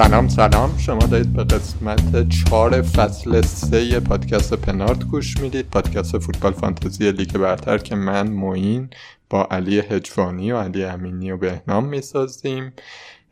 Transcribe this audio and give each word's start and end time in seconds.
سلام 0.00 0.28
سلام. 0.28 0.78
شما 0.78 0.98
دارید 0.98 1.32
به 1.32 1.44
قسمت 1.44 2.28
چهار 2.28 2.82
فصل 2.82 3.40
سه 3.40 4.00
پادکست 4.00 4.54
پنارت 4.54 5.04
گوش 5.04 5.40
می‌دید. 5.40 5.70
پادکست 5.70 6.18
فوتبال 6.18 6.52
فانتزی 6.52 7.12
لیگ 7.12 7.32
برتر 7.32 7.78
که 7.78 7.94
من 7.94 8.30
موین 8.30 8.90
با 9.30 9.48
علی 9.50 9.78
هجوانی 9.78 10.52
و 10.52 10.56
علی 10.56 10.84
امینی 10.84 11.30
و 11.30 11.36
بهنام 11.36 11.86
می‌سازیم. 11.86 12.72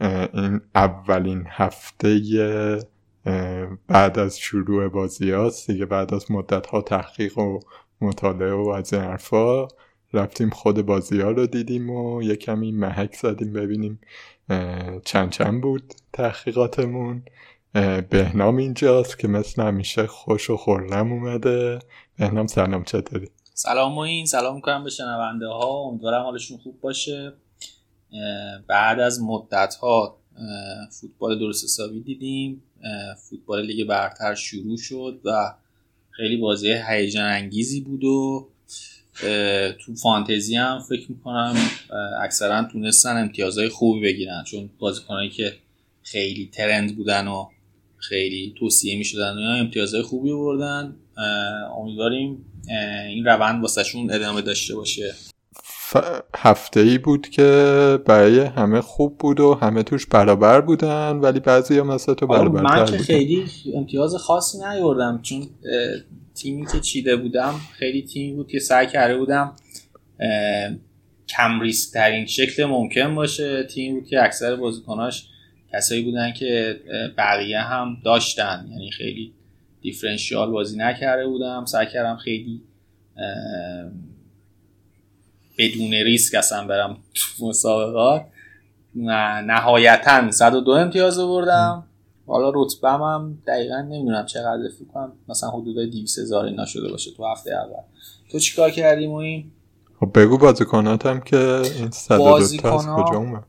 این 0.00 0.60
اولین 0.74 1.44
هفته 1.46 2.20
بعد 3.88 4.18
از 4.18 4.38
شروع 4.38 4.88
بازی 4.88 5.30
هاست. 5.30 5.70
دیگه 5.70 5.86
بعد 5.86 6.14
از 6.14 6.30
مدت 6.30 6.66
ها 6.66 6.82
تحقیق 6.82 7.38
و 7.38 7.60
مطالعه 8.00 8.52
و 8.52 8.68
از 8.68 8.94
این 8.94 9.02
حرفا 9.02 9.68
رفتیم 10.12 10.50
خود 10.50 10.86
بازی 10.86 11.20
ها 11.20 11.30
رو 11.30 11.46
دیدیم 11.46 11.90
و 11.90 12.22
یه 12.22 12.36
کمی 12.36 12.72
محک 12.72 13.14
زدیم 13.14 13.52
ببینیم 13.52 14.00
چند 15.04 15.30
چند 15.30 15.62
بود 15.62 15.94
تحقیقاتمون؟ 16.12 17.22
بهنام 18.10 18.56
اینجاست 18.56 19.18
که 19.18 19.28
مثل 19.28 19.62
همیشه 19.62 20.06
خوش 20.06 20.50
و 20.50 20.56
خورم 20.56 21.12
اومده. 21.12 21.78
بهنام 22.18 22.46
سلام 22.46 22.84
چطوری؟ 22.84 23.28
سلام 23.54 23.96
و 23.96 23.98
این 23.98 24.26
سلام 24.26 24.54
می‌کنم 24.54 24.84
به 24.84 24.90
شنونده 24.90 25.46
ها 25.46 25.68
امیدوارم 25.68 26.22
حالشون 26.22 26.58
خوب 26.58 26.80
باشه. 26.80 27.32
بعد 28.66 29.00
از 29.00 29.22
مدت 29.22 29.74
ها 29.74 30.18
فوتبال 31.00 31.38
درست 31.38 31.64
حسابی 31.64 32.00
دیدیم. 32.00 32.62
فوتبال 33.30 33.66
لیگ 33.66 33.88
برتر 33.88 34.34
شروع 34.34 34.76
شد 34.76 35.20
و 35.24 35.54
خیلی 36.10 36.36
بازی 36.36 36.72
هیجان 36.88 37.24
انگیزی 37.24 37.80
بود 37.80 38.04
و 38.04 38.48
تو 39.80 39.94
فانتزی 40.02 40.56
هم 40.56 40.78
فکر 40.88 41.06
می‌کنم 41.08 41.56
اکثرا 42.22 42.64
تونستن 42.72 43.16
امتیازهای 43.16 43.68
خوبی 43.68 44.00
بگیرن. 44.00 44.44
چون 44.44 44.70
بازیکنهایی 44.78 45.30
که 45.30 45.52
خیلی 46.02 46.50
ترند 46.52 46.96
بودن 46.96 47.28
و 47.28 47.46
خیلی 47.96 48.54
توصیه 48.58 48.98
می‌شدن 48.98 49.32
و 49.32 49.40
امتیازهای 49.40 50.02
خوبی 50.02 50.32
بردن 50.32 50.96
امیدواریم 51.78 52.44
این 53.08 53.24
روند 53.24 53.62
واسهشون 53.62 54.10
ادامه 54.10 54.40
داشته 54.40 54.74
باشه. 54.74 55.14
هفته 56.36 56.80
ای 56.80 56.98
بود 56.98 57.28
که 57.28 57.98
برای 58.06 58.40
همه 58.40 58.80
خوب 58.80 59.18
بود 59.18 59.40
و 59.40 59.54
همه 59.54 59.82
توش 59.82 60.06
برابر 60.06 60.60
بودن 60.60 61.16
ولی 61.16 61.40
بعضی 61.40 61.78
هم 61.78 61.86
مثل 61.86 62.14
تو 62.14 62.26
برابر 62.26 62.62
من 62.62 62.84
که 62.84 62.98
خیلی 62.98 63.44
امتیاز 63.74 64.14
خاصی 64.14 64.58
نیوردم 64.58 65.20
چون 65.22 65.46
تیمی 66.42 66.66
که 66.72 66.80
چیده 66.80 67.16
بودم 67.16 67.54
خیلی 67.72 68.02
تیمی 68.02 68.32
بود 68.32 68.48
که 68.48 68.58
سعی 68.58 68.86
کرده 68.86 69.16
بودم 69.16 69.56
کم 71.28 71.60
ریسک 71.60 71.92
ترین 71.92 72.26
شکل 72.26 72.64
ممکن 72.64 73.14
باشه. 73.14 73.64
تیم 73.64 73.94
بود 73.94 74.08
که 74.08 74.24
اکثر 74.24 74.56
بازیکناش 74.56 75.28
کسایی 75.72 76.02
بودن 76.02 76.32
که 76.32 76.80
بقیه 77.18 77.60
هم 77.60 77.96
داشتن. 78.04 78.68
یعنی 78.70 78.90
خیلی 78.90 79.32
دیفرنشیال 79.80 80.50
بازی 80.50 80.76
نکرده 80.76 81.26
بودم. 81.26 81.64
سعی 81.64 81.86
کردم 81.86 82.16
خیلی 82.16 82.62
بدون 85.58 85.92
ریسک 85.92 86.34
اصلا 86.34 86.66
برم 86.66 86.98
تو 87.14 87.46
مسابقات. 87.46 88.26
نهایتا 88.94 90.30
102 90.30 90.70
امتیاز 90.70 91.18
بردم 91.18 91.87
حالا 92.28 92.52
رتبه 92.54 92.90
هم 92.90 93.38
دقیقا 93.46 93.80
نمی‌دونم 93.80 94.26
چقدر 94.26 94.68
فکر 94.78 94.88
کنم 94.94 95.12
مثلا 95.28 95.50
حدود 95.50 95.90
200 95.90 96.18
هزار 96.18 96.44
اینا 96.44 96.64
شده 96.64 96.90
باشه 96.90 97.10
تو 97.10 97.26
هفته 97.26 97.50
اول. 97.50 97.82
تو 98.30 98.38
چیکار 98.38 98.70
کردی 98.70 99.06
این 99.06 99.50
خب 100.00 100.18
بگو 100.18 100.38
بازیکناتم 100.38 101.20
که 101.20 101.62
این 101.78 101.90
102 101.90 102.56
تا 102.56 102.74
از 102.74 102.86
کجا 102.86 103.18
اومد؟ 103.18 103.44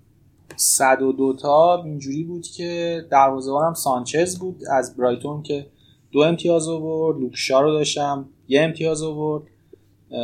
102 0.55 1.33
تا 1.33 1.83
اینجوری 1.83 2.23
بود 2.23 2.47
که 2.47 3.01
دروازه‌بانم 3.11 3.73
سانچز 3.73 4.39
بود 4.39 4.61
از 4.71 4.97
برایتون 4.97 5.43
که 5.43 5.67
دو 6.11 6.19
امتیاز 6.19 6.67
آورد 6.67 7.19
لوکشا 7.19 7.61
رو 7.61 7.71
داشتم 7.71 8.29
یه 8.47 8.61
امتیاز 8.61 9.01
آورد. 9.03 9.43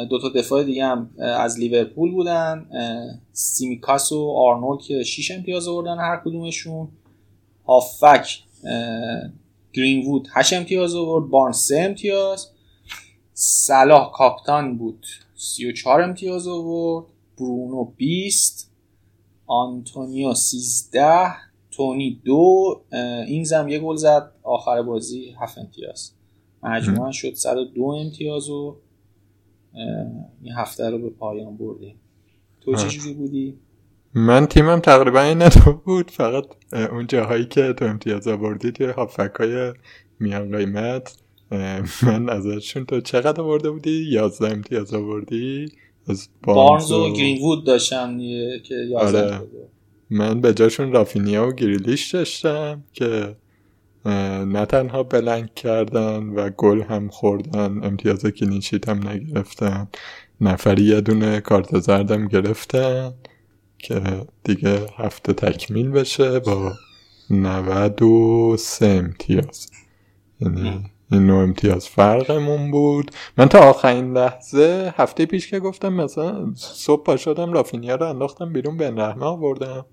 دو 0.10 0.20
تا 0.20 0.30
دفاع 0.30 0.64
دیگه 0.64 0.86
هم 0.86 1.10
از 1.18 1.60
لیورپول 1.60 2.12
بودن. 2.12 2.66
سیمیکاس 3.32 4.12
و 4.12 4.34
آرنولد 4.38 4.82
که 4.82 5.04
6 5.04 5.32
امتیاز 5.32 5.68
آوردن 5.68 5.98
هر 5.98 6.22
کدومشون. 6.26 6.88
هافک 7.68 8.44
گرین 9.74 10.06
وود 10.06 10.28
8 10.34 10.54
امتیاز 10.54 10.96
آورد 10.96 11.30
بارن 11.30 11.52
3 11.52 11.76
امتیاز. 11.80 12.50
صلاح 13.34 14.12
کاپتان 14.14 14.78
بود 14.78 15.06
34 15.36 16.02
امتیاز 16.02 16.48
آورد. 16.48 17.06
برونو 17.38 17.84
20 17.84 18.72
آنتونیو 19.46 20.34
13 20.34 21.28
تونی 21.72 22.22
دو. 22.26 22.82
این 23.28 23.44
زم 23.44 23.68
یه 23.68 23.80
گل 23.80 23.96
زد. 23.96 24.32
آخر 24.44 24.82
بازی 24.82 25.36
7 25.40 25.58
امتیاز. 25.58 26.12
مجموعا 26.64 27.12
شد 27.12 27.34
102 27.34 27.84
امتیاز 27.84 28.50
و 28.50 28.78
این 30.42 30.54
هفته 30.58 30.90
رو 30.90 30.98
به 30.98 31.10
پایان 31.10 31.58
بردیم. 31.58 31.96
تو 32.62 32.76
چه 32.76 33.14
بودی؟ 33.14 33.60
من 34.18 34.46
تیمم 34.46 34.80
تقریبا 34.80 35.22
این 35.22 35.50
بود 35.86 36.12
فقط 36.12 36.46
اون 36.74 37.08
جاهایی 37.08 37.46
که 37.46 37.74
تو 37.74 37.86
امتیاز 37.86 38.28
آوردی 38.28 38.72
توی 38.72 38.86
هافک 38.86 39.32
های 39.40 39.74
میان 40.20 40.58
قیمت 40.58 41.18
من 42.04 42.30
ازشون 42.30 42.86
تو 42.86 43.02
چقدر 43.02 43.42
آورده 43.42 43.72
بودی؟ 43.72 44.06
یازده 44.12 44.52
امتیاز 44.52 44.94
آوردی؟ 44.94 45.72
از 46.08 46.30
بارنز 46.44 46.92
و 46.92 47.14
گرین 47.14 47.42
وود 47.42 47.66
داشتم 47.66 48.18
که 48.64 48.76
یازده 48.90 49.36
آره. 49.36 49.42
من 50.10 50.42
به 50.42 50.54
جاشون 50.54 50.92
رافینیا 50.92 51.48
و 51.48 51.52
گریلیش 51.52 52.12
داشتم 52.12 52.84
که 52.94 53.36
نه 54.46 54.66
تنها 54.66 55.04
بلنگ 55.04 55.54
کردن 55.54 56.24
و 56.24 56.50
گل 56.50 56.82
هم 56.82 57.08
خوردن 57.08 57.84
امتیاز 57.84 58.26
کلینشیت 58.26 58.90
هم 58.90 59.08
نگرفتن 59.08 59.88
نفری 60.42 60.84
یه 60.84 61.02
دونه 61.02 61.42
کارت 61.42 61.80
زردم 61.80 62.28
گرفتن 62.28 63.14
که 63.88 64.26
دیگه 64.44 64.86
هفته 64.98 65.34
تکمیل 65.34 65.90
بشه 65.90 66.40
با 66.40 66.74
93 67.30 68.86
امتیاز. 68.86 69.72
یعنی 70.42 70.84
این 71.12 71.28
نوع 71.28 71.44
امتیاز 71.44 71.88
فرقمون 71.88 72.72
بود. 72.72 73.12
من 73.38 73.46
تا 73.46 73.60
آخرین 73.60 74.14
لحظه 74.14 74.94
هفته 74.98 75.26
پیش 75.26 75.48
که 75.48 75.60
گفتم 75.60 75.94
مثلا 75.94 76.54
صبح 76.56 77.04
پا 77.04 77.18
شدم 77.18 77.54
رافینیا 77.54 77.96
رو 77.96 78.10
انداختم 78.10 78.54
بیرون 78.54 78.78
به 78.78 78.92
رحمه 78.92 79.26
آوردم. 79.26 79.86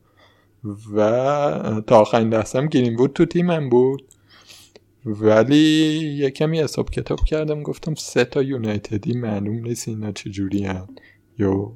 و 0.94 1.82
تا 1.86 2.00
آخرین 2.00 2.28
لحظه 2.28 2.58
هم 2.58 2.66
گرین 2.66 2.96
بود 2.96 3.12
تو 3.12 3.24
تیمم 3.24 3.68
بود. 3.68 4.02
ولی 5.04 6.14
یه 6.18 6.30
کمی 6.30 6.60
حساب 6.60 6.90
کتاب 6.90 7.20
کردم 7.20 7.62
گفتم 7.62 7.94
سه 7.94 8.24
تا 8.24 8.42
یونایتدی 8.42 9.12
معلوم 9.12 9.56
نیست 9.56 9.88
اینا 9.88 10.12
چجوری 10.12 10.64
هم 10.64 10.88
یا 11.38 11.72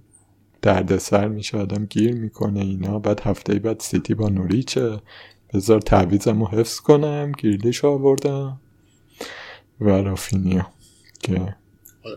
دردسر 0.62 1.28
میشه 1.28 1.58
آدم 1.58 1.86
گیر 1.86 2.14
می‌کنه 2.14 2.60
اینا. 2.60 2.98
بعد 2.98 3.20
هفته 3.20 3.58
بعد 3.58 3.80
سیتی 3.80 4.14
با 4.14 4.28
نوریچه. 4.28 5.00
بذار 5.54 5.80
تعویزم 5.80 6.40
رو 6.40 6.46
حفظ 6.46 6.80
کنم 6.80 7.32
گیرلیش 7.32 7.84
آوردم. 7.84 8.60
و 9.80 9.88
رافینیا 9.88 10.66
که 11.20 11.54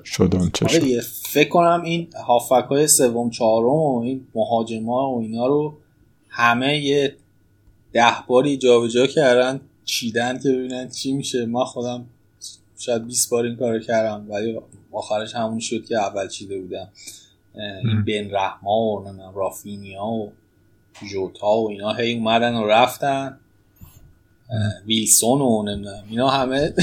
شدن 0.05 0.49
چه 0.53 0.65
آره 0.65 1.01
فکر 1.23 1.49
کنم 1.49 1.81
این 1.85 2.07
هافک 2.27 2.65
های 2.69 2.87
سوم 2.87 3.29
چهارم 3.29 3.67
و 3.67 4.01
این 4.01 4.27
مهاجما 4.35 5.15
و 5.15 5.21
اینا 5.21 5.47
رو 5.47 5.77
همه 6.29 6.77
یه 6.77 7.15
ده 7.93 8.13
باری 8.27 8.57
جابجا 8.57 9.07
کردن 9.07 9.61
چیدن 9.85 10.39
که 10.39 10.49
ببینن 10.49 10.89
چی 10.89 11.13
میشه. 11.13 11.45
ما 11.45 11.65
خودم 11.65 12.05
شاید 12.77 13.05
20 13.05 13.29
بار 13.29 13.45
این 13.45 13.55
کارو 13.55 13.79
کردم 13.79 14.25
ولی 14.29 14.59
آخرش 14.91 15.35
همون 15.35 15.59
شد 15.59 15.85
که 15.85 15.97
اول 15.97 16.27
چیده 16.27 16.59
بودم. 16.59 16.89
این 17.55 18.03
بن 18.07 18.35
رحما 18.35 18.79
و 18.79 19.03
رافینیا 19.35 20.05
و 20.05 20.31
جوتا 21.11 21.57
و 21.57 21.69
اینا 21.69 21.93
هی 21.93 22.17
اومدن 22.17 22.55
و 22.55 22.67
رفتن. 22.67 23.39
ویلسون 24.85 25.41
و 25.41 25.63
نمی‌دونم 25.63 26.03
اینا 26.09 26.29
همه 26.29 26.73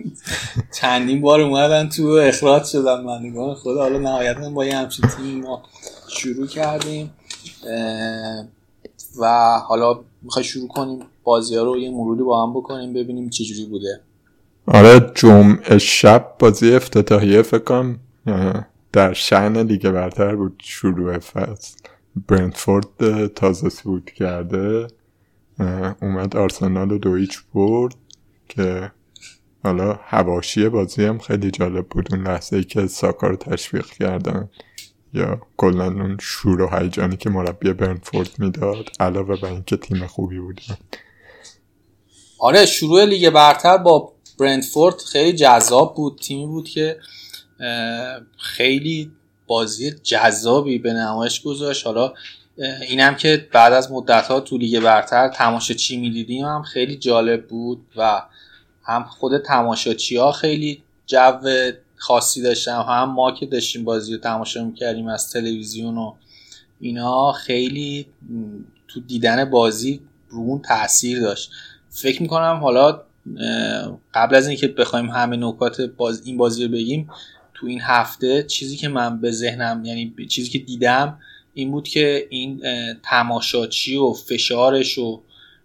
چندین 0.80 1.20
بار 1.20 1.40
اومدن 1.40 1.88
تو 1.88 2.02
اخراج 2.02 2.64
شدن 2.64 3.00
من 3.00 3.18
نگاه 3.18 3.54
خدا. 3.54 3.80
حالا 3.82 3.98
نهایتا 3.98 4.50
با 4.50 4.64
یه 4.64 4.76
همچین 4.76 5.08
تیم 5.08 5.40
ما 5.40 5.62
شروع 6.08 6.46
کردیم. 6.46 7.10
و 9.20 9.58
حالا 9.66 10.00
می‌خوای 10.22 10.44
شروع 10.44 10.68
کنیم 10.68 10.98
بازی 11.24 11.56
ها 11.56 11.62
رو 11.62 11.78
یه 11.78 11.90
مرودی 11.90 12.22
با 12.22 12.46
هم 12.46 12.52
بکنیم 12.52 12.92
ببینیم 12.92 13.30
چه 13.30 13.44
جوری 13.44 13.66
بوده. 13.66 14.00
آره 14.66 15.12
جمعه 15.14 15.78
شب 15.78 16.32
بازی 16.38 16.74
افتتاحیه 16.74 17.42
فکر 17.42 17.58
کنم. 17.58 17.98
در 18.92 19.12
شعن 19.12 19.62
لیگ 19.62 19.90
برتر 19.90 20.36
بود. 20.36 20.62
شروع 20.64 21.18
فصل 21.18 21.76
برنتفورد 22.28 23.26
تازه 23.26 23.68
بود 23.84 24.10
کرده. 24.10 24.86
اومد 26.02 26.36
آرسنال 26.36 26.90
رو 26.90 26.98
دویچ 26.98 27.38
برد 27.54 27.94
که 28.48 28.92
حالا 29.64 30.00
هواشی 30.02 30.68
بازی 30.68 31.04
هم 31.04 31.18
خیلی 31.18 31.50
جالب 31.50 31.86
بود. 31.88 32.14
اون 32.14 32.26
لحظه 32.26 32.56
ای 32.56 32.64
که 32.64 32.86
ساکا 32.86 33.26
رو 33.26 33.36
تشویق 33.36 33.86
کردن 33.86 34.50
یا 35.14 35.40
کلا 35.56 35.84
اون 35.84 36.16
شور 36.20 36.62
و 36.62 36.68
هیجانی 36.68 37.16
که 37.16 37.30
مربی 37.30 37.72
برنفورد 37.72 38.30
می‌داد 38.38 38.84
علاوه 39.00 39.40
بر 39.40 39.48
اینکه 39.48 39.76
تیم 39.76 40.06
خوبی 40.06 40.38
بودن 40.38 40.76
آره 42.38 42.66
شروع 42.66 43.04
لیگ 43.04 43.30
برتر 43.30 43.76
با 43.76 44.12
برنتفورد 44.38 44.96
خیلی 44.96 45.32
جذاب 45.32 45.94
بود. 45.94 46.18
تیمی 46.18 46.46
بود 46.46 46.68
که 46.68 46.96
خیلی 48.38 49.10
بازی 49.46 49.90
جذابی 49.90 50.78
به 50.78 50.92
نمایش 50.92 51.42
گذاشت. 51.42 51.86
حالا 51.86 52.12
اینم 52.88 53.14
که 53.14 53.48
بعد 53.52 53.72
از 53.72 53.92
مدت 53.92 54.26
ها 54.26 54.40
تو 54.40 54.58
لیگ 54.58 54.80
برتر 54.80 55.28
تماشاچی 55.28 55.96
می‌دیدیم 55.96 56.44
هم 56.44 56.62
خیلی 56.62 56.96
جالب 56.96 57.46
بود 57.46 57.86
و 57.96 58.22
هم 58.82 59.04
خود 59.04 59.38
تماشاچی 59.38 60.16
ها 60.16 60.32
خیلی 60.32 60.82
جو 61.06 61.40
خاصی 61.96 62.42
داشتن 62.42 62.82
هم 62.82 63.10
ما 63.10 63.32
که 63.32 63.46
داشتیم 63.46 63.84
بازی 63.84 64.12
رو 64.12 64.18
تماشا 64.18 64.64
می‌کردیم 64.64 65.08
از 65.08 65.30
تلویزیون 65.30 65.98
و 65.98 66.14
اینا 66.80 67.32
خیلی 67.32 68.06
تو 68.88 69.00
دیدن 69.00 69.50
بازی 69.50 70.00
رو 70.28 70.38
اون 70.38 70.62
تاثیر 70.62 71.20
داشت. 71.20 71.50
فکر 71.90 72.22
می‌کنم 72.22 72.58
حالا 72.62 73.00
قبل 74.14 74.34
از 74.34 74.48
اینکه 74.48 74.68
بخوایم 74.68 75.10
همه 75.10 75.36
نکات 75.36 75.80
باز 75.80 76.22
این 76.26 76.36
بازی 76.36 76.64
رو 76.64 76.72
بگیم 76.72 77.10
تو 77.62 77.68
این 77.68 77.80
هفته 77.80 78.42
چیزی 78.42 78.76
که 78.76 78.88
من 78.88 79.20
به 79.20 79.30
ذهنم 79.30 79.84
یعنی 79.84 80.14
چیزی 80.28 80.50
که 80.50 80.58
دیدم 80.58 81.18
این 81.54 81.70
بود 81.70 81.88
که 81.88 82.26
این 82.30 82.62
تماشاچی 83.02 83.96
و 83.96 84.12
فشارش 84.12 84.98
و 84.98 85.22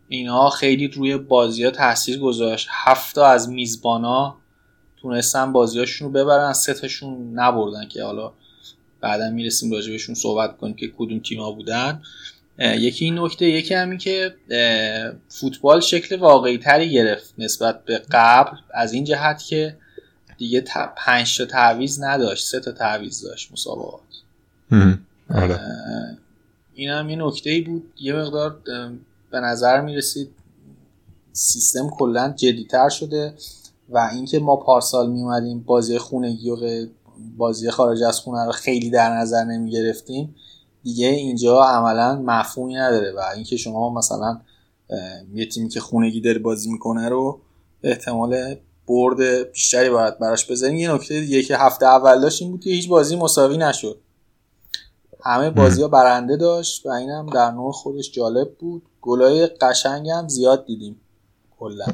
اینا 0.07 0.49
خیلی 0.49 0.87
روی 0.87 1.17
بازی 1.17 1.63
ها 1.63 1.71
تاثیر 1.71 2.19
گذاشت. 2.19 2.67
هفته 2.71 3.21
از 3.21 3.49
میزبانا 3.49 4.37
تونستن 5.01 5.53
بازیاشون 5.53 6.07
رو 6.07 6.13
ببرن 6.13 6.53
سه 6.53 6.73
تاشون 6.73 7.31
نبردن 7.33 7.87
که 7.87 8.03
حالا 8.03 8.33
بعدا 9.01 9.29
می‌رسیم 9.29 9.71
راجبشون 9.71 10.15
صحبت 10.15 10.57
کنیم 10.57 10.75
که 10.75 10.91
کدوم 10.97 11.19
تیما 11.19 11.51
بودن. 11.51 12.01
یکی 12.59 13.05
این 13.05 13.19
نکته 13.19 13.45
یکی 13.45 13.73
همین 13.73 13.97
که 13.97 14.35
فوتبال 15.29 15.79
شکل 15.79 16.15
واقعی 16.15 16.57
تری 16.57 16.91
گرفت 16.91 17.33
نسبت 17.37 17.85
به 17.85 18.01
قبل 18.11 18.57
از 18.73 18.93
این 18.93 19.03
جهت 19.03 19.43
که 19.43 19.77
دیگه 20.37 20.63
پنج 20.97 21.37
تا 21.37 21.45
تعویز 21.45 22.03
نداشت 22.03 22.47
سه 22.47 22.59
تا 22.59 22.71
تعویز 22.71 23.21
داشت 23.21 23.51
مسابقات 23.51 24.01
آره. 25.29 25.59
این 26.73 26.89
هم 26.89 27.09
یه 27.09 27.15
نکته 27.15 27.49
ای 27.49 27.61
بود 27.61 27.93
یه 27.99 28.13
مقدار 28.13 28.59
به 29.31 29.39
نظر 29.39 29.81
می‌رسید 29.81 30.29
سیستم 31.33 31.89
کلا 31.89 32.33
جدیتر 32.37 32.89
شده 32.89 33.33
و 33.89 34.09
اینکه 34.13 34.39
ما 34.39 34.55
پارسال 34.55 35.09
میومدیم 35.11 35.59
بازی 35.59 35.97
خونگی 35.97 36.49
و 36.49 36.87
بازی 37.37 37.69
خارج 37.69 38.03
از 38.03 38.19
خونه 38.19 38.45
رو 38.45 38.51
خیلی 38.51 38.89
در 38.89 39.17
نظر 39.17 39.43
نمی 39.43 39.71
گرفتیم 39.71 40.35
دیگه 40.83 41.07
اینجا 41.07 41.63
عملا 41.63 42.21
مفهومی 42.21 42.75
نداره 42.75 43.11
و 43.11 43.19
اینکه 43.35 43.57
شما 43.57 43.93
مثلا 43.93 44.41
یه 45.33 45.45
تیمی 45.45 45.69
که 45.69 45.79
خونگی 45.79 46.21
داره 46.21 46.39
بازی 46.39 46.71
می‌کنه 46.71 47.09
رو 47.09 47.41
احتمال 47.83 48.55
برد 48.87 49.51
بیشتری 49.51 49.89
باید 49.89 50.19
براش 50.19 50.51
بزنیم. 50.51 50.77
یه 50.77 50.93
نکته 50.93 51.21
دیگه 51.21 51.43
که 51.43 51.57
هفته 51.57 51.85
اول 51.85 52.21
داشت 52.21 52.41
این 52.41 52.51
بود 52.51 52.61
که 52.61 52.69
هیچ 52.69 52.89
بازی 52.89 53.15
مساوی 53.15 53.57
نشد. 53.57 53.99
همه 55.23 55.49
بازی 55.49 55.81
ها 55.81 55.87
برنده 55.87 56.37
داشت 56.37 56.85
و 56.85 56.89
اینم 56.89 57.25
در 57.25 57.51
نوع 57.51 57.71
خودش 57.71 58.11
جالب 58.11 58.55
بود. 58.59 58.81
گلای 59.01 59.47
قشنگ 59.47 60.09
هم 60.09 60.27
زیاد 60.27 60.65
دیدیم 60.65 61.01
کلا. 61.59 61.85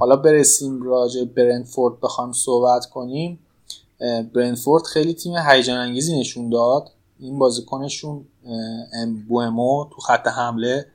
حالا 0.00 0.16
برسیم 0.16 0.82
راجع 0.82 1.24
برنفورد 1.24 2.00
بخوام 2.00 2.32
صحبت 2.32 2.86
کنیم. 2.86 3.38
برنفورد 4.34 4.82
خیلی 4.84 5.14
تیم 5.14 5.34
هیجان 5.48 5.78
انگیزی 5.78 6.20
نشون 6.20 6.50
داد. 6.50 6.90
این 7.20 7.38
بازیکنشون 7.38 8.26
بومو 9.28 9.86
تو 9.94 10.00
خط 10.00 10.26
حمله 10.26 10.86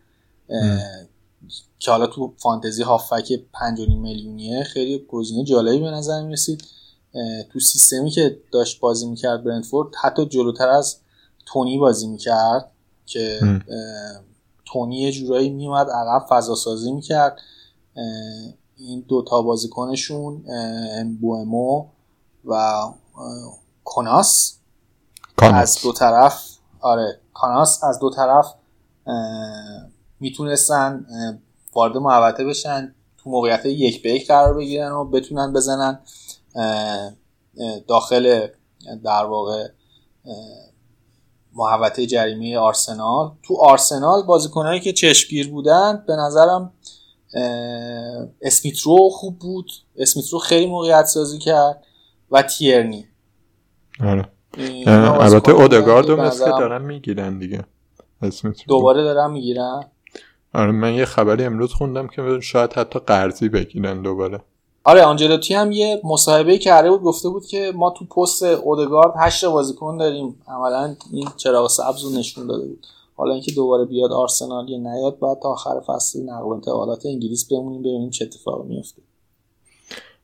که 1.80 1.92
حالا 1.92 2.08
تو 2.08 2.34
فانتزی 2.38 2.84
هافک 2.84 3.40
5 3.54 3.80
میلیونیه 3.80 4.64
خیلی 4.64 5.06
گزینه 5.10 5.44
جالبی 5.44 5.80
به 5.80 5.92
نظر 5.92 6.22
می 6.22 6.34
رسید 6.34 6.64
تو 7.50 7.60
سیستمی 7.60 8.10
که 8.10 8.42
داشت 8.52 8.80
بازی 8.80 9.08
می‌کرد 9.08 9.44
برنفورد 9.44 9.96
حتی 10.02 10.26
جلوتر 10.26 10.70
از 10.70 10.98
تونی 11.46 11.78
بازی 11.78 12.08
می‌کرد 12.08 12.72
که 13.06 13.40
تونی 14.66 15.02
یه 15.02 15.12
جورایی 15.12 15.50
میومد 15.50 15.90
عقب 15.90 16.26
فضا 16.30 16.56
سازی 16.56 16.92
می‌کرد 16.92 17.40
این 18.78 19.06
دوتا 19.08 19.42
بازیکنشون 19.42 20.44
بومو 21.22 21.86
و 22.46 22.82
کناس 23.84 24.58
از 25.38 25.78
دو 25.84 25.94
طرف 25.94 26.44
آره 26.80 27.20
کاناس 27.34 27.84
از 27.84 28.00
دو 28.00 28.10
طرف 28.10 28.54
می‌تونستن 30.20 31.06
وارد 31.74 31.98
محوطه 31.98 32.46
بشن 32.46 32.96
تو 33.18 33.30
موقعیت 33.30 33.66
یک 33.66 34.04
به 34.04 34.10
یک 34.10 34.28
قرار 34.28 34.54
بگیرن 34.54 34.92
و 34.92 35.06
بتونن 35.06 35.54
بزنن 35.54 36.00
داخل 37.88 38.48
در 39.04 39.26
واقع 39.26 39.68
محوطه 41.56 42.06
جریمه 42.06 42.58
آرسنال. 42.58 43.32
تو 43.44 43.58
آرسنال 43.58 44.24
بازیکنهایی 44.24 44.80
که 44.80 44.94
چشمگیر 44.94 45.50
بودن 45.50 46.04
به 46.08 46.16
نظرم 46.16 46.74
اسمیترو 48.42 49.10
خوب 49.10 49.40
بود. 49.40 49.72
اسمیترو 49.96 50.40
خیلی 50.40 50.66
موقعیت 50.66 51.06
سازی 51.06 51.38
کرد 51.38 51.84
و 52.32 52.42
تیرنی. 52.42 53.06
آره. 54.00 54.30
البته 54.88 55.52
اودگارد 55.52 56.12
مثل 56.12 56.46
دارن 56.46 56.82
می‌گیرن 56.82 57.40
دیگه 57.40 57.66
اسمیترو. 58.22 58.66
دوباره 58.68 59.04
دارن 59.04 59.32
می‌گیرن. 59.32 59.84
آره 60.54 60.72
من 60.72 60.94
یه 60.94 61.06
خبری 61.06 61.44
امروز 61.44 61.74
خوندم 61.74 62.08
که 62.08 62.40
شاید 62.42 62.74
حتی 62.74 63.00
قرضی 63.00 63.50
بگیرن 63.50 64.02
دوباره. 64.02 64.42
آره 64.84 65.02
آنجلوتی 65.02 65.54
هم 65.54 65.72
یه 65.72 66.02
مصاحبه 66.04 66.58
کرده 66.58 66.92
بود 66.92 67.02
گفته 67.02 67.30
بود 67.30 67.46
که 67.46 67.74
ما 67.76 67.90
تو 67.90 68.06
پست 68.06 68.44
اودگارد 68.44 69.14
هشت 69.20 69.46
بازیکن 69.46 69.98
داریم. 69.98 70.42
عملا 70.48 70.96
این 71.12 71.28
چراغ 71.38 71.70
سبز 71.70 72.04
رو 72.04 72.10
نشون 72.20 72.48
داده 72.48 72.66
بود. 72.66 72.86
حالا 73.20 73.34
اینکه 73.34 73.52
دوباره 73.52 73.86
بیاد 73.86 74.12
آرسنال 74.12 74.70
یا 74.70 74.78
نیاد 74.78 75.20
بعد 75.20 75.40
تا 75.40 75.50
آخر 75.50 75.80
فصل 75.88 76.20
نقل 76.22 76.44
و 76.44 76.48
انتقالات 76.48 77.06
انگلیس 77.06 77.48
بمونیم 77.52 77.82
ببینیم 77.82 78.10
چه 78.10 78.26
اتفاقی 78.26 78.68
میفته 78.68 79.02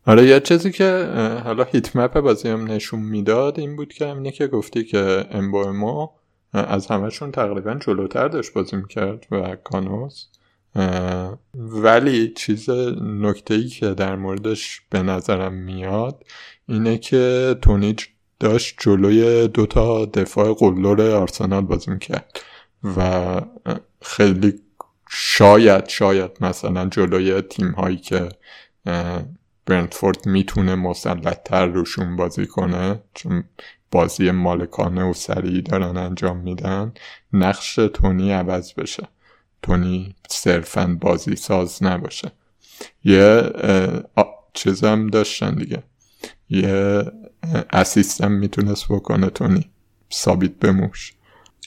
آره 0.07 0.27
یه 0.27 0.39
چیزی 0.39 0.71
که 0.71 1.09
حالا 1.43 1.63
هیت 1.63 1.95
مپ 1.95 2.19
بازی 2.19 2.49
هم 2.49 2.71
نشون 2.71 2.99
می‌داد 2.99 3.59
این 3.59 3.75
بود 3.75 3.93
که 3.93 4.05
همینه 4.07 4.31
که 4.31 4.47
گفتی 4.47 4.83
که 4.83 5.25
امبومو 5.31 6.07
از 6.55 6.87
همهشون 6.87 7.31
تقریبا 7.31 7.73
جلوتر 7.73 8.27
داشت 8.27 8.53
بازی 8.53 8.75
می‌کرد 8.75 9.27
و 9.31 9.55
کانوس. 9.55 10.25
ولی 11.55 12.33
چیز 12.33 12.69
نکته 13.01 13.53
ای 13.53 13.67
که 13.67 13.93
در 13.93 14.15
موردش 14.15 14.81
به 14.89 15.03
نظرم 15.03 15.53
میاد 15.53 16.23
اینه 16.67 16.97
که 16.97 17.55
تونیج 17.61 18.05
داشت 18.39 18.75
جلوی 18.79 19.47
دوتا 19.47 20.05
دفاع 20.05 20.53
قلدر 20.53 21.15
آرسنال 21.15 21.61
بازی 21.61 21.91
می‌کرد 21.91 22.39
و 22.97 23.41
خیلی 24.01 24.53
شاید 25.09 25.87
شاید 25.87 26.31
مثلا 26.41 26.85
جلوی 26.85 27.41
تیم 27.41 27.71
هایی 27.71 27.97
که 27.97 28.29
برنتفورد 29.65 30.25
می‌تونه 30.25 30.75
مسلطتر 30.75 31.65
روشون 31.65 32.15
بازی 32.15 32.45
کنه 32.45 33.01
چون 33.13 33.43
بازی 33.91 34.31
مالکانه 34.31 35.03
و 35.03 35.13
سریع 35.13 35.61
دارن 35.61 35.97
انجام 35.97 36.37
میدن 36.37 36.93
نقش 37.33 37.75
تونی 37.75 38.31
عوض 38.31 38.73
بشه. 38.73 39.07
تونی 39.61 40.15
صرفا 40.29 40.97
بازی 41.01 41.35
ساز 41.35 41.83
نباشه. 41.83 42.31
یه 43.03 43.51
چیزم 44.53 45.07
داشتن 45.07 45.55
دیگه. 45.55 45.83
یه 46.49 47.03
اسیستم 47.73 48.31
می‌تونست 48.31 48.85
بکنه 48.89 49.29
تونی. 49.29 49.69
سابیت 50.09 50.55
بموش 50.59 51.13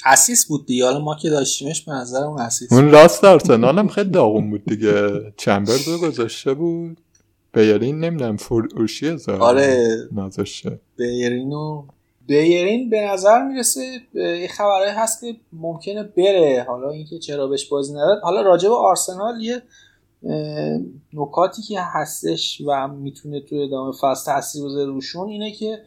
اسیس 0.07 0.47
بود 0.47 0.67
دیگه. 0.67 0.85
حالا 0.85 1.01
ما 1.01 1.15
که 1.15 1.31
داشتیمش 1.31 1.85
به 1.85 1.93
نظر 1.93 2.25
اون 2.25 2.41
اسیس 2.41 2.73
اون 2.73 2.91
راست 2.91 3.25
آرسنال 3.25 3.79
هم 3.79 3.89
خیلی 3.89 4.11
داغون 4.11 4.51
بود 4.51 4.65
دیگه. 4.65 5.33
چمبرز 5.37 5.89
رو 5.89 5.99
گذاشته 5.99 6.55
بود. 6.55 7.01
بیرین 7.53 8.01
نمی‌دونم 8.01 8.37
فروشی 8.37 9.09
هزار 9.09 9.41
آره. 9.43 9.97
نذاشته. 10.13 10.81
بیرین 10.97 11.53
و 11.53 11.87
بیرین 12.29 12.91
به 12.91 13.01
نظر 13.01 13.43
می‌رسه 13.43 13.81
یه 14.15 14.49
خبرهایی 14.49 14.93
هست 14.93 15.21
که 15.21 15.37
ممکنه 15.53 16.03
بره. 16.03 16.65
حالا 16.69 16.91
اینکه 16.91 17.19
چرا 17.19 17.47
بهش 17.47 17.69
بازی 17.69 17.93
نداد. 17.93 18.21
حالا 18.23 18.43
راجع 18.43 18.69
به 18.69 18.75
آرسنال 18.75 19.43
یه 19.43 19.63
نکاتی 21.13 21.63
که 21.63 21.81
هستش 21.81 22.63
و 22.67 22.89
می‌تونه 22.89 23.41
تو 23.41 23.57
ادامه 23.57 23.93
فصل 24.01 24.33
تاثیر 24.33 24.65
بذاره 24.65 24.85
روشون 24.85 25.29
اینه 25.29 25.53
که 25.53 25.83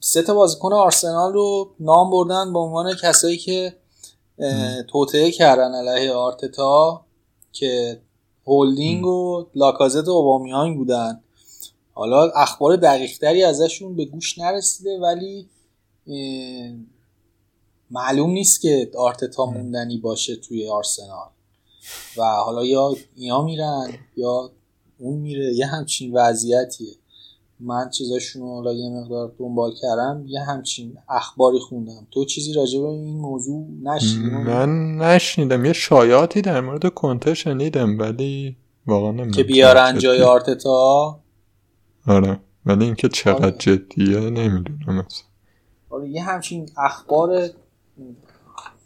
سه 0.00 0.22
تا 0.22 0.34
بازیکن 0.34 0.72
آرسنال 0.72 1.32
رو 1.32 1.70
نام 1.80 2.10
بردن 2.10 2.52
به 2.52 2.58
عنوان 2.58 2.94
کسایی 3.02 3.36
که 3.36 3.74
توطعه 4.88 5.30
کردن 5.30 5.74
علیه 5.74 6.12
آرتتا 6.12 7.04
که 7.52 8.00
هولدینگ 8.46 9.06
و 9.06 9.46
لاکازت 9.54 10.08
و 10.08 10.10
اوبامیانگ 10.10 10.76
بودن. 10.76 11.20
حالا 11.92 12.30
اخبار 12.36 12.76
دقیقتری 12.76 13.42
ازشون 13.42 13.96
به 13.96 14.04
گوش 14.04 14.38
نرسیده 14.38 14.98
ولی 14.98 15.46
معلوم 17.90 18.30
نیست 18.30 18.60
که 18.60 18.90
آرتتا 18.98 19.46
موندنی 19.46 19.98
باشه 19.98 20.36
توی 20.36 20.68
آرسنال. 20.68 21.28
و 22.16 22.22
حالا 22.22 22.64
یا 22.64 22.94
اینا 23.16 23.42
میرن 23.42 23.92
یا 24.16 24.50
اون 24.98 25.18
میره 25.18 25.54
یه 25.54 25.66
همچین 25.66 26.12
وضعیتیه. 26.12 26.94
من 27.60 27.90
چیزاشون 27.90 28.42
رو 28.42 28.54
حالا 28.54 28.72
یه 28.72 28.90
مقدار 28.90 29.32
دنبال 29.38 29.72
کردم 29.82 30.24
یه 30.26 30.40
همچین 30.40 30.98
اخباری 31.08 31.58
خوندم. 31.58 32.06
تو 32.10 32.24
چیزی 32.24 32.52
راجع 32.52 32.80
به 32.80 32.86
این 32.86 33.16
موضوع 33.16 33.66
نشنیدی؟ 33.82 34.30
من 34.30 34.96
نشنیدم. 34.96 35.64
یه 35.64 35.72
شایعاتی 35.72 36.42
در 36.42 36.60
مورد 36.60 36.94
کنته 36.94 37.34
شنیدم 37.34 37.98
ولی 37.98 38.56
واقعا 38.86 39.10
نمی‌دونم 39.10 39.30
که 39.30 39.42
بیارن 39.42 39.98
جای 39.98 40.22
آرتتا؟ 40.22 41.20
آره. 42.06 42.40
ولی 42.66 42.84
اینکه 42.84 43.08
چقدر 43.08 43.46
آره. 43.46 43.56
جدیه 43.58 44.20
نمی‌دونم 44.20 45.06
آره 45.90 46.08
یه 46.08 46.22
همچین 46.22 46.68
اخبار 46.76 47.50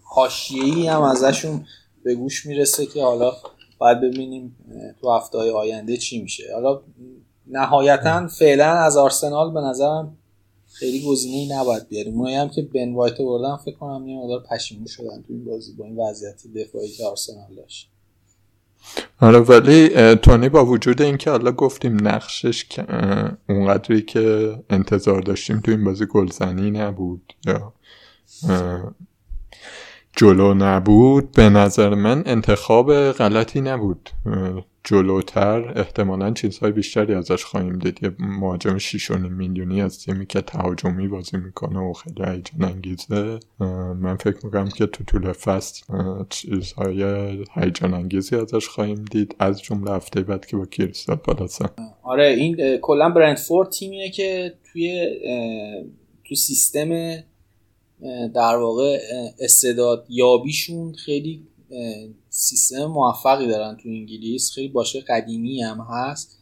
حاشیه‌ای 0.03 0.87
هم 0.89 1.03
ازشون 1.03 1.67
به 2.05 2.15
گوش 2.15 2.47
می‌رسه 2.47 2.87
که 2.87 3.03
حالا 3.03 3.33
باید 3.79 4.01
ببینیم 4.01 4.57
تو 5.01 5.11
هفته 5.11 5.39
های 5.39 5.51
آینده 5.51 5.97
چی 5.97 6.23
میشه. 6.23 6.45
حالا 6.55 6.81
نهایتا 7.47 8.27
فعلا 8.27 8.67
از 8.67 8.97
آرسنال 8.97 9.55
به 9.55 9.61
نظرم 9.61 10.17
خیلی 10.73 11.07
گزینه 11.07 11.37
ای 11.37 11.49
نباید 11.49 11.89
بیاریم. 11.89 12.19
اونایی 12.19 12.37
هم 12.37 12.49
که 12.49 12.63
بن 12.63 12.95
وایت 12.95 13.19
بردن 13.19 13.57
فکر 13.57 13.77
کنم 13.77 14.09
یه 14.09 14.19
مقدار 14.19 14.43
پشیمون 14.51 14.87
شدن 14.87 15.23
تو 15.23 15.33
این 15.33 15.45
بازی 15.45 15.73
با 15.73 15.85
این 15.85 15.97
وضعیت 15.97 16.43
دفاعی 16.57 16.89
که 16.89 17.05
آرسنال 17.05 17.55
داشت. 17.57 17.91
آره 19.21 19.39
ولی 19.39 20.15
تونی 20.15 20.49
با 20.49 20.67
وجود 20.67 21.03
اینکه 21.03 21.31
حالا 21.31 21.53
گفتیم 21.53 22.09
نقشش 22.09 22.67
اونقدری 23.49 24.03
که 24.03 24.55
انتظار 24.71 25.21
داشتیم 25.21 25.61
تو 25.61 25.71
این 25.71 25.85
بازی 25.85 26.07
گلزنی 26.07 26.71
نبود 26.71 27.33
یا 27.47 27.73
جلو 30.17 30.55
نبود 30.55 31.33
به 31.33 31.49
نظر 31.49 31.95
من 31.95 32.23
انتخاب 32.27 33.13
غلطی 33.13 33.61
نبود. 33.61 34.11
جلوتر 34.85 35.73
احتمالا 35.79 36.31
چیزهای 36.31 36.73
بیشتری 36.73 37.15
ازش 37.15 37.45
خواهیم 37.45 37.79
دید. 37.79 38.03
یه 38.03 38.11
مهاجم 38.19 38.79
6 38.79 39.11
میلیونی 39.11 39.83
از 39.83 40.05
تیمی 40.05 40.27
که 40.27 40.41
تهاجمی 40.41 41.09
بازی 41.09 41.37
می‌کنه 41.37 41.79
و 41.79 41.93
خیلی 41.93 42.23
هیجان 42.25 42.65
انگیزه. 42.65 43.41
من 44.01 44.17
فکر 44.17 44.45
می‌کنم 44.45 44.69
که 44.69 44.87
تو 44.87 45.05
طول 45.05 45.33
فصل 45.33 45.85
چیزهای 46.31 47.03
هیجان 47.55 47.95
انگیزی 47.95 48.37
ازش 48.37 48.69
خواهیم 48.69 49.05
دید. 49.05 49.37
از 49.39 49.63
جمله 49.63 49.91
هفته 49.91 50.21
بعد 50.21 50.47
که 50.47 50.57
با 50.57 50.67
کریستال 50.67 51.17
پالاس. 51.17 51.59
آره 52.03 52.27
این 52.27 52.77
کلا 52.77 53.09
برندفورد 53.09 53.71
تیمیه 53.71 54.11
که 54.11 54.55
توی 54.73 55.09
تو 56.25 56.35
سیستم 56.35 56.89
در 58.35 58.57
واقع 58.57 58.99
استعداد 59.41 60.07
یابیشون 60.09 60.93
خیلی 60.93 61.47
سیستم 62.29 62.87
موفقی 62.87 63.47
دارن 63.47 63.77
تو 63.77 63.89
انگلیس. 63.89 64.51
خیلی 64.51 64.69
باشه 64.69 65.01
قدیمی 65.01 65.63
هم 65.63 65.87
هست. 65.91 66.39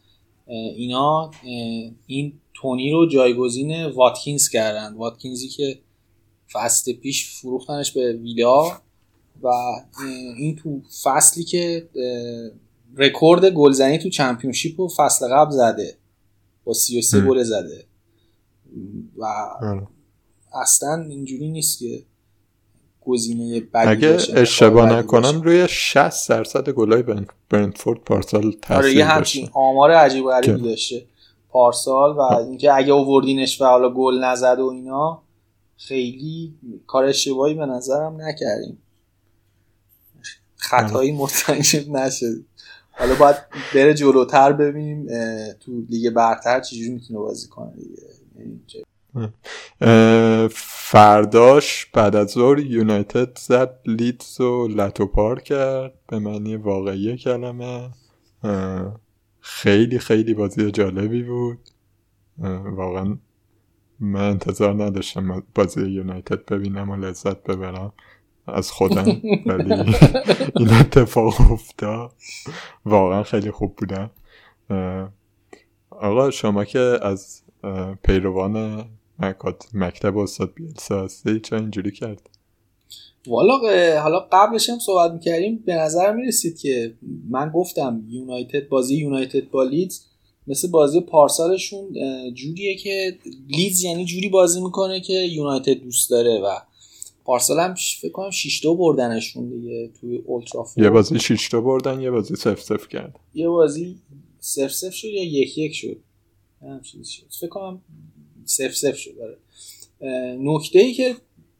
اینا 0.75 1.31
این 2.07 2.33
تونی 2.53 2.91
رو 2.91 3.09
جایگزین 3.09 3.85
واتکینز 3.85 4.49
کردن. 4.49 4.93
واتکینزی 4.93 5.47
که 5.47 5.79
فصل 6.51 6.93
پیش 6.93 7.29
فروختنش 7.29 7.91
به 7.91 8.13
ویلا 8.13 8.81
و 9.43 9.47
این 10.37 10.55
تو 10.55 10.81
فصلی 11.03 11.43
که 11.43 11.89
رکورد 12.95 13.45
گلزنی 13.45 13.97
تو 13.97 14.09
چمپیونشیپ 14.09 14.79
و 14.79 14.87
فصل 14.87 15.27
قبل 15.27 15.51
زده. 15.51 15.97
با 16.63 16.73
33 16.73 17.21
گل 17.21 17.43
زده. 17.43 17.85
و 19.17 19.25
آره. 19.61 19.87
اصلا 20.61 21.05
اینجوری 21.09 21.49
نیست 21.49 21.79
که 21.79 22.03
گزینه 23.05 23.59
بدی 23.59 23.89
اگه 23.89 24.17
اشتباه 24.35 24.93
نکنم 24.93 25.41
روی 25.41 25.67
60 25.67 26.29
درصد 26.29 26.69
گلای 26.69 27.03
برنتفورد 27.49 27.99
پارسال 27.99 28.51
تاثیر 28.51 28.75
آره 28.75 28.93
یه 28.93 29.05
همچین 29.05 29.49
آمار 29.53 29.91
عجیب 29.91 30.25
و 30.25 30.29
غریبی 30.29 30.61
داشته. 30.61 31.05
پارسال 31.49 32.15
و 32.15 32.21
اینکه 32.21 32.73
اگه 32.73 32.93
اووردینش 32.93 33.61
و 33.61 33.65
حالا 33.65 33.89
گل 33.89 34.23
نزد 34.23 34.59
و 34.59 34.65
اینا 34.65 35.21
خیلی 35.77 36.53
کار 36.87 37.03
اشتباهی 37.03 37.53
به 37.53 37.65
نظرم 37.65 38.21
نکردیم. 38.21 38.77
خطایی 40.55 41.11
آره. 41.11 41.19
مرتکب 41.19 41.89
نشد 41.89 42.45
حالا 42.91 43.15
باید 43.15 43.35
بره 43.75 43.93
جلوتر 43.93 44.53
ببینیم 44.53 45.07
تو 45.59 45.71
لیگ 45.89 46.09
برتر 46.09 46.59
چجوری 46.59 46.89
می‌تونه 46.89 47.19
بازی 47.19 47.47
کنه 47.47 47.71
دیگه. 47.71 48.01
یعنی 48.39 48.61
فرداش 50.51 51.85
بعد 51.85 52.15
از 52.15 52.29
ظهر 52.29 52.59
یونایتد 52.59 53.37
زد 53.37 53.79
لیدز 53.85 54.41
و 54.41 54.67
لتوپار 54.67 55.41
کرد. 55.41 55.93
به 56.07 56.19
معنی 56.19 56.55
واقعی 56.55 57.17
کلمه. 57.17 57.89
خیلی 59.39 59.99
خیلی 59.99 60.33
بازی 60.33 60.71
جالبی 60.71 61.23
بود. 61.23 61.59
واقعا 62.63 63.17
من 63.99 64.29
انتظار 64.29 64.83
نداشتم 64.83 65.43
بازی 65.55 65.89
یونایتد 65.89 66.45
ببینم 66.45 66.89
و 66.89 66.95
لذت 66.95 67.43
ببرم. 67.43 67.93
از 68.47 68.71
خودم 68.71 69.05
ولی 69.45 69.73
این 70.57 70.69
اتفاق 70.69 71.51
افتاد. 71.51 72.11
واقعا 72.85 73.23
خیلی 73.23 73.51
خوب 73.51 73.75
بودن. 73.75 74.09
آقا 75.89 76.31
شما 76.31 76.65
که 76.65 76.99
از 77.01 77.43
پیروان 78.03 78.85
مکتب 79.73 80.17
استاد 80.17 80.53
بیلسا 80.55 81.03
هستی. 81.03 81.39
چه 81.39 81.55
اینجوری 81.55 81.91
کرد؟ 81.91 82.29
والا 83.27 83.57
حالا 84.01 84.19
قبلش 84.31 84.69
هم 84.69 84.79
صحبت 84.79 85.11
می‌کردیم. 85.11 85.63
به 85.65 85.73
نظر 85.75 86.13
می‌رسید 86.13 86.57
که 86.59 86.93
من 87.29 87.49
گفتم 87.49 88.03
یونایتد 88.09 88.69
بازی 88.69 88.95
یونایتد 88.95 89.49
با 89.49 89.63
لیدز 89.63 90.01
مثل 90.47 90.67
بازی 90.67 90.99
پارسالشون 90.99 91.93
جوریه 92.33 92.75
که 92.75 93.17
لیدز 93.47 93.83
یعنی 93.83 94.05
جوری 94.05 94.29
بازی 94.29 94.61
می‌کنه 94.61 95.01
که 95.01 95.13
یونایتد 95.13 95.73
دوست 95.73 96.09
داره 96.09 96.39
و 96.39 96.49
پارسال 97.25 97.59
هم 97.59 97.75
فکر 98.01 98.11
کنم 98.11 98.29
6 98.29 98.63
دو 98.63 98.75
بردنشون 98.75 99.49
دیگه 99.49 99.89
توی 100.01 100.17
اولترافورد 100.17 100.85
یه 100.85 100.89
بازی 100.89 101.19
6 101.19 101.51
دو 101.51 101.61
بردن 101.61 102.01
یه 102.01 102.11
بازی 102.11 102.35
0 102.35 102.55
0 102.55 102.87
کرد. 102.87 103.19
یه 103.33 103.47
بازی 103.47 103.97
0 104.39 104.67
0 104.67 104.91
شد 104.91 105.07
یا 105.07 105.23
1 105.23 105.57
1 105.57 105.73
شد. 105.73 105.97
فکر 107.39 107.47
کنم 107.47 107.81
سف 108.53 108.75
سف 108.75 108.97
شد. 108.97 109.11
داره 109.17 109.37
نکته 110.39 110.79
ای 110.79 110.93
که 110.93 111.15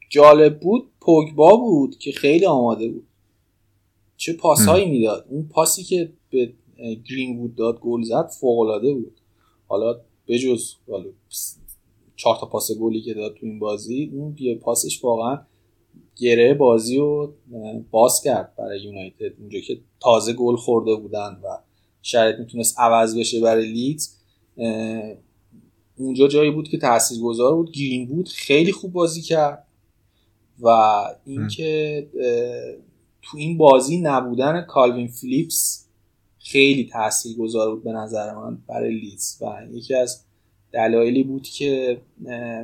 جالب 0.10 0.60
بود 0.60 0.90
پوگبا 1.02 1.56
بود 1.56 1.98
که 1.98 2.12
خیلی 2.12 2.46
آماده 2.46 2.90
بود. 2.90 3.08
چه 4.18 4.34
پاسهایی 4.34 4.86
می‌داد. 4.86 5.26
اون 5.30 5.48
پاسی 5.48 5.84
که 5.84 6.14
به 6.30 6.54
گرین 7.10 7.40
وود 7.40 7.56
داد 7.56 7.80
گل 7.80 8.04
زد 8.04 8.28
فوق 8.28 8.60
العاده 8.60 8.94
بود. 8.94 9.22
حالا 9.68 10.00
بجز 10.28 10.74
حالا 10.90 11.06
چهار 12.16 12.38
تا 12.40 12.46
پاس 12.46 12.72
گلی 12.72 13.02
که 13.02 13.14
داد 13.14 13.34
تو 13.34 13.46
این 13.46 13.60
بازی 13.60 14.12
اون 14.14 14.36
یه 14.40 14.56
پاسش 14.56 15.04
واقعا 15.04 15.40
گره 16.16 16.54
بازی 16.54 16.98
رو 16.98 17.34
باز 17.92 18.22
کرد 18.22 18.56
برای 18.58 18.82
یونایتد. 18.82 19.40
اونجا 19.40 19.60
که 19.60 19.80
تازه 20.00 20.34
گل 20.34 20.56
خورده 20.56 20.96
بودن 20.96 21.40
و 21.44 21.48
شاید 22.02 22.40
می‌تونست 22.40 22.80
عوض 22.80 23.18
بشه 23.18 23.42
برای 23.42 23.72
لیدز 23.72 24.16
اونجا 25.98 26.28
جایی 26.28 26.52
بود 26.52 26.70
که 26.70 26.78
تاثیرگذار 26.78 27.56
بود. 27.56 27.72
گرینوود. 27.72 28.30
خیلی 28.30 28.72
خوب 28.72 28.94
بازی 28.94 29.22
کرد. 29.22 29.68
و 30.62 30.68
اینکه 31.26 32.08
تو 33.22 33.38
این 33.38 33.58
بازی 33.58 34.02
نبودن 34.02 34.62
کالوین 34.62 35.08
فلیپس 35.08 35.88
خیلی 36.40 36.90
تاثیرگذار 36.94 37.76
بود 37.76 37.84
به 37.84 37.92
نظر 37.92 38.36
من 38.36 38.58
برای 38.68 39.00
لیدز 39.00 39.38
و 39.42 39.76
یکی 39.76 39.96
از 39.96 40.24
دلایلی 40.72 41.24
بود 41.24 41.44
که 41.44 42.02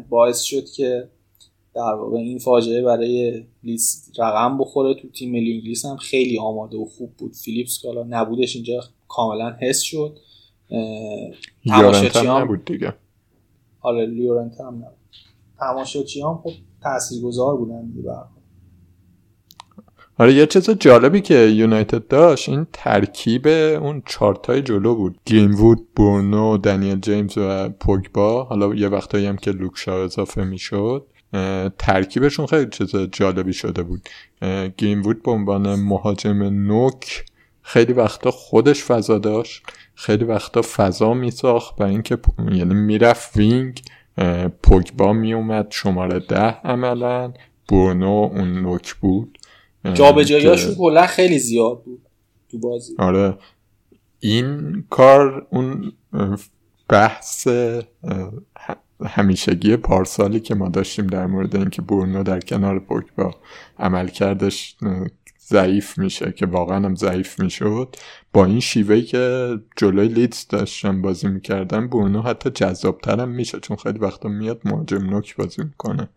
باعث 0.09 0.41
شد 0.41 0.65
که 0.65 1.07
در 1.75 1.93
واقع 1.93 2.17
این 2.17 2.39
فاجعه 2.39 2.81
برای 2.81 3.43
لیس 3.63 4.11
رقم 4.17 4.57
بخوره. 4.57 4.93
تو 4.93 5.09
تیم 5.09 5.31
ملی 5.31 5.53
انگلیس 5.53 5.85
هم 5.85 5.97
خیلی 5.97 6.39
آماده 6.39 6.77
و 6.77 6.85
خوب 6.85 7.13
بود. 7.17 7.33
فیلیپس 7.33 7.79
که 7.81 7.87
نبودش 8.09 8.55
اینجا 8.55 8.83
کاملا 9.07 9.57
حس 9.61 9.81
شد. 9.81 10.19
تماشاچی 11.65 12.19
هم 12.19 12.31
نبود 12.31 12.65
دیگه. 12.65 12.93
آره 13.81 14.05
لیورنت 14.05 14.59
هم 14.59 14.75
نبود. 14.75 14.97
تماشاچی 15.59 16.21
هم 16.21 16.39
خب 16.43 16.51
تاثیرگذار 16.81 17.57
بودن 17.57 17.85
دیگه 17.85 18.11
آره 20.17 20.33
یه 20.33 20.45
چیز 20.45 20.69
جالبی 20.69 21.21
که 21.21 21.35
یونایتد 21.35 22.07
داشت 22.07 22.49
این 22.49 22.67
ترکیب 22.73 23.47
اون 23.47 24.01
چارتای 24.05 24.61
جلو 24.61 24.95
بود. 24.95 25.19
وود 25.33 25.93
برونو 25.95 26.57
دنیل 26.57 26.99
جیمز 26.99 27.37
و 27.37 27.69
پوگبا. 27.69 28.43
حالا 28.43 28.75
یه 28.75 28.87
وقتایی 28.87 29.25
هم 29.25 29.37
که 29.37 29.51
لوکشا 29.51 30.03
اضافه 30.03 30.43
می‌شد 30.43 31.05
ترکیبشون 31.77 32.45
خیلی 32.45 32.69
چیز 32.69 32.95
جالبی 32.95 33.53
شده 33.53 33.83
بود. 33.83 34.09
وود 34.81 35.23
به 35.23 35.31
عنوان 35.31 35.75
مهاجم 35.75 36.43
نوک 36.43 37.25
خیلی 37.61 37.93
وقتا 37.93 38.31
خودش 38.31 38.83
فضا 38.83 39.19
داشت. 39.19 39.63
خیلی 39.99 40.23
وقتا 40.23 40.61
فضا 40.61 41.13
میساخت 41.13 41.75
برای 41.75 41.91
اینکه 41.91 42.17
یعنی 42.51 42.73
می‌رفت 42.73 43.37
وینگ 43.37 43.81
پوگبا 44.63 45.13
میومد 45.13 45.67
شماره 45.69 46.19
ده 46.19 46.41
عملا 46.43 47.33
برونو 47.69 48.29
اون 48.33 48.61
نوک 48.61 48.93
بود. 48.95 49.37
جابجاییاشون 49.93 50.75
کلا 50.75 51.07
خیلی 51.07 51.39
زیاد 51.39 51.83
بود 51.83 52.01
تو 52.51 52.57
بازی. 52.59 52.93
آره. 52.99 53.37
این 54.19 54.83
کار 54.89 55.47
اون 55.49 55.91
بحث 56.89 57.47
همیشگی 59.05 59.77
پارسالی 59.77 60.39
که 60.39 60.55
ما 60.55 60.69
داشتیم 60.69 61.07
در 61.07 61.25
مورد 61.25 61.55
اینکه 61.55 61.81
برونو 61.81 62.23
در 62.23 62.39
کنار 62.39 62.79
پوگبا 62.79 63.35
عمل 63.79 64.07
کردش 64.07 64.75
ضعیف 65.47 65.97
میشه 65.97 66.31
که 66.31 66.45
واقعا 66.45 66.85
هم 66.85 66.95
ضعیف 66.95 67.39
می‌شد. 67.39 67.95
با 68.33 68.45
این 68.45 68.59
شیوهی 68.59 69.01
که 69.01 69.53
جلوی 69.75 70.07
لیدز 70.07 70.47
داشتن 70.47 71.01
بازی 71.01 71.27
می‌کردن 71.27 71.87
برونو 71.87 72.21
حتی 72.21 72.49
جذابترم 72.49 73.29
میشه 73.29 73.59
چون 73.59 73.77
خیلی 73.77 73.99
وقتا 73.99 74.29
میاد 74.29 74.61
مهاجم 74.65 75.09
نوک 75.09 75.35
بازی 75.35 75.63
می‌کنه. 75.63 76.09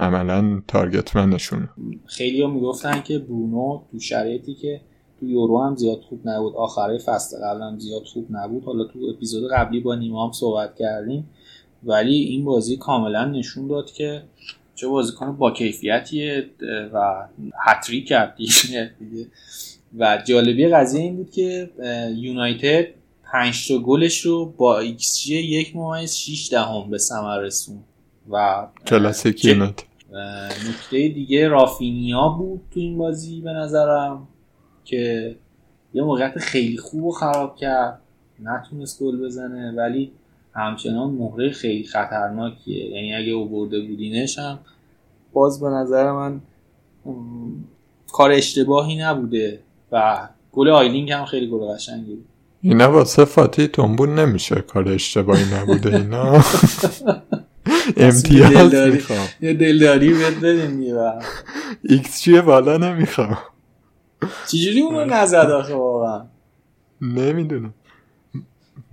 عملا 0.00 0.62
تارگت 0.68 1.16
منشون 1.16 1.68
خیلی 2.06 2.42
ها 2.42 2.48
می‌گفتن 2.48 3.00
که 3.02 3.18
برونو 3.18 3.82
تو 3.92 3.98
شرایطی 3.98 4.54
که 4.54 4.80
تو 5.20 5.26
یورو 5.26 5.62
هم 5.62 5.76
زیاد 5.76 6.00
خوب 6.00 6.20
نبود 6.28 6.54
آخره 6.56 6.98
فصل 6.98 7.36
قبل 7.44 7.62
هم 7.62 7.78
زیاد 7.78 8.02
خوب 8.02 8.26
نبود. 8.30 8.64
حالا 8.64 8.84
تو 8.84 8.98
اپیزود 9.14 9.50
قبلی 9.52 9.80
با 9.80 9.94
نیما 9.94 10.26
هم 10.26 10.32
صحبت 10.32 10.74
کردیم. 10.76 11.28
ولی 11.84 12.14
این 12.14 12.44
بازی 12.44 12.76
کاملا 12.76 13.24
نشون 13.24 13.66
داد 13.66 13.90
که 13.90 14.22
چه 14.74 14.88
بازیکن 14.88 15.36
با 15.36 15.50
کیفیتیه 15.50 16.50
و 16.92 17.28
هتریک 17.66 18.04
کرد 18.04 18.36
دیگه. 18.36 18.90
و 19.98 20.22
جالبی 20.24 20.68
قضیه 20.68 21.00
این 21.00 21.16
بود 21.16 21.30
که 21.30 21.70
یونایتد 22.16 22.86
5 23.32 23.68
تا 23.68 23.78
گلش 23.78 24.20
رو 24.20 24.46
با 24.46 24.78
ایکس 24.78 25.18
جی 25.18 25.36
یک 25.36 25.76
ممیز 25.76 26.16
6 26.16 26.48
دهم 26.52 26.90
به 26.90 26.98
ثمر 26.98 27.38
رسون 27.38 27.78
و 28.30 28.66
کلاسیک 28.86 29.46
نکته 30.68 31.08
دیگه 31.08 31.48
رافینیا 31.48 32.28
بود 32.28 32.60
تو 32.74 32.80
این 32.80 32.98
بازی 32.98 33.40
به 33.40 33.52
نظرم 33.52 34.28
که 34.84 35.36
یه 35.94 36.02
موقعیت 36.02 36.38
خیلی 36.38 36.76
خوب 36.76 37.04
و 37.04 37.10
خراب 37.10 37.56
کرد 37.56 38.00
نتونست 38.42 39.02
گل 39.02 39.24
بزنه 39.24 39.72
ولی 39.72 40.12
همچنان 40.52 41.10
مهره 41.10 41.50
خیلی 41.50 41.84
خطرناکیه. 41.84 42.84
یعنی 42.84 43.14
اگه 43.14 43.32
اوورده 43.32 43.80
بودینش 43.80 44.38
هم 44.38 44.58
باز 45.32 45.60
به 45.60 45.68
نظر 45.68 46.12
من 46.12 46.40
کار 48.12 48.32
اشتباهی 48.32 48.96
نبوده. 48.96 49.60
و 49.92 50.28
گل 50.52 50.68
آیلینگ 50.68 51.12
هم 51.12 51.24
خیلی 51.24 51.50
گل 51.50 51.74
قشنگی. 51.74 52.18
اینا 52.62 52.92
واسه 52.92 53.24
فاتی 53.24 53.66
تنبون 53.66 54.18
نمیشه 54.18 54.54
کار 54.54 54.88
اشتباهی 54.88 55.44
نبوده 55.54 55.96
اینا. 55.96 56.32
امتیاز 57.96 58.74
می‌خوام. 58.74 59.28
یه 59.40 59.54
دلداری 59.54 60.14
بهت 60.14 60.34
بدیم 60.34 60.96
ایکس 61.88 62.20
چیه 62.20 62.42
بالا 62.42 62.76
نمی‌خوام. 62.76 63.38
چجوری 64.46 64.80
اونو 64.80 65.04
نزد 65.04 65.50
آخه 65.50 65.74
واقعا؟ 65.74 66.26
نمی‌دونم. 67.00 67.74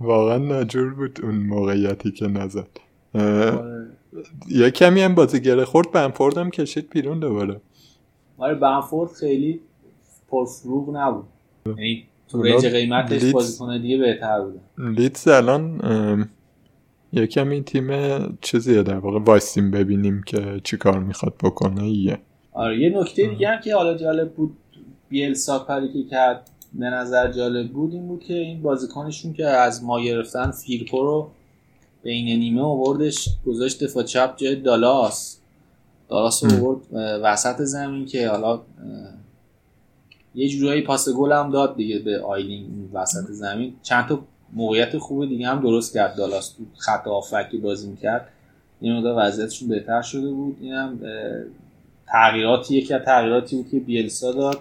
واقعا 0.00 0.38
ناجور 0.38 0.94
بود 0.94 1.20
اون 1.22 1.34
موقعیتی 1.34 2.10
که 2.10 2.26
نزد. 2.26 2.68
آره. 3.14 3.86
یه 4.48 4.70
کمی 4.70 5.00
هم 5.00 5.14
بازیگر 5.14 5.64
خورد 5.64 5.92
بنفورد 5.92 6.38
هم 6.38 6.50
کشید 6.50 6.90
بیرون 6.90 7.20
دوباره. 7.20 7.60
آره 8.38 8.54
بنفورد 8.54 9.12
خیلی 9.12 9.60
پرفروغ 10.28 10.96
نبود. 10.96 11.24
یعنی 11.66 12.04
تو 12.28 12.42
range 12.42 12.66
قیمتش 12.66 13.24
بازیکن 13.24 13.80
دیگه 13.80 13.96
بهتر 13.96 14.40
بوده. 14.40 14.60
لیدز 14.78 15.28
الان 15.28 15.80
یه 17.12 17.26
کمی 17.26 17.62
تیم 17.62 17.88
چیزیه 18.40 18.82
در 18.82 18.98
واقع 18.98 19.18
وایستیم 19.18 19.70
ببینیم 19.70 20.22
که 20.26 20.60
چی 20.64 20.76
کار 20.76 20.98
می‌خواد 20.98 21.34
بکنه 21.42 21.88
یه 21.88 22.18
آره 22.52 22.78
یه 22.78 22.98
نکته 23.00 23.26
دیگه 23.26 23.48
هم 23.48 23.60
که 23.60 23.74
حالا 23.74 23.94
جالب 23.94 24.32
بود 24.32 24.56
بیل 25.08 25.34
کاری 25.66 25.92
که 25.92 26.10
کرد 26.10 26.50
به 26.72 26.86
نظر 26.86 27.32
جالب 27.32 27.72
بود 27.72 27.92
این 27.92 28.08
بود 28.08 28.24
که 28.24 28.34
این 28.34 28.62
بازیکنشون 28.62 29.32
که 29.32 29.46
از 29.46 29.84
ما 29.84 30.00
گرفتن 30.00 30.50
فیرپو 30.50 31.02
رو 31.04 31.30
بین 32.02 32.38
نیمه 32.38 32.62
آوردش 32.62 33.28
گذاشت 33.46 33.84
دفاع 33.84 34.02
چپ 34.02 34.36
جای 34.36 34.56
دالاس. 34.56 35.40
دالاس 36.08 36.44
رو 36.44 36.50
آورد 36.52 36.80
وسط 37.22 37.62
زمین 37.62 38.06
که 38.06 38.28
حالا 38.28 38.60
یه 40.34 40.48
جورایی 40.48 40.82
پاس 40.82 41.08
گل 41.08 41.32
هم 41.32 41.50
داد 41.50 41.76
دیگه 41.76 41.98
به 41.98 42.20
آیلینگ 42.20 42.68
وسط 42.92 43.30
زمین. 43.30 43.74
چند 43.82 44.06
تا 44.06 44.20
موقعیت 44.52 44.98
خوب 44.98 45.28
دیگه 45.28 45.48
هم 45.48 45.60
درست 45.60 45.94
کرد. 45.94 46.16
دالاس 46.16 46.48
تو 46.48 46.62
خط 46.76 47.06
آفکی 47.06 47.58
بازی 47.58 47.88
می‌کرد. 47.88 48.28
این 48.80 48.96
مقدار 48.96 49.26
وضعیتشون 49.26 49.68
بهتر 49.68 50.02
شده 50.02 50.30
بود. 50.30 50.56
اینم 50.60 50.98
تغییراتی 52.06 52.76
یکی 52.76 52.94
از 52.94 53.02
تغییراتی 53.04 53.56
بود 53.56 53.70
که 53.70 53.80
بیلسا 53.80 54.32
داد. 54.32 54.58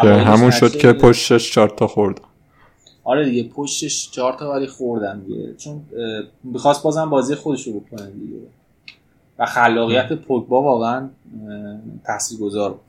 که 0.00 0.08
همون 0.08 0.50
شد 0.50 0.76
که 0.76 0.92
پشتش 0.92 1.52
چهار 1.52 1.68
تا 1.68 1.86
خورد. 1.86 2.20
آره 3.04 3.24
دیگه 3.24 3.42
پشتش 3.48 4.10
چهار 4.10 4.32
تا 4.32 4.50
ولی 4.50 4.66
خوردن 4.66 5.20
دیگه. 5.20 5.54
چون 5.54 5.82
بخواست 6.54 6.82
بازم 6.82 7.10
بازی 7.10 7.34
خودش 7.34 7.66
رو 7.66 7.80
بکنه 7.80 8.10
دیگه. 8.10 8.36
و 9.38 9.46
خلاقیت 9.46 10.12
پوگبا 10.12 10.62
واقعا 10.62 11.08
تاثیرگذار 12.06 12.70
بود. 12.70 12.80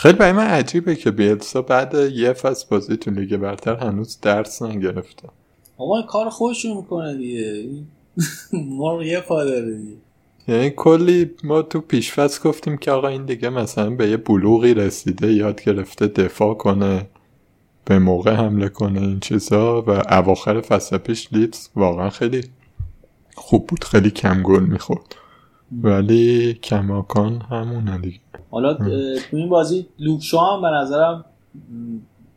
خیلی 0.00 0.18
برای 0.18 0.32
من 0.32 0.46
عجیبه 0.46 0.96
که 0.96 1.10
بیلسا 1.10 1.62
بعد 1.62 1.94
یه 1.94 2.32
فصل 2.32 2.66
بازی 2.70 2.96
تو 2.96 3.10
لیگ 3.10 3.36
برتر 3.36 3.76
هنوز 3.76 4.18
درس 4.20 4.62
نگرفته. 4.62 5.28
آقا 5.78 6.02
کار 6.02 6.30
خودش 6.30 6.64
رو 6.64 6.74
می‌کنه 6.74 7.16
دیگه. 7.16 7.68
ما 8.52 9.04
یه 9.04 9.20
پا 9.20 9.44
داره 9.44 9.74
دیگه. 9.74 9.96
یعنی 10.48 10.70
کلی 10.70 11.30
ما 11.44 11.62
تو 11.62 11.80
پیشفصل 11.80 12.48
گفتیم 12.48 12.76
که 12.76 12.90
آقا 12.90 13.08
این 13.08 13.24
دیگه 13.24 13.48
مثلا 13.48 13.90
به 13.90 14.08
یه 14.08 14.16
بلوغی 14.16 14.74
رسیده 14.74 15.32
یاد 15.32 15.62
گرفته 15.64 16.06
دفاع 16.06 16.54
کنه 16.54 17.06
به 17.84 17.98
موقع 17.98 18.34
حمله 18.34 18.68
کنه 18.68 19.00
این 19.00 19.20
چیزا 19.20 19.82
و 19.82 19.90
اواخر 19.90 20.60
فصل 20.60 20.98
پیش 20.98 21.28
لیدز 21.32 21.68
واقعا 21.76 22.10
خیلی 22.10 22.44
خوب 23.34 23.66
بود 23.66 23.84
خیلی 23.84 24.10
کم 24.10 24.42
گل 24.42 24.62
می‌خورد. 24.64 25.19
ولی 25.72 26.54
کماکان 26.54 27.42
همونه 27.50 27.98
دیگه. 27.98 28.18
حالا 28.50 28.74
تو 28.74 29.36
این 29.36 29.48
بازی 29.48 29.86
لوکشا 29.98 30.40
هم 30.40 30.62
به 30.62 30.68
نظرم 30.68 31.24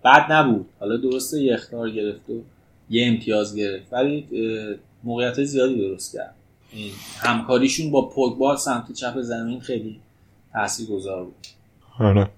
بد 0.06 0.32
نبود. 0.32 0.66
حالا 0.80 0.98
درسته 0.98 1.42
یه 1.42 1.54
اختار 1.54 1.90
گرفت 1.90 2.30
و 2.30 2.34
یه 2.90 3.08
امتیاز 3.08 3.56
گرفت 3.56 3.94
ولی 3.94 4.28
موقعیت 5.04 5.44
زیادی 5.44 5.76
درست 5.76 6.14
کرد. 6.14 6.36
همکاریشون 7.18 7.92
با 7.92 8.10
پوگبا 8.10 8.56
سمت 8.56 8.92
چپ 8.92 9.22
زمین 9.22 9.60
خیلی 9.60 10.00
تاثیر 10.54 10.88
گذار 10.88 11.24
بود. 11.24 11.48
آره. 12.00 12.30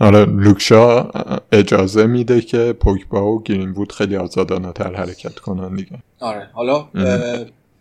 آره 0.00 0.24
لوکشا 0.24 1.10
اجازه 1.52 2.06
میده 2.06 2.40
که 2.40 2.72
پوگبا 2.72 3.32
و 3.32 3.42
گرین 3.42 3.86
خیلی 3.90 4.16
آزادانه 4.16 4.72
تر 4.72 4.94
حرکت 4.94 5.38
کنن 5.38 5.76
دیگه. 5.76 5.98
آره. 6.20 6.50
حالا 6.52 6.88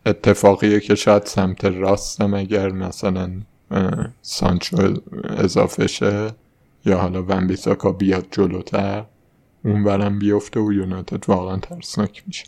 اتفاقیه 0.07 0.79
که 0.79 0.95
شاید 0.95 1.25
سمت 1.25 1.65
راستم 1.65 2.33
اگر 2.33 2.71
مثلا 2.71 3.31
سانچو 4.21 4.93
اضافه 5.29 5.87
شه 5.87 6.31
یا 6.85 6.97
حالا 6.97 7.23
ونبیساکا 7.23 7.91
بیاد 7.91 8.25
جلوتر 8.31 9.03
اون 9.65 9.83
برم 9.83 10.19
بیفته 10.19 10.59
و 10.59 10.73
یونایتد 10.73 11.29
واقعا 11.29 11.57
ترسناک 11.57 12.23
میشه. 12.27 12.45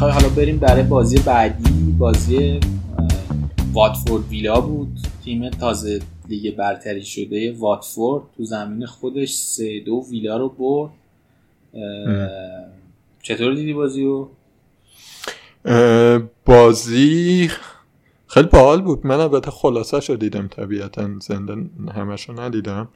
حالا 0.00 0.28
بریم 0.36 0.56
برای 0.58 0.82
بازی 0.82 1.18
بعدی 1.18 1.94
بازی 1.98 2.60
واتفورد 3.72 4.28
ویلا 4.28 4.60
بود. 4.60 4.98
تیم 5.24 5.50
تازه 5.50 6.00
لیگ 6.28 6.56
برتری 6.56 7.04
شده 7.04 7.52
واتفورد 7.52 8.24
تو 8.36 8.44
زمین 8.44 8.86
خودش 8.86 9.34
سه 9.34 9.80
دو 9.80 10.04
ویلا 10.10 10.36
رو 10.36 10.48
برد. 10.48 10.90
چطور 13.22 13.54
دیدی 13.54 13.72
بازی 13.72 14.04
رو؟ 14.04 14.30
بازی 16.46 17.50
خیلی 18.26 18.48
باحال 18.48 18.82
بود. 18.82 19.06
من 19.06 19.20
البته 19.20 19.50
خلاصه 19.50 20.00
شو 20.00 20.14
دیدم 20.14 20.48
طبیعتا. 20.48 21.08
زنده 21.20 21.70
همشو 21.94 22.40
ندیدم. 22.40 22.88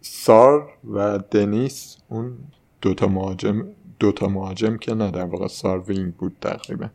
سار 0.00 0.68
و 0.90 1.18
دنیس 1.30 1.96
اون 2.08 2.38
دوتا 2.80 3.06
مهاجم 3.06 3.64
دوتا 3.98 4.28
مهاجم 4.28 4.76
که 4.76 4.94
نه 4.94 5.10
در 5.10 5.24
واقع 5.24 5.46
سار 5.46 5.80
وینگ 5.80 6.14
بود 6.14 6.36
تقریبا. 6.40 6.88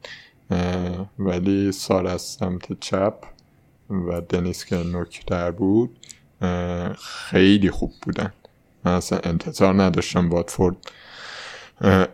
ولی 1.19 1.71
سار 1.71 2.08
از 2.08 2.21
سمت 2.21 2.79
چپ 2.79 3.13
و 3.89 4.21
دنیس 4.29 4.65
که 4.65 4.75
نکتر 4.75 5.51
بود 5.51 5.99
خیلی 6.99 7.71
خوب 7.71 7.91
بودن. 8.01 8.34
من 8.86 8.91
اصلا 8.91 9.19
انتظار 9.23 9.84
نداشتم 9.84 10.29
واتفورد 10.29 10.77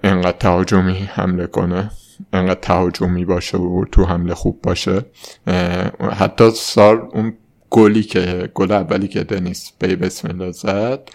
انقدر 0.03 0.37
تهاجمی 0.37 0.93
حمله 0.93 1.47
کنه 1.47 1.91
انقدر 2.33 2.59
تهاجمی 2.59 3.25
باشه 3.25 3.57
و 3.57 3.85
تو 3.85 4.05
حمله 4.05 4.33
خوب 4.33 4.61
باشه. 4.61 5.05
حتی 6.11 6.51
سار 6.51 7.09
اون 7.13 7.33
گلی 7.69 8.03
که 8.03 8.51
گل 8.53 8.71
اولی 8.71 9.07
که 9.07 9.23
دنیس 9.23 9.71
بی 9.79 9.95
بسم 9.95 10.27
الله 10.27 10.51
زد 10.51 11.09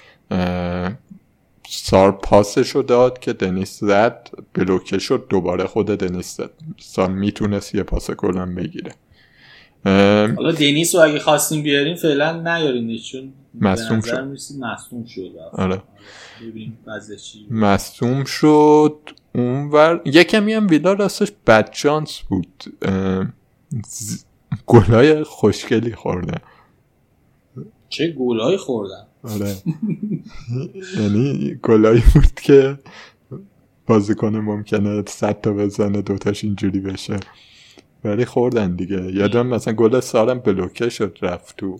سار 1.68 2.12
پاسش 2.12 2.70
رو 2.70 2.82
داد 2.82 3.18
که 3.18 3.32
دنیس 3.32 3.80
زد 3.80 4.28
بلوکه 4.54 4.98
شد 4.98 5.26
دوباره 5.28 5.66
خود 5.66 5.86
دنیس 5.86 6.36
زد. 6.36 6.50
سار 6.78 7.10
می‌تونست 7.10 7.74
یه 7.74 7.82
پاس 7.82 8.10
گلم 8.10 8.54
بگیره. 8.54 8.92
حالا 10.36 10.52
دنیس 10.52 10.94
رو 10.94 11.00
اگه 11.00 11.18
خواستیم 11.18 11.62
بیاریم 11.62 11.96
فعلا 11.96 12.40
نیاریم 12.40 12.98
چون 12.98 13.32
مصوم 13.60 14.00
شد. 14.00 14.18
مصوم 14.60 15.04
شد. 15.04 15.30
آره. 15.52 15.82
مصوم 17.50 18.24
شد. 18.24 18.98
اونور 19.34 20.02
یکمی 20.04 20.52
هم 20.52 20.66
ویلا 20.66 20.92
راستش 20.92 21.32
بدشانس 21.46 22.18
بود. 22.18 22.64
ز... 23.86 24.24
گلای 24.66 25.24
خوشگلی 25.24 25.94
خورده. 25.94 26.40
چه 27.88 28.14
گلای 28.18 28.56
خوردن؟ 28.56 29.05
آره. 29.26 29.56
یعنی 31.00 31.54
گلایی 31.62 32.02
بود 32.14 32.34
که 32.34 32.78
بازیکن 33.86 34.36
ممکنه 34.36 35.02
صد 35.06 35.40
تا 35.40 35.52
بزنه 35.52 36.02
دوتاش 36.02 36.44
اینجوری 36.44 36.80
بشه. 36.80 37.16
ولی 38.04 38.24
خوردن 38.24 38.76
دیگه. 38.76 39.12
یادم 39.12 39.46
مثلا 39.46 39.74
گل 39.74 40.00
سارم 40.00 40.38
بلوکه 40.38 40.88
شد 40.88 41.18
رفت 41.22 41.56
تو. 41.56 41.78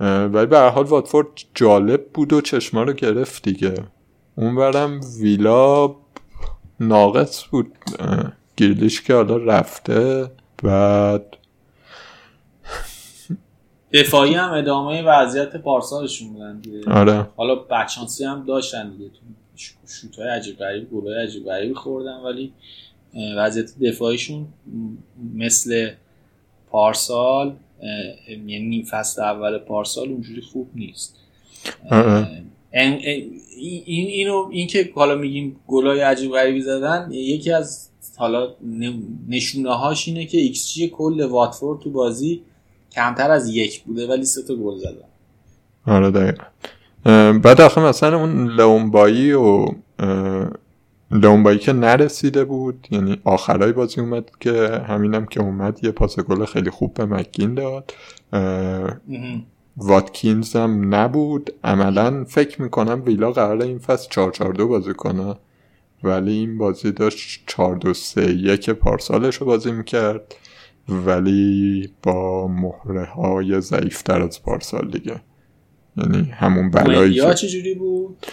ولی 0.00 0.46
به 0.46 0.58
حال 0.60 0.84
واتفورد 0.84 1.28
جالب 1.54 2.06
بود 2.14 2.32
و 2.32 2.40
چشما 2.40 2.82
رو 2.82 2.92
گرفت 2.92 3.42
دیگه. 3.42 3.74
اونورم 4.36 5.00
ویلا 5.20 5.96
ناقص 6.80 7.44
بود. 7.50 7.72
گیرلیش 8.56 9.02
که 9.02 9.14
حالا 9.14 9.36
رفته. 9.36 10.30
بعد 10.62 11.36
دفاعی 13.92 14.34
هم 14.34 14.50
ادامه 14.50 15.02
وضعیت 15.02 15.56
پارسالشون 15.56 16.32
بودن 16.32 16.60
دیگه. 16.60 16.90
آره. 16.90 17.28
حالا 17.36 17.54
بچانسی 17.54 18.24
هم 18.24 18.44
داشتن 18.46 18.90
دیگه. 18.90 19.08
تو 19.08 19.18
شوت 19.86 20.16
های 20.16 20.28
عجیب 20.28 20.56
غریب 20.56 20.90
گل 20.90 21.14
عجیب 21.14 21.44
غریبی 21.44 21.74
خوردن 21.74 22.16
ولی 22.16 22.52
وضعیت 23.36 23.78
دفاعیشون 23.78 24.46
مثل 25.34 25.90
پارسال 26.70 27.56
یعنی 28.46 28.84
فصل 28.90 29.22
اول 29.22 29.58
پارسال 29.58 30.08
اونجوری 30.08 30.40
خوب 30.40 30.68
نیست. 30.74 31.16
این 32.70 34.06
اینو 34.06 34.48
این 34.50 34.66
که 34.66 34.90
حالا 34.94 35.14
میگیم 35.14 35.56
گلای 35.66 36.00
عجیب 36.00 36.32
غریبی 36.32 36.60
زدن 36.60 37.08
یکی 37.12 37.52
از 37.52 37.88
حالا 38.16 38.54
نشونه 39.28 39.74
هاش 39.74 40.08
اینه 40.08 40.26
که 40.26 40.38
ایکس 40.38 40.74
جی 40.74 40.88
کل 40.88 41.20
واتفورد 41.20 41.80
تو 41.80 41.90
بازی 41.90 42.42
کمتر 42.94 43.30
از 43.30 43.48
یک 43.48 43.82
بوده 43.82 44.08
ولی 44.08 44.24
سه 44.24 44.42
تا 44.42 44.54
گل 44.54 44.78
زدن. 44.78 45.08
آره 45.86 46.10
دقیقا. 46.10 46.44
بعد 47.38 47.60
آخه 47.60 47.80
مثلا 47.80 48.20
اون 48.20 48.46
لئون 48.46 48.94
بیلی 48.94 49.32
و 49.32 49.66
لئون 51.10 51.37
بیلی 51.37 51.58
که 51.58 51.72
نرسیده 51.72 52.44
بود 52.44 52.88
یعنی 52.90 53.20
آخرای 53.24 53.72
بازی 53.72 54.00
اومد 54.00 54.30
که 54.40 54.82
همینم 54.88 55.26
که 55.26 55.40
اومد 55.40 55.84
یه 55.84 55.90
پاس 55.90 56.20
گل 56.20 56.44
خیلی 56.44 56.70
خوب 56.70 56.94
به 56.94 57.04
مک‌گین 57.04 57.54
داد. 57.54 57.94
واتکینز 59.76 60.56
هم 60.56 60.94
نبود. 60.94 61.50
عملا 61.64 62.24
فکر 62.24 62.62
می‌کنم 62.62 63.02
ویلا 63.06 63.32
قرار 63.32 63.62
این 63.62 63.78
فصل 63.78 64.08
4 64.10 64.30
4 64.30 64.52
2 64.52 64.68
بازی 64.68 64.94
کنه. 64.94 65.34
ولی 66.02 66.32
این 66.32 66.58
بازی 66.58 66.92
داشت 66.92 67.44
4 67.46 67.76
2 67.76 67.94
3 67.94 68.22
1 68.22 68.70
پارسالش 68.70 69.36
رو 69.36 69.46
بازی 69.46 69.72
می‌کرد. 69.72 70.34
ولی 70.88 71.88
با 72.02 72.48
مهره 72.48 73.04
های 73.04 73.60
ضعیفتر 73.60 74.22
از 74.22 74.42
پارسال 74.42 74.90
دیگه. 74.90 75.20
یعنی 75.96 76.30
همون 76.30 76.70
بلایی 76.70 77.14
که 77.14 77.34
چجوری 77.34 77.74
بود؟ 77.74 78.26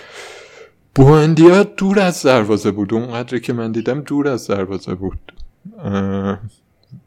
بوندیا 0.96 1.64
دور 1.64 2.00
از 2.00 2.24
دروازه 2.24 2.72
بود. 2.72 2.94
اونقدری 2.94 3.40
که 3.40 3.54
من 3.54 3.72
دیدم 3.72 4.02
دور 4.02 4.28
از 4.28 4.48
دروازه 4.48 4.96
بود. 4.96 5.34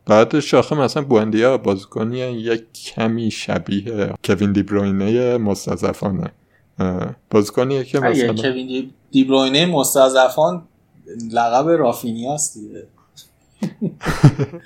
بعد 0.07 0.41
شاخه 0.41 0.75
مثلا 0.75 1.03
بوندیا 1.03 1.59
بازیکنی 1.59 2.19
یک 2.19 2.73
کمی 2.73 3.31
شبیه 3.31 4.15
کوین 4.25 4.53
دیبروینه 4.53 5.39
مستضعفانه. 5.39 6.31
بازیکنیه 7.31 7.85
که 7.85 8.01
مثلا 8.01 8.35
کوین 8.35 8.91
دیبروینه 9.11 9.67
مستضعفان 9.67 10.63
لقب 11.33 11.69
رافینیاست 11.69 12.59
دیگه. 12.59 12.87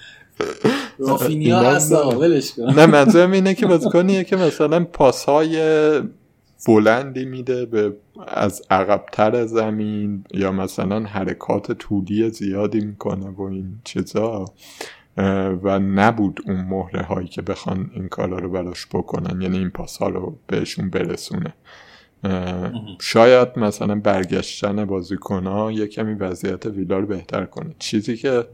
رافینیا 0.99 1.61
هست 1.61 1.93
ولش 1.93 2.53
کن. 2.55 2.63
نه 2.63 2.87
منظورم 2.87 3.33
اینه 3.33 3.55
که 3.55 3.67
بازیکنیه 3.67 4.25
که 4.25 4.37
مثلا 4.37 4.85
پاسهای 4.85 5.61
بلندی 6.67 7.25
میده 7.25 7.67
به 7.67 7.93
از 8.29 8.63
عقبتر 8.71 9.47
زمین 9.47 10.25
یا 10.35 10.53
مثلا 10.53 11.01
حرکات 11.01 11.73
طولی 11.73 12.31
زیادی 12.31 12.81
می‌کنه 12.81 13.29
و 13.31 13.43
این 13.43 13.81
چیزا. 13.85 14.45
و 15.63 15.79
نبود 15.79 16.41
اون 16.47 16.65
مهره 16.65 17.03
هایی 17.03 17.29
که 17.29 17.43
بخوان 17.43 17.91
این 17.95 18.09
کارا 18.09 18.39
رو 18.39 18.51
براش 18.51 18.87
بکنن 18.87 19.41
یعنی 19.41 19.59
این 19.59 19.71
پاس 19.71 19.97
ها 19.97 20.09
رو 20.09 20.39
بهشون 20.47 20.91
برسونه. 20.91 21.55
شاید 23.01 23.49
مثلا 23.57 23.95
برگشتن 23.95 24.85
بازیکن 24.85 25.47
ها 25.47 25.73
یه 25.73 25.87
کمی 25.87 26.15
وضعیت 26.15 26.67
ویلا 26.67 26.99
رو 26.99 27.07
بهتر 27.07 27.45
کنه. 27.45 27.75
چیزی 27.79 28.17
که 28.17 28.45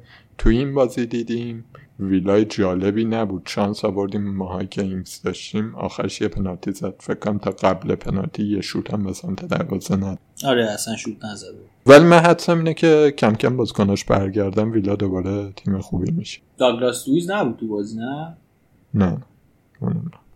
تو 0.42 0.48
این 0.48 0.74
بازی 0.74 1.07
دیدیم. 1.07 1.64
ویلای 2.00 2.44
جالبی 2.44 3.05
نبود. 3.05 3.42
شانس 3.46 3.85
آوردیم 3.85 4.35
ماهایی 4.35 4.68
که 4.68 4.83
اینکس 4.83 5.22
داشتیم. 5.22 5.74
آخرش 5.74 6.20
یه 6.20 6.28
پنالتی 6.28 6.72
زد. 6.72 6.94
فکرم 6.98 7.38
تا 7.38 7.50
قبل 7.50 7.94
پنالتی 7.94 8.44
یه 8.44 8.61
شوت 8.61 8.94
هم 8.94 9.05
به 9.05 9.12
سمت 9.12 9.44
دروازه 9.44 9.96
ند 9.96 10.18
آره 10.44 10.70
اصلا 10.70 10.96
شوت 10.96 11.24
نزده 11.24 11.59
ولی 11.87 12.05
من 12.05 12.18
حدسم 12.18 12.59
اینه 12.59 12.74
که 12.74 13.14
کم 13.18 13.35
کم 13.35 13.57
بازیکناش 13.57 14.05
برگردم 14.05 14.72
ویلا 14.72 14.96
دوباره 14.96 15.52
تیم 15.57 15.81
خوبی 15.81 16.11
میشه. 16.11 16.40
داگلاس 16.59 17.05
دویز 17.05 17.31
نبود 17.31 17.57
تو 17.57 17.68
بازی 17.68 17.98
نه؟ 17.98 18.37
نه. 18.94 19.18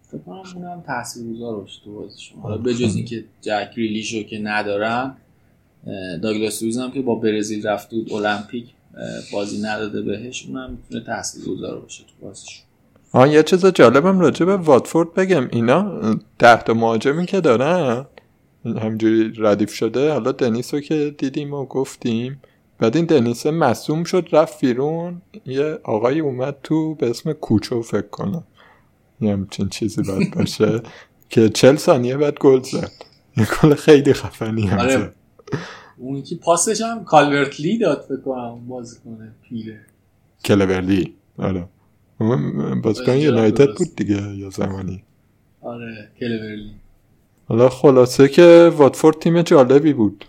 فکر 0.03 0.19
کنم 0.19 0.43
اونم 0.55 0.83
تاثیرگذار 0.87 1.57
باشه 1.57 1.85
تو 1.85 1.95
بازیشون 1.95 2.41
حالا 2.41 2.59
بجز 2.59 2.97
اینکه 2.97 3.25
جک 3.41 3.71
ریلیشو 3.77 4.23
که 4.23 4.39
ندارن 4.39 5.17
داگلاس 6.23 6.61
دویز 6.61 6.79
هم 6.79 6.91
که 6.91 7.03
با 7.03 7.15
برزیل 7.15 7.67
رفت 7.67 7.91
بود 7.91 8.13
المپیک. 8.13 8.76
بازی 9.33 9.63
نداده 9.63 10.03
بهش 10.03 10.47
اونم 10.47 10.71
می‌تونه 10.71 11.05
تحصیل 11.05 11.45
گذار 11.55 11.81
باشه 11.81 12.05
تو 12.05 12.27
بازیش. 12.27 12.63
آه 13.13 13.29
یه 13.29 13.43
چیز 13.43 13.67
جالبم 13.67 14.21
راجع 14.21 14.47
به 14.47 14.57
واتفورد 14.57 15.15
بگم. 15.15 15.49
اینا 15.53 16.01
ده 16.39 16.63
تا 16.63 16.75
مهاجمی 16.75 17.27
که 17.27 17.41
دارن 17.41 18.07
همجوری 18.65 19.33
ردیف 19.39 19.73
شده. 19.75 20.13
حالا 20.13 20.33
دنیس 20.33 20.75
رو 20.75 20.81
که 20.81 21.15
دیدیم 21.19 21.55
و 21.55 21.65
گفتیم. 21.65 22.43
بعد 22.79 22.97
این 22.97 23.05
دنیس 23.05 23.47
مصوم 23.47 24.05
شد 24.05 24.29
رفت 24.33 24.61
بیرون. 24.61 25.23
یه 25.47 25.79
آقایی 25.85 26.21
اومد 26.21 26.57
تو 26.63 26.95
به 26.95 27.11
اسم 27.11 27.33
کوچو 27.33 27.83
فکر 27.83 28.09
کنم. 28.09 28.45
یه 29.21 29.33
همچین 29.33 29.69
چیزی 29.69 30.03
باید 30.03 30.35
باشه. 30.35 30.83
که 31.31 31.49
چل 31.49 31.77
ثانیه 31.77 32.17
بعد 32.17 32.39
گل 32.39 32.63
زد. 32.63 32.91
یه 33.37 33.49
گل 33.63 33.75
خیلی 33.75 34.13
خفنی 34.13 34.67
هم 34.67 34.79
آره. 34.79 35.13
اون 35.99 36.23
که 36.23 36.37
پاسش 36.37 36.81
هم 36.81 37.05
کالورتلی 37.05 37.79
داد 37.79 38.01
فکر 38.09 38.21
کنم 38.21 38.67
بازی 38.69 38.97
کنه 39.05 39.33
پیره 39.43 39.81
کلورلی. 40.45 41.15
آره. 41.39 41.69
بازیکن 42.83 43.17
یونایتد 43.17 43.77
بود 43.77 43.97
دیگه 43.97 44.37
یا 44.37 44.51
زمانی 44.51 45.03
آره 45.61 46.11
کلورلی. 46.21 46.71
حالا 47.49 47.69
خلاصه 47.69 48.29
که 48.29 48.73
واتفورد 48.77 49.19
تیم 49.19 49.43
جالبی 49.43 49.93
بود. 49.93 50.25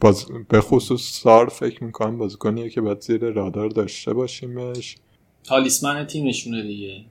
باز 0.00 0.26
به 0.48 0.60
خصوص 0.60 1.00
سار 1.00 1.48
فکر 1.48 1.84
می‌کنم 1.84 2.18
بازیکنیه 2.18 2.70
که 2.70 2.80
باید 2.80 3.00
زیر 3.00 3.30
رادار 3.30 3.68
داشته 3.68 4.12
باشیمش. 4.12 4.96
تالیسمن 5.44 6.06
تیمشونه 6.06 6.62
دیگه. 6.62 7.04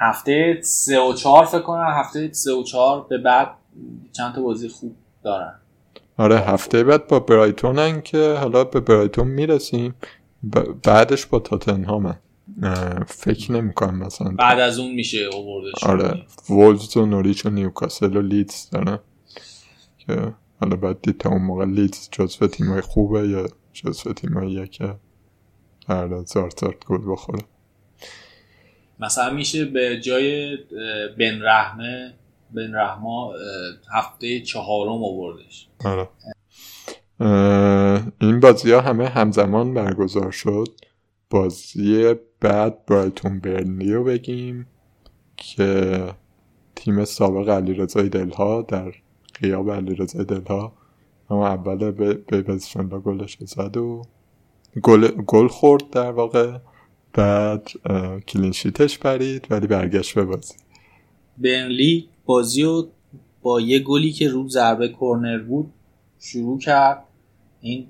هفته 0.00 0.58
سه 0.62 1.00
و 1.00 1.12
چهار 1.12 1.44
فکر 1.44 1.60
کنم 1.60 1.86
هفته 1.88 2.32
سه 2.32 2.52
و 2.52 2.62
چهار 2.62 3.06
به 3.08 3.18
بعد 3.18 3.48
چند 4.12 4.34
تا 4.34 4.42
بازی 4.42 4.68
خوب 4.68 4.94
دارن. 5.22 5.54
آره 6.16 6.38
هفته 6.38 6.84
بعد 6.84 7.06
با 7.06 7.20
برایتونن 7.20 8.02
که 8.02 8.32
حالا 8.32 8.64
به 8.64 8.80
برایتون 8.80 9.28
می‌رسیم. 9.28 9.94
بعدش 10.84 11.26
با 11.26 11.38
تاتنهامن 11.38 12.18
فکر 13.06 13.52
نمی‌کنم 13.52 13.98
مثلا. 13.98 14.30
بعد 14.30 14.60
از 14.60 14.78
اون 14.78 14.94
میشه 14.94 15.18
اووردش 15.18 15.84
آره 15.84 16.22
وولز 16.50 16.96
و 16.96 17.06
نوریچ 17.06 17.46
و 17.46 17.50
نیوکاسل 17.50 18.16
و 18.16 18.22
لیدز 18.22 18.70
دارن 18.70 18.98
که 19.98 20.34
حالا 20.60 20.76
باید 20.76 21.02
دید 21.02 21.18
تا 21.18 21.30
اون 21.30 21.42
موقع 21.42 21.64
لیدز 21.64 22.08
جزو 22.12 22.46
تیمای 22.46 22.80
خوبه 22.80 23.28
یا 23.28 23.48
جزو 23.72 24.12
تیمایی 24.12 24.68
که 24.68 24.94
هر 25.88 26.04
هزار 26.04 26.50
زارت 26.50 26.84
گل 26.86 27.12
بخوره. 27.12 27.42
مثلا 29.00 29.34
میشه 29.34 29.64
به 29.64 30.00
جای 30.00 30.56
بن 31.18 31.42
رحمه 31.42 32.14
بن 32.50 32.74
رحما 32.74 33.32
هفته 33.92 34.40
چهارم 34.40 35.04
آوردش. 35.04 35.68
آره. 35.84 36.08
این 38.20 38.40
بازی 38.40 38.72
ها 38.72 38.80
همه 38.80 39.08
همزمان 39.08 39.74
برگزار 39.74 40.30
شد. 40.30 40.68
بازی 41.30 42.14
بعد 42.40 42.86
برایتون 42.86 43.40
برنلی 43.40 43.92
رو 43.92 44.04
بگیم 44.04 44.66
که 45.36 46.02
تیم 46.76 47.04
سابق 47.04 47.48
علی 47.48 47.74
رضای 47.74 48.08
دلها 48.08 48.62
در 48.62 48.92
قیاب 49.40 49.70
علی 49.70 49.94
رضای 49.94 50.24
دلها 50.24 50.72
اما 51.30 51.48
اول 51.48 51.90
به 51.90 52.42
بزشنلا 52.42 53.00
گلش 53.00 53.38
زد 53.40 53.76
و 53.76 54.02
گل, 54.82 55.08
گل 55.08 55.48
خورد 55.48 55.90
در 55.90 56.10
واقع. 56.10 56.58
بعد 57.12 57.68
کلینشیتش 58.28 58.98
پرید 58.98 59.46
ولی 59.50 59.66
برگشت 59.66 60.14
به 60.14 60.24
بازی. 60.24 60.54
برنلی 61.38 62.08
بازی 62.26 62.62
رو 62.62 62.88
با 63.42 63.60
یه 63.60 63.78
گلی 63.78 64.12
که 64.12 64.28
رو 64.28 64.48
ضربه 64.48 64.88
کرنر 64.88 65.38
بود 65.38 65.72
شروع 66.18 66.58
کرد. 66.58 67.04
این 67.60 67.86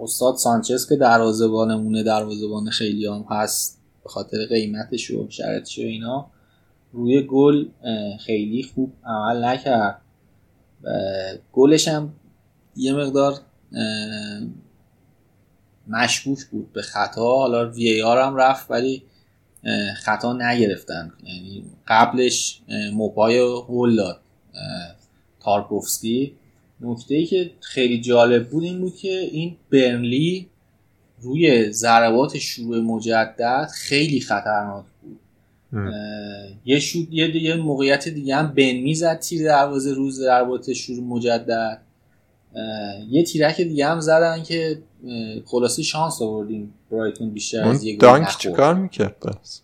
استاد 0.00 0.36
سانچز 0.36 0.88
که 0.88 0.96
دروازه‌بانمونه 0.96 2.02
دروازه‌بان 2.02 2.70
خیلی 2.70 3.06
هم 3.06 3.26
هست 3.30 3.80
به 4.04 4.10
خاطر 4.10 4.46
قیمتش 4.46 5.10
و 5.10 5.26
شرطش 5.30 5.78
و 5.78 5.82
اینا 5.82 6.26
روی 6.92 7.22
گل 7.22 7.66
خیلی 8.20 8.62
خوب 8.62 8.92
عمل 9.04 9.44
نکرد. 9.44 10.00
گلش 11.52 11.88
هم 11.88 12.12
یه 12.76 12.92
مقدار 12.92 13.40
مشکوک 15.88 16.44
بود 16.44 16.72
به 16.72 16.82
خطا. 16.82 17.36
حالا 17.36 17.70
وی 17.70 18.02
آر 18.02 18.20
هم 18.20 18.36
رفت 18.36 18.70
ولی 18.70 19.02
خطا 19.96 20.32
نگرفتن. 20.32 21.12
یعنی 21.24 21.64
قبلش 21.86 22.60
موپای 22.92 23.38
هول 23.38 23.96
داد 23.96 24.20
تارکوفسکی. 25.40 26.32
نکته 26.80 27.14
ای 27.14 27.26
که 27.26 27.50
خیلی 27.60 28.00
جالب 28.00 28.48
بود 28.50 28.64
این 28.64 28.80
بود 28.80 28.96
که 28.96 29.08
این 29.08 29.56
برنلی 29.70 30.46
روی 31.20 31.72
ضربات 31.72 32.38
شروع 32.38 32.80
مجدد 32.80 33.68
خیلی 33.74 34.20
خطرناک 34.20 34.84
بود. 35.02 35.20
یه 36.64 36.78
شود 36.78 37.12
یه, 37.12 37.42
یه 37.42 37.54
موقعیت 37.54 38.08
دیگه 38.08 38.36
هم 38.36 38.54
بن 38.54 38.72
می‌زد 38.72 39.18
تیر 39.18 39.44
دروازه 39.44 39.92
روز 39.92 40.16
ضربات 40.16 40.72
شروع 40.72 41.04
مجدد. 41.04 41.80
یه 43.10 43.22
تیرک 43.22 43.60
دیگه 43.60 43.86
هم 43.86 44.00
زدن 44.00 44.42
که 44.42 44.78
خلاصی 45.46 45.84
شانس 45.84 46.22
آوردیم 46.22 46.74
برایتون 46.90 47.30
بیشتر 47.30 47.64
از 47.64 47.84
یه 47.84 47.96
دانک 47.96 48.36
چیکار 48.38 48.74
می‌کرد 48.74 49.20
بس 49.20 49.60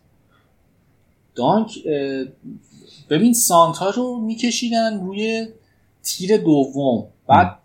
دانک 1.35 1.79
ببین 3.11 3.35
سانتا 3.35 3.91
رو 3.91 4.21
میکشیدن 4.21 5.01
روی 5.01 5.49
تیر 6.03 6.37
دوم. 6.37 7.07
بعد 7.29 7.59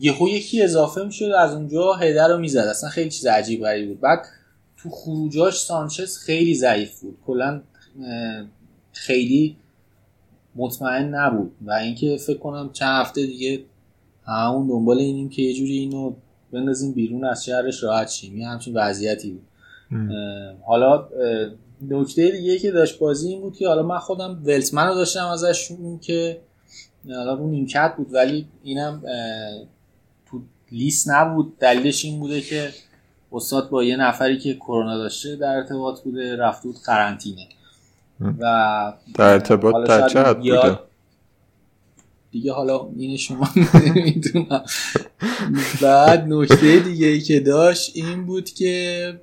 یهو 0.00 0.28
یکی 0.28 0.62
اضافه 0.62 1.04
می‌شد 1.04 1.24
از 1.24 1.54
اونجا 1.54 1.92
هدر 1.92 2.28
رو 2.28 2.38
می‌زد. 2.38 2.58
اصلا 2.58 2.90
خیلی 2.90 3.10
چیز 3.10 3.26
عجیب 3.26 3.62
غریبی 3.62 3.88
بود. 3.88 4.00
بعد 4.00 4.26
تو 4.76 4.90
خروجاش 4.90 5.60
سانچز 5.60 6.18
خیلی 6.18 6.54
ضعیف 6.54 7.00
بود. 7.00 7.18
کلا 7.26 7.62
خیلی 8.92 9.56
مطمئن 10.56 11.14
نبود. 11.14 11.52
و 11.66 11.72
اینکه 11.72 12.16
فکر 12.16 12.38
کنم 12.38 12.70
چند 12.72 13.00
هفته 13.00 13.26
دیگه 13.26 13.64
همون 14.26 14.66
دنبال 14.66 14.98
اینیم 14.98 15.28
که 15.28 15.42
یه 15.42 15.54
جوری 15.54 15.78
اینو 15.78 16.14
بندازیم 16.52 16.92
بیرون 16.92 17.24
از 17.24 17.44
شهرش 17.44 17.82
راحت 17.82 18.08
شیم. 18.08 18.38
یه 18.38 18.48
همچین 18.48 18.74
وضعیتی 18.76 19.30
بود. 19.30 19.46
حالا 20.66 21.08
نکته 21.90 22.30
دیگه 22.30 22.58
که 22.58 22.70
داشت 22.70 22.98
بازی 22.98 23.28
این 23.28 23.40
بود 23.40 23.56
که 23.56 23.68
حالا 23.68 23.82
من 23.82 23.98
خودم 23.98 24.42
ولتمن 24.44 24.88
رو 24.88 24.94
داشتم 24.94 25.26
ازش 25.26 25.72
که 26.00 26.40
حالا 27.08 27.36
اون 27.36 27.50
نیمکت 27.50 27.94
بود 27.96 28.14
ولی 28.14 28.46
اینم 28.62 29.02
تو 30.26 30.40
لیست 30.72 31.10
نبود. 31.10 31.58
دلیلش 31.58 32.04
این 32.04 32.20
بوده 32.20 32.40
که 32.40 32.68
استاد 33.32 33.70
با 33.70 33.84
یه 33.84 33.96
نفری 33.96 34.38
که 34.38 34.54
کرونا 34.54 34.98
داشته 34.98 35.36
در 35.36 35.56
ارتباط 35.56 36.00
بوده 36.00 36.36
رفت 36.36 36.62
بود 36.62 36.76
قرنطینه. 36.86 37.46
و 38.38 38.92
در 39.14 39.32
ارتباط 39.32 39.88
در 39.88 40.08
چه 40.08 40.34
بوده. 40.34 40.78
دیگه 42.32 42.52
حالا 42.52 42.88
این 42.96 43.16
شما 43.16 43.48
می‌دونم 44.04 44.64
بعد 45.82 46.24
نکته 46.28 46.80
دیگه 46.80 47.06
ای 47.06 47.20
که 47.20 47.40
داشت 47.40 47.92
این 47.96 48.26
بود 48.26 48.50
که 48.50 49.20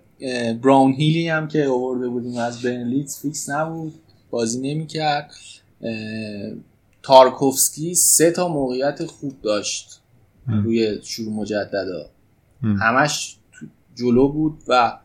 براون 0.62 0.94
هیلی 0.94 1.28
هم 1.28 1.48
که 1.48 1.68
آورده 1.68 2.08
بودیم 2.08 2.38
از 2.38 2.62
برنلیتز 2.62 3.20
فیکس 3.20 3.50
نبود 3.50 3.94
بازی 4.30 4.74
نمی‌کرد. 4.74 5.32
تارکوفسکی 7.04 7.96
سه 7.96 8.32
تا 8.32 8.48
موقعیت 8.48 9.06
خوب 9.06 9.42
داشت 9.42 10.02
روی 10.48 11.00
شروع 11.04 11.34
مجددا. 11.34 12.10
همش 12.64 13.38
جلو 13.96 14.28
بود 14.28 14.64
و 14.68 14.98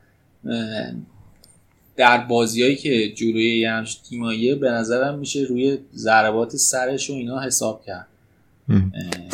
در 1.97 2.19
بازیایی 2.19 2.77
که 2.77 3.13
جلوی 3.13 3.59
یه 3.59 3.71
همش 3.71 3.95
تیماییه 3.95 4.55
به 4.55 4.71
نظرم 4.71 5.19
میشه 5.19 5.41
روی 5.41 5.79
ضربات 5.95 6.57
سرش 6.57 7.11
و 7.11 7.13
اینا 7.13 7.41
حساب 7.41 7.85
کرد. 7.85 8.07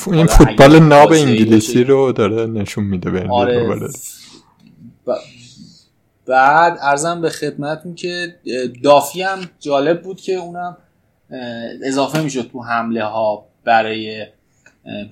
این 0.07 0.27
فوتبال 0.27 0.79
ناب 0.79 1.13
انگلیسی 1.13 1.85
رو 1.85 2.13
داره 2.13 2.47
نشون 2.47 2.85
میده 2.85 3.11
به 3.11 3.29
آره 3.29 3.89
بعد 6.27 6.79
ارزم 6.83 7.21
به 7.21 7.31
خدمتون 7.31 7.95
که 7.95 8.37
دافی 8.83 9.23
هم 9.23 9.39
جالب 9.61 10.03
بود 10.03 10.21
که 10.21 10.35
اونم 10.35 10.77
اضافه 11.85 12.23
می‌شد 12.23 12.51
تو 12.53 12.63
حمله 12.63 13.05
ها 13.05 13.47
برای 13.65 14.27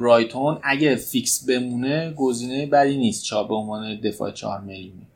برایتون. 0.00 0.58
اگه 0.62 0.96
فیکس 0.96 1.44
بمونه 1.48 2.12
گزینه 2.16 2.66
بدی 2.66 2.96
نیست. 2.96 3.24
چا 3.24 3.44
به 3.44 3.54
عنوان 3.54 4.00
دفاع 4.00 4.30
چهار 4.30 4.60
میلیونی. 4.60 5.06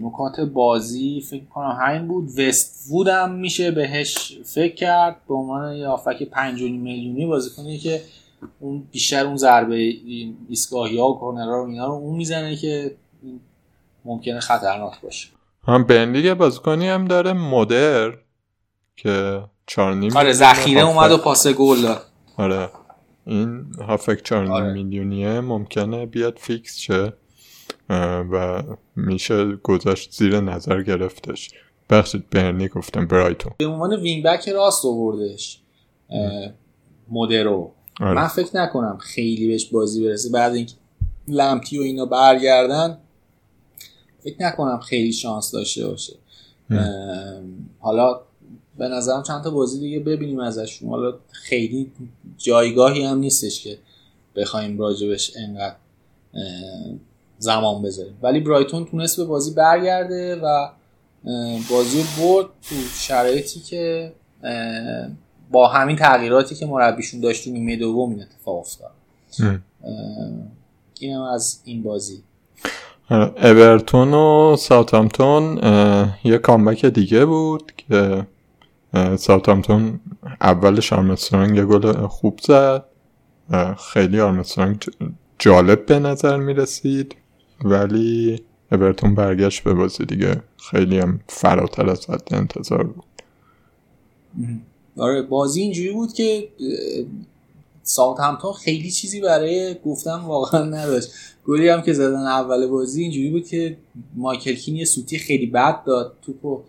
نکات 0.00 0.40
بازی 0.40 1.20
فکر 1.30 1.44
کنم 1.44 1.78
همین 1.80 2.08
بود. 2.08 2.38
وست 2.38 2.86
وود 2.90 3.08
هم 3.08 3.34
میشه 3.34 3.70
بهش 3.70 4.38
فکر 4.44 4.74
کرد. 4.74 5.16
به 5.28 5.34
عنوان 5.34 5.76
یه 5.76 5.86
آفک 5.86 6.22
5 6.22 6.62
میلیونی 6.62 7.26
بازی 7.26 7.50
کنه 7.56 7.78
که 7.78 8.02
اون 8.60 8.84
بیشتر 8.92 9.26
اون 9.26 9.36
ضربه 9.36 9.94
ایستگاهی 10.48 10.98
ها 10.98 11.08
و 11.08 11.18
کورنرها 11.18 11.56
رو 11.56 11.68
اینا 11.68 11.86
رو 11.86 11.92
اون 11.92 12.16
می‌زنه 12.16 12.56
که 12.56 12.94
ممکنه 14.04 14.40
خطرناک 14.40 15.00
باشه. 15.00 15.28
هم 15.66 15.84
بنلیگ 15.84 16.34
بازیکنی 16.34 16.88
هم 16.88 17.04
داره 17.04 17.32
مدر 17.32 18.12
که 18.96 19.44
چهار 19.66 19.94
نیم 19.94 20.16
آره 20.16 20.32
ذخیره 20.32 20.80
اومد 20.80 21.10
و 21.10 21.16
پاس 21.16 21.46
گل 21.46 21.82
داد. 21.82 22.02
آره. 22.36 22.68
این 23.26 23.64
هافک 23.88 24.22
چهار 24.22 24.46
آره. 24.46 24.72
میلیونیه 24.72 25.40
ممکنه 25.40 26.06
بیاد 26.06 26.38
فیکس 26.38 26.78
شه. 26.78 27.12
و 27.90 28.62
میشه 28.96 29.56
گذاشت 29.56 30.12
زیر 30.12 30.40
نظر 30.40 30.82
گرفتش. 30.82 31.50
بخشید 31.90 32.30
برنی 32.30 32.68
گفتم 32.68 33.06
برایتون. 33.06 33.52
به 33.58 33.66
عنوان 33.66 33.96
وینگ 33.96 34.24
بک 34.24 34.48
راست 34.48 34.84
آوردش 34.84 35.60
مدرو 37.10 37.72
آره. 38.00 38.14
من 38.14 38.26
فکر 38.26 38.56
نکنم 38.56 38.98
خیلی 39.00 39.48
بهش 39.48 39.64
بازی 39.64 40.04
برسه. 40.04 40.30
بعد 40.30 40.54
اینکه 40.54 40.74
لمپی 41.28 41.78
و 41.78 41.82
اینا 41.82 42.06
برگردن 42.06 42.98
فکر 44.24 44.36
نکنم 44.40 44.78
خیلی 44.78 45.12
شانس 45.12 45.50
داشته 45.50 45.86
باشه. 45.86 46.12
حالا 47.80 48.20
به 48.78 48.88
نظرم 48.88 49.22
چند 49.22 49.44
تا 49.44 49.50
بازی 49.50 49.80
دیگه 49.80 50.00
ببینیم 50.00 50.40
ازشون. 50.40 50.88
حالا 50.88 51.14
خیلی 51.32 51.92
جایگاهی 52.36 53.04
هم 53.04 53.18
نیستش 53.18 53.62
که 53.64 53.78
بخوایم 54.36 54.78
راجبش 54.78 55.32
انقدر 55.36 55.76
زمان 57.44 57.82
بذاریم 57.82 58.18
ولی 58.22 58.40
برایتون 58.40 58.84
تونست 58.84 59.16
به 59.16 59.24
بازی 59.24 59.54
برگرده 59.54 60.36
و 60.36 60.68
بازی 61.70 62.04
برد 62.20 62.46
تو 62.68 62.74
شرایطی 62.94 63.60
که 63.60 64.12
با 65.50 65.68
همین 65.68 65.96
تغییراتی 65.96 66.54
که 66.54 66.66
مربیشون 66.66 67.20
داشت 67.20 67.44
تو 67.44 67.50
نیمه 67.50 67.76
دوم 67.76 68.10
این 68.10 68.22
اتفاق 68.22 68.58
افتاد. 68.58 68.90
اینم 71.00 71.22
از 71.22 71.60
این 71.64 71.82
بازی. 71.82 72.22
اورتون 73.10 74.14
و 74.14 74.56
ساوتامتون 74.56 75.60
یه 76.24 76.38
کامبک 76.38 76.86
دیگه 76.86 77.24
بود 77.24 77.72
که 77.76 78.26
ساوتامتون 79.16 80.00
اولش 80.40 80.92
آرمسترانگ 80.92 81.56
یه 81.56 81.64
گل 81.64 82.06
خوب 82.06 82.40
زد. 82.42 82.84
خیلی 83.92 84.20
آرمسترانگ 84.20 84.84
جالب 85.38 85.86
به 85.86 85.98
نظر 85.98 86.36
می 86.36 86.54
رسید 86.54 87.16
ولی 87.64 88.40
اورتون 88.72 89.14
برگشت 89.14 89.64
به 89.64 89.74
بازی 89.74 90.04
دیگه. 90.04 90.42
خیلی 90.70 90.98
هم 90.98 91.20
فراتر 91.28 91.90
از 91.90 92.10
حد 92.10 92.28
انتظار 92.34 92.84
بود. 92.84 93.04
آره 94.96 95.22
بازی 95.22 95.62
اینجوری 95.62 95.92
بود 95.92 96.12
که 96.12 96.48
ساوت 97.82 98.20
همتون 98.20 98.52
خیلی 98.52 98.90
چیزی 98.90 99.20
برای 99.20 99.76
گفتم 99.84 100.24
واقعا 100.26 100.64
نداشت. 100.64 101.10
گلی 101.46 101.68
هم 101.68 101.82
که 101.82 101.92
زدن 101.92 102.26
اول 102.26 102.66
بازی 102.66 103.02
اینجوری 103.02 103.30
بود 103.30 103.46
که 103.46 103.76
مایکل 104.14 104.54
کین 104.54 104.76
یه 104.76 104.84
سوتی 104.84 105.18
خیلی 105.18 105.46
بد 105.46 105.84
داد. 105.84 106.16
توپو 106.22 106.62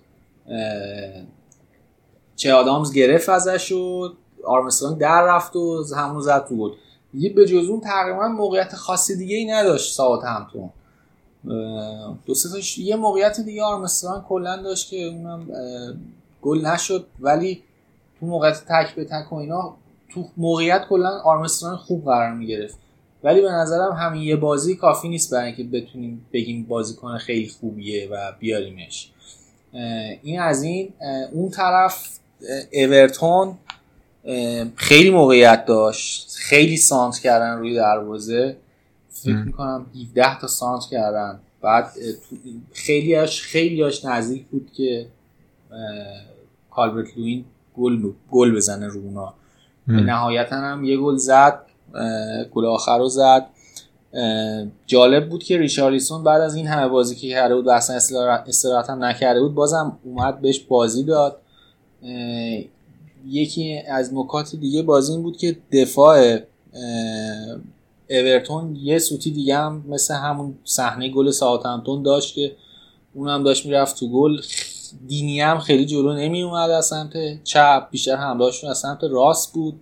چه 2.35 2.53
آدامز 2.53 2.93
گرفت 2.93 3.29
ازش 3.29 3.71
و 3.71 4.09
آرمسترانگ 4.43 4.97
در 4.97 5.25
رفت 5.27 5.55
و 5.55 5.83
همون 5.97 6.21
زد 6.21 6.45
تو 6.47 6.55
بود 6.55 6.73
یه 7.13 7.33
به 7.33 7.45
جز 7.45 7.69
اون 7.69 7.81
تقریبا 7.81 8.27
موقعیت 8.27 8.75
خاصی 8.75 9.17
دیگه 9.17 9.35
ای 9.35 9.45
نداشت 9.45 9.93
ساوت 9.93 10.23
همتون 10.23 10.69
دو 12.25 12.33
سه 12.33 12.81
یه 12.81 12.95
موقعیت 12.95 13.39
دیگه 13.39 13.63
آرمستران 13.63 14.21
کلا 14.29 14.61
داشت 14.61 14.89
که 14.89 15.03
اونم 15.03 15.47
گل 16.41 16.65
نشد 16.65 17.07
ولی 17.19 17.63
تو 18.19 18.25
موقعیت 18.25 18.63
تک 18.69 18.95
به 18.95 19.05
تک 19.05 19.33
و 19.33 19.35
اینا 19.35 19.75
تو 20.13 20.25
موقعیت 20.37 20.85
کلا 20.89 21.09
آرمستران 21.09 21.77
خوب 21.77 22.05
قرار 22.05 22.33
می‌گرفت. 22.33 22.77
ولی 23.23 23.41
به 23.41 23.51
نظرم 23.51 23.91
همین 23.91 24.21
یه 24.21 24.35
بازی 24.35 24.75
کافی 24.75 25.09
نیست 25.09 25.31
برای 25.33 25.45
اینکه 25.45 25.63
بتونیم 25.63 26.25
بگیم 26.33 26.63
بازیکن 26.63 27.17
خیلی 27.17 27.47
خوبیه 27.47 28.09
و 28.11 28.31
بیاریمش. 28.39 29.11
این 30.23 30.39
از 30.39 30.63
این 30.63 30.93
اون 31.31 31.49
طرف 31.49 32.19
اورتون 32.73 33.57
خیلی 34.75 35.09
موقعیت 35.09 35.65
داشت. 35.65 36.35
خیلی 36.35 36.77
سانت 36.77 37.19
کردن 37.19 37.57
روی 37.57 37.75
دروازه. 37.75 38.57
فکر 39.25 39.35
می‌کنم 39.35 39.85
17 40.01 40.39
تا 40.39 40.47
سانت 40.47 40.83
کردن. 40.91 41.39
بعد 41.61 41.91
خیلی 42.73 43.15
هاش 43.15 43.41
خیلی 43.41 43.81
هاش 43.81 44.05
نزدیک 44.05 44.45
بود 44.45 44.71
که 44.73 45.07
کالبرت 46.71 47.17
لوین 47.17 47.45
گل 47.77 48.11
گل 48.31 48.55
بزنه 48.55 48.87
رو 48.87 49.01
اونا. 49.01 49.33
نهایتا 49.87 50.55
هم 50.55 50.83
یه 50.83 50.97
گل 50.97 51.15
زد 51.15 51.65
گل 52.53 52.65
آخر 52.65 52.97
رو 52.97 53.09
زد. 53.09 53.45
جالب 54.85 55.29
بود 55.29 55.43
که 55.43 55.57
ریچارلیسون 55.57 56.23
بعد 56.23 56.41
از 56.41 56.55
این 56.55 56.67
همه 56.67 56.87
بازی 56.87 57.15
که 57.15 57.29
کرده 57.29 57.55
بود 57.55 57.67
و 57.67 57.69
اصلا 57.69 57.95
استراحت 58.47 58.89
هم 58.89 59.03
نکرده 59.03 59.41
بود 59.41 59.55
بازم 59.55 59.97
اومد 60.03 60.41
بهش 60.41 60.59
بازی 60.59 61.03
داد. 61.03 61.41
یکی 63.27 63.79
از 63.87 64.13
نکات 64.13 64.55
دیگه 64.55 64.81
بازی 64.81 65.13
این 65.13 65.23
بود 65.23 65.37
که 65.37 65.57
دفاع 65.71 66.39
اورتون 68.09 68.75
یه 68.75 68.99
سوتی 68.99 69.31
دیگه 69.31 69.57
هم 69.57 69.85
مثل 69.87 70.13
همون 70.13 70.57
صحنه 70.63 71.09
گل 71.09 71.31
ساوثهمپتون 71.31 72.03
داشت 72.03 72.35
که 72.35 72.55
اونم 73.13 73.43
داشت 73.43 73.65
می‌رفت 73.65 73.99
تو 73.99 74.07
گل. 74.07 74.41
دینی 75.07 75.41
هم 75.41 75.59
خیلی 75.59 75.85
جلو 75.85 76.13
نمی 76.13 76.43
اومد 76.43 76.69
از 76.69 76.85
سمت 76.85 77.43
چپ 77.43 77.87
بیشتر 77.91 78.15
حملهاشون 78.15 78.69
از 78.69 78.77
سمت 78.77 78.99
راست 79.03 79.53
بود. 79.53 79.81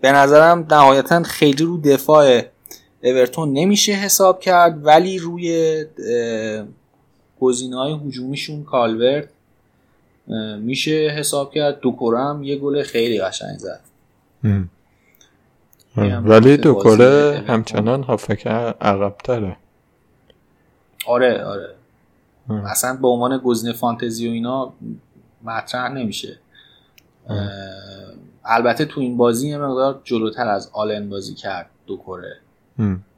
به 0.00 0.12
نظرم 0.12 0.66
نهایتا 0.70 1.22
خیلی 1.22 1.64
رو 1.64 1.80
دفاع 1.80 2.42
اورتون 3.02 3.52
نمیشه 3.52 3.92
حساب 3.92 4.40
کرد 4.40 4.86
ولی 4.86 5.18
روی 5.18 5.84
گزینه 7.40 7.76
های 7.76 7.92
هجومیشون 7.92 8.64
کالورت 8.64 9.28
میشه 10.58 11.14
حساب 11.18 11.52
کرد. 11.52 11.80
دوکورم 11.80 12.42
یه 12.42 12.56
گل 12.56 12.82
خیلی 12.82 13.20
قشنگ 13.20 13.58
زد. 13.58 13.80
ولی 16.24 16.56
دوکوره 16.56 17.44
همچنان 17.46 18.02
هافک 18.02 18.46
عقبتره. 18.80 19.56
آره 21.06 21.44
آره. 21.44 21.74
اصلا 22.66 22.98
به 23.02 23.08
عنوان 23.08 23.38
گزینه 23.38 23.72
فانتزی 23.72 24.28
و 24.28 24.32
اینا 24.32 24.72
مطرح 25.44 25.92
نمیشه. 25.92 26.38
البته 28.44 28.84
تو 28.84 29.00
این 29.00 29.16
بازی 29.16 29.48
یه 29.48 29.58
مقدار 29.58 30.00
جلوتر 30.04 30.48
از 30.48 30.70
آلن 30.72 31.10
بازی 31.10 31.34
کرد 31.34 31.70
دو 31.86 31.96
کره. 31.96 32.36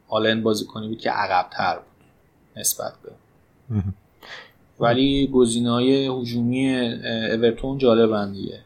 آلن 0.08 0.42
بازی 0.42 0.64
کنی 0.64 0.88
بود 0.88 0.98
که 0.98 1.10
عقبتر 1.10 1.74
بود 1.74 2.06
نسبت 2.56 2.92
به. 3.02 3.12
ولی 4.80 5.26
گزینه 5.26 5.70
های 5.70 6.06
هجومی 6.06 6.76
اورتون 7.32 7.78
جالبن 7.78 8.32
دیگه. 8.32 8.60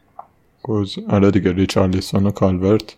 آره 1.09 1.31
دیگه 1.31 1.51
ریچارلیسون 1.51 2.25
و 2.25 2.31
کالورت. 2.31 2.95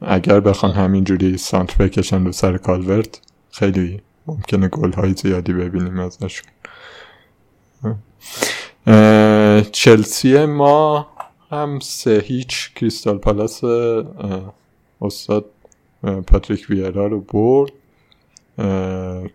اگر 0.00 0.40
بخوان 0.40 0.72
همینجوری 0.72 1.36
سانتر 1.36 1.76
بکشن 1.76 2.24
رو 2.24 2.32
سر 2.32 2.56
کالورت 2.56 3.20
خیلی 3.50 4.00
ممکنه 4.26 4.68
گل 4.68 4.92
های 4.92 5.12
زیادی 5.12 5.52
ببینیم 5.52 5.98
ازشون 5.98 6.50
چلسی 9.72 10.46
ما 10.46 11.06
هم 11.50 11.78
سه 11.80 12.22
هیچ 12.24 12.74
کریستال 12.74 13.18
پالاس 13.18 13.60
استاد 15.00 15.44
پاتریک 16.26 16.66
ویرا 16.70 17.06
رو 17.06 17.20
برد 17.20 17.72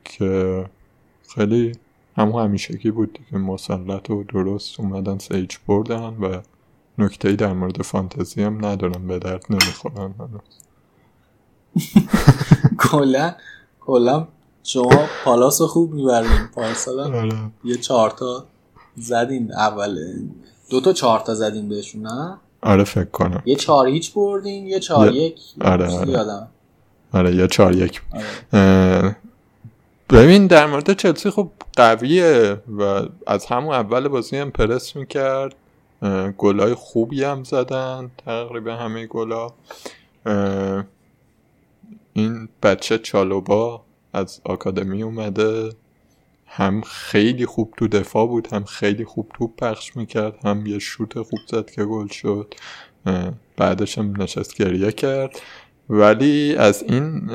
که 0.04 0.66
خیلی 1.36 1.72
همون 2.18 2.44
همیشگی 2.44 2.92
بود 2.92 3.20
که 3.30 3.38
مسلط 3.38 4.10
و 4.10 4.24
درست 4.24 4.80
اومدن 4.80 5.18
سه 5.18 5.36
هیچ 5.36 5.60
بردن 5.68 6.18
و 6.22 6.42
نکته 6.98 7.32
در 7.32 7.54
مورد 7.54 7.82
فانتزی 7.82 8.44
هم 8.44 8.66
ندارم 8.66 9.08
به 9.08 9.20
درد 9.20 9.46
نمی‌خورن 9.50 10.14
کلا 12.90 13.36
کلا 13.80 14.28
شما 14.64 15.08
پالاس 15.26 15.62
خوب 15.62 15.94
می‌برین 15.94 16.48
پارسال 16.56 17.00
آره. 17.00 17.32
یه 17.64 17.76
چهارتا 17.76 18.46
زدین 18.96 19.54
اول. 19.54 19.98
دو 20.70 20.82
تا 20.82 20.94
چهارتا 20.94 21.36
زدین 21.36 21.70
بهشون 21.70 22.02
نه؟ 22.02 22.38
آره 22.62 22.84
فکر 22.84 23.06
کنم. 23.06 23.42
یه 23.46 23.56
چهار 23.56 23.88
هیچ 23.88 24.14
بردین 24.14 24.68
یه 24.68 24.80
چهار 24.80 25.12
یک. 25.12 25.40
آره 25.62 25.90
آره. 25.90 26.48
آره 27.14 27.36
یه 27.36 27.48
چهار 27.48 27.76
یک. 27.76 28.02
آره. 28.54 29.16
ببین 30.10 30.48
در 30.48 30.66
مورد 30.66 30.94
چلسی 30.94 31.30
خب 31.30 31.50
قویه 31.76 32.58
و 32.78 33.02
از 33.28 33.46
همون 33.46 33.74
اول 33.76 34.08
بازی 34.08 34.38
هم 34.38 34.52
پرس 34.52 34.96
می‌کرد. 34.96 35.56
گلای 36.38 36.74
خوبی 36.74 37.24
هم 37.24 37.44
زدن 37.44 38.12
تقریبا 38.18 38.76
همه 38.76 39.06
گلا. 39.06 39.54
این 42.14 42.50
بچه 42.64 42.98
چالوبا 42.98 43.82
از 44.14 44.42
آکادمی 44.44 45.04
اومده. 45.04 45.70
هم 46.48 46.82
خیلی 46.82 47.46
خوب 47.46 47.74
تو 47.78 47.88
دفاع 47.88 48.28
بود 48.28 48.48
هم 48.48 48.64
خیلی 48.64 49.06
خوب 49.06 49.32
توپ 49.38 49.56
پخش 49.56 49.96
می‌کرد 49.96 50.46
هم 50.46 50.66
یه 50.66 50.80
شوت 50.80 51.22
خوب 51.22 51.40
زد 51.48 51.72
که 51.72 51.86
گل 51.86 52.08
شد. 52.08 52.54
بعدش 53.58 53.98
هم 53.98 54.22
نشست 54.22 54.56
گریه 54.56 54.92
کرد. 54.92 55.42
ولی 55.90 56.56
از 56.56 56.84
این 56.84 57.30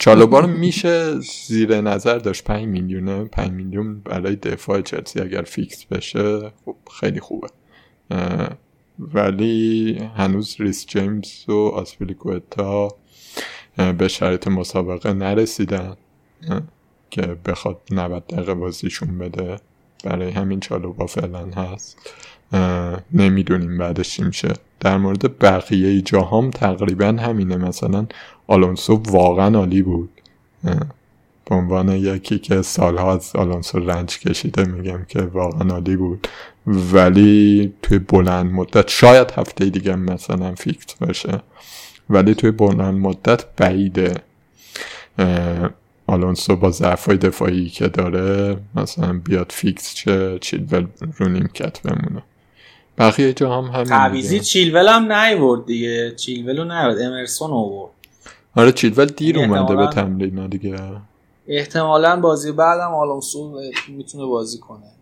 چالوبا 0.00 0.40
رو 0.40 0.46
میشه 0.46 1.20
زیر 1.20 1.80
نظر 1.80 2.18
داشت. 2.18 2.44
5 2.44 2.64
میلیونه 2.64 3.24
5 3.24 3.50
میلیون 3.50 4.00
برای 4.00 4.36
دفاع 4.36 4.80
چلسی 4.80 5.20
اگر 5.20 5.42
فیکس 5.42 5.84
بشه 5.84 6.52
خب 6.64 6.76
خیلی 7.00 7.20
خوبه. 7.20 7.48
ولی 8.98 9.98
هنوز 10.16 10.56
ریس 10.58 10.86
جیمز 10.86 11.48
و 11.48 11.52
آسپیلیکوتا 11.52 12.88
به 13.98 14.08
شرط 14.08 14.48
مسابقه 14.48 15.12
نرسیدن 15.12 15.96
که 17.10 17.22
بخواد 17.46 17.80
90 17.90 18.26
دقیقه 18.26 18.54
بازیشون 18.54 19.18
بده. 19.18 19.56
برای 20.04 20.30
همین 20.30 20.60
چالوبا 20.60 21.06
فعلا 21.06 21.46
هست. 21.46 21.98
نمی‌دونیم 23.12 23.78
بعدش 23.78 24.10
چی 24.10 24.22
میشه. 24.24 24.52
در 24.80 24.96
مورد 24.96 25.38
بقیه 25.38 26.00
جاهام 26.00 26.50
تقریبا 26.50 27.06
همینه. 27.06 27.56
مثلا 27.56 28.06
آلونسو 28.46 29.02
واقعا 29.08 29.58
عالی 29.58 29.82
بود. 29.82 30.10
به 31.50 31.54
عنوان 31.54 31.88
یکی 31.88 32.38
که 32.38 32.62
سالها 32.62 33.14
از 33.14 33.36
آلونسو 33.36 33.78
رنج 33.78 34.18
کشیده 34.18 34.64
میگم 34.64 35.04
که 35.08 35.22
واقعا 35.22 35.70
عالی 35.70 35.96
بود. 35.96 36.28
ولی 36.66 37.72
توی 37.82 37.98
بلند 37.98 38.52
مدت 38.52 38.88
شاید 38.88 39.30
هفته 39.30 39.64
دیگه 39.64 39.96
مثلا 39.96 40.54
فیکس 40.54 40.94
باشه 40.94 41.40
ولی 42.10 42.34
توی 42.34 42.50
بلند 42.50 42.94
مدت 42.94 43.44
بعیده 43.56 44.14
آلونسو 46.06 46.56
با 46.56 46.70
ضعفای 46.70 47.16
دفاعی 47.16 47.68
که 47.68 47.88
داره 47.88 48.56
مثلا 48.74 49.20
بیاد 49.24 49.52
فیکس 49.54 49.94
شه 49.94 50.38
چیلول 50.40 50.86
رو 51.16 51.28
نیمکت 51.28 51.82
بمونه. 51.82 52.22
بقیه 52.98 53.32
جا 53.32 53.62
هم 53.62 53.64
همین 53.64 53.84
تعویزی 53.84 54.40
چیلول 54.40 54.88
هم 54.88 55.12
نیورد 55.12 55.66
دیگه. 55.66 56.14
چیلول 56.16 56.58
رو 56.58 56.64
نیورد. 56.64 57.00
امرسون 57.00 57.50
آورد. 57.50 57.90
آره 58.56 58.72
چیلول 58.72 59.06
دیر 59.06 59.38
اومده 59.38 59.76
به 59.76 59.86
تمرین 59.86 60.46
دیگه. 60.46 60.76
احتمالا 61.48 62.20
بازی 62.20 62.52
بعدم 62.52 62.94
آلونسو 62.94 63.60
می‌تونه 63.88 64.26
بازی 64.26 64.58
کنه. 64.58 64.92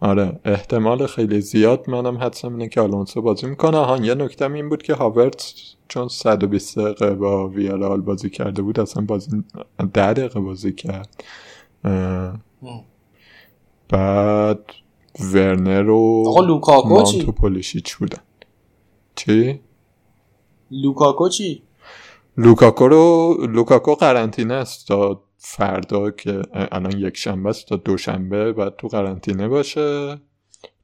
آره 0.00 0.40
احتمال 0.44 1.06
خیلی 1.06 1.40
زیاد. 1.40 1.90
منم 1.90 2.18
حدسم 2.18 2.52
اینه 2.52 2.68
که 2.68 2.80
آلونسو 2.80 3.22
بازی 3.22 3.46
می‌کنه. 3.46 3.78
ها 3.78 3.96
یه 3.96 4.14
نکته 4.14 4.52
این 4.52 4.68
بود 4.68 4.82
که 4.82 4.94
هاورت 4.94 5.52
چون 5.88 6.08
120 6.08 6.78
دقیقه 6.78 7.14
با 7.14 7.48
ویارال 7.48 8.00
بازی 8.00 8.30
کرده 8.30 8.62
بود 8.62 8.80
اصلا 8.80 9.04
بازی 9.04 9.44
10 9.92 10.12
دقیقه 10.12 10.40
بازی 10.40 10.72
کرد. 10.72 11.24
بعد 13.88 14.60
ورنر 15.32 15.90
و 15.90 16.24
آقا 16.26 16.44
لوکاکو 16.44 17.02
چی؟ 17.02 17.16
ماونت 17.16 17.29
و 17.29 17.32
پولیشیچ 17.32 17.96
بودن. 17.96 18.22
چی؟ 19.14 19.60
لوکاکو 20.70 21.28
چی؟ 21.28 21.62
لوکاکو 22.36 22.88
رو 22.88 23.36
لوکاکو 23.50 23.94
قرنطینه 23.94 24.54
است 24.54 24.88
تا 24.88 25.22
فردا 25.38 26.10
که 26.10 26.42
الان 26.52 26.98
یک 26.98 27.16
شنبه 27.16 27.50
است 27.50 27.66
تا 27.66 27.76
دوشنبه 27.76 28.52
بعد 28.52 28.76
تو 28.76 28.88
قرنطینه 28.88 29.48
باشه. 29.48 30.18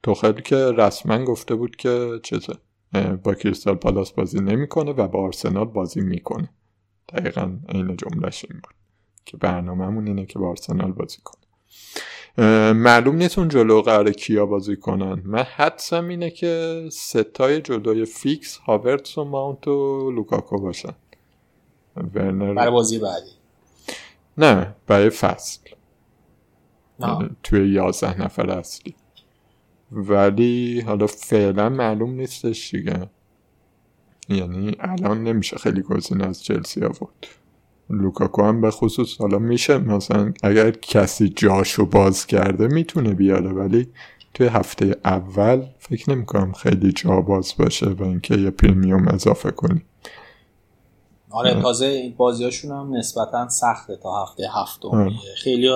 توخل 0.03 0.41
که 0.41 0.55
رسما 0.55 1.23
گفته 1.23 1.55
بود 1.55 1.75
که 1.75 2.19
چیزه 2.23 2.53
با 3.23 3.33
کریستال 3.33 3.75
پالاس 3.75 4.11
بازی 4.11 4.39
نمی‌کنه 4.39 4.91
و 4.91 5.07
با 5.07 5.23
آرسنال 5.23 5.65
بازی 5.65 6.01
می‌کنه. 6.01 6.49
دقیقا 7.09 7.51
این 7.69 7.97
جملهش 7.97 8.45
این 8.49 8.59
بود 8.63 8.73
که 9.25 9.37
برنامهمون 9.37 10.07
اینه 10.07 10.25
که 10.25 10.39
با 10.39 10.49
آرسنال 10.49 10.91
بازی 10.91 11.17
کنه. 11.23 11.43
معلوم 12.73 13.15
نیست 13.15 13.39
اون 13.39 13.47
جلو 13.47 13.81
قرار 13.81 14.11
کیا 14.11 14.45
بازی 14.45 14.75
کنن. 14.75 15.21
من 15.25 15.43
حدسم 15.43 16.07
اینه 16.07 16.29
که 16.29 16.83
سه 16.91 17.26
تای 17.26 17.61
جلوی 17.61 18.05
فیکس 18.05 18.57
هاورتس 18.57 19.17
و 19.17 19.23
ماونت 19.23 19.67
و 19.67 20.11
لوکاکو 20.11 20.61
باشن. 20.61 20.93
برای 22.13 22.71
بازی 22.71 22.99
بعدی. 22.99 23.31
نه 24.37 24.75
برای 24.87 25.09
فصل. 25.09 25.59
توی 27.43 27.69
یازده 27.69 28.21
نفر 28.21 28.49
اصلی 28.49 28.95
ولی 29.91 30.81
حالا 30.81 31.07
فعلا 31.07 31.69
معلوم 31.69 32.11
نیستش 32.13 32.75
دیگه. 32.75 33.09
یعنی 34.29 34.75
الان 34.79 35.23
نمیشه 35.23 35.57
خیلی 35.57 35.81
گزینه 35.81 36.25
از 36.25 36.43
چلسی 36.43 36.83
آورد. 36.83 37.27
لوکاکو 37.89 38.43
هم 38.43 38.61
به 38.61 38.71
خصوص 38.71 39.17
حالا 39.17 39.39
میشه 39.39 39.77
مثلا 39.77 40.33
اگر 40.43 40.71
کسی 40.71 41.29
جاشو 41.29 41.85
باز 41.85 42.27
کرده 42.27 42.67
می‌تونه 42.67 43.13
بیاره 43.13 43.49
ولی 43.49 43.89
توی 44.33 44.47
هفته 44.47 44.95
اول 45.05 45.65
فکر 45.79 46.09
نمی‌کنم 46.09 46.51
خیلی 46.51 46.91
جا 46.91 47.21
باز 47.21 47.53
باشه 47.59 47.89
و 47.89 48.03
اینکه 48.03 48.37
یه 48.37 48.49
premium 48.49 49.07
اضافه 49.07 49.51
کنی. 49.51 49.81
آره 51.33 51.61
تازه 51.61 51.85
این 51.85 52.13
بازیاشون 52.17 52.71
هم 52.71 52.95
نسبتا 52.95 53.49
سخته 53.49 53.95
تا 53.95 54.23
هفته 54.23 54.49
هفتم. 54.53 55.09
خیلی 55.35 55.67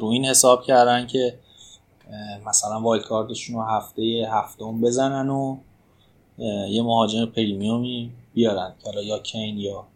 رو 0.00 0.06
این 0.06 0.24
حساب 0.24 0.62
کردن 0.62 1.06
که 1.06 1.38
مثلا 2.46 2.80
wildcard 2.80 3.04
شون 3.04 3.56
رو 3.56 3.62
هفته 3.62 4.28
هفتم 4.30 4.80
بزنن 4.80 5.28
و 5.28 5.56
یه 6.68 6.82
مهاجم 6.82 7.26
premium 7.26 8.00
ی 8.00 8.10
بیارن. 8.34 8.74
که 8.78 8.90
حالا 8.90 9.02
یا 9.02 9.18
کین 9.18 9.58
یا 9.58 9.86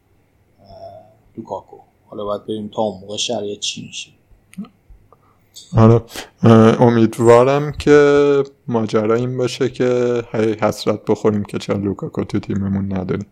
لوکاکو. 1.37 1.77
حالا 2.11 2.25
باید 2.25 2.43
ببینیم 2.45 2.71
تا 2.75 2.83
اون 2.83 3.01
موقع 3.01 3.17
شرایط 3.17 3.61
چی 3.61 3.87
میشه. 3.87 4.11
آره 5.77 6.03
امیدوارم 6.81 7.73
که 7.73 8.43
ماجرا 8.69 9.15
این 9.15 9.39
باشه 9.39 9.69
که 9.69 10.23
هی 10.33 10.53
حسرت 10.53 11.01
بخوریم 11.09 11.45
که 11.45 11.59
چرا 11.59 11.77
لوکاکو 11.77 12.25
تو 12.25 12.39
تیممون 12.39 12.93
نداریم. 12.93 13.27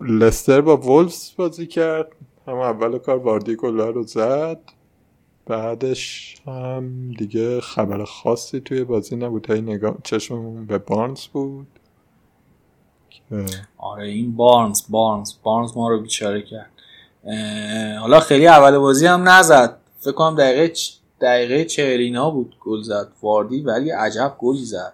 لستر 0.00 0.60
با 0.60 0.76
وولفز 0.76 1.30
بازی 1.36 1.66
کرد. 1.66 2.12
هم 2.46 2.54
اول 2.54 2.98
کار 2.98 3.16
واردی 3.16 3.56
گلا 3.56 3.90
رو 3.90 4.02
زد. 4.02 4.60
بعدش 5.46 6.36
هم 6.46 7.12
دیگه 7.12 7.60
خبر 7.60 8.04
خاصی 8.04 8.60
توی 8.60 8.84
بازی 8.84 9.16
نبود. 9.16 9.50
هی 9.50 9.60
نگاه 9.60 9.96
چشممون 10.04 10.66
به 10.66 10.78
بارنز 10.78 11.26
بود. 11.26 11.66
آره 13.78 14.08
این 14.08 14.36
بارنز 14.36 14.82
بارنز. 14.88 15.32
بارنز 15.42 15.76
ما 15.76 15.88
رو 15.88 16.00
بیچاره 16.00 16.42
کرد. 16.42 16.70
حالا 18.00 18.20
خیلی 18.20 18.46
اول 18.46 18.78
بازی 18.78 19.06
هم 19.06 19.28
نزد. 19.28 19.78
فکر 20.00 20.12
کنم 20.12 20.36
دقیقه 20.36 20.72
دقیقه 21.20 21.64
چهلینا 21.64 22.30
بود 22.30 22.56
گل 22.60 22.82
زد 22.82 23.08
واردی 23.22 23.60
ولی 23.60 23.90
عجب 23.90 24.34
گلی 24.38 24.64
زد. 24.64 24.92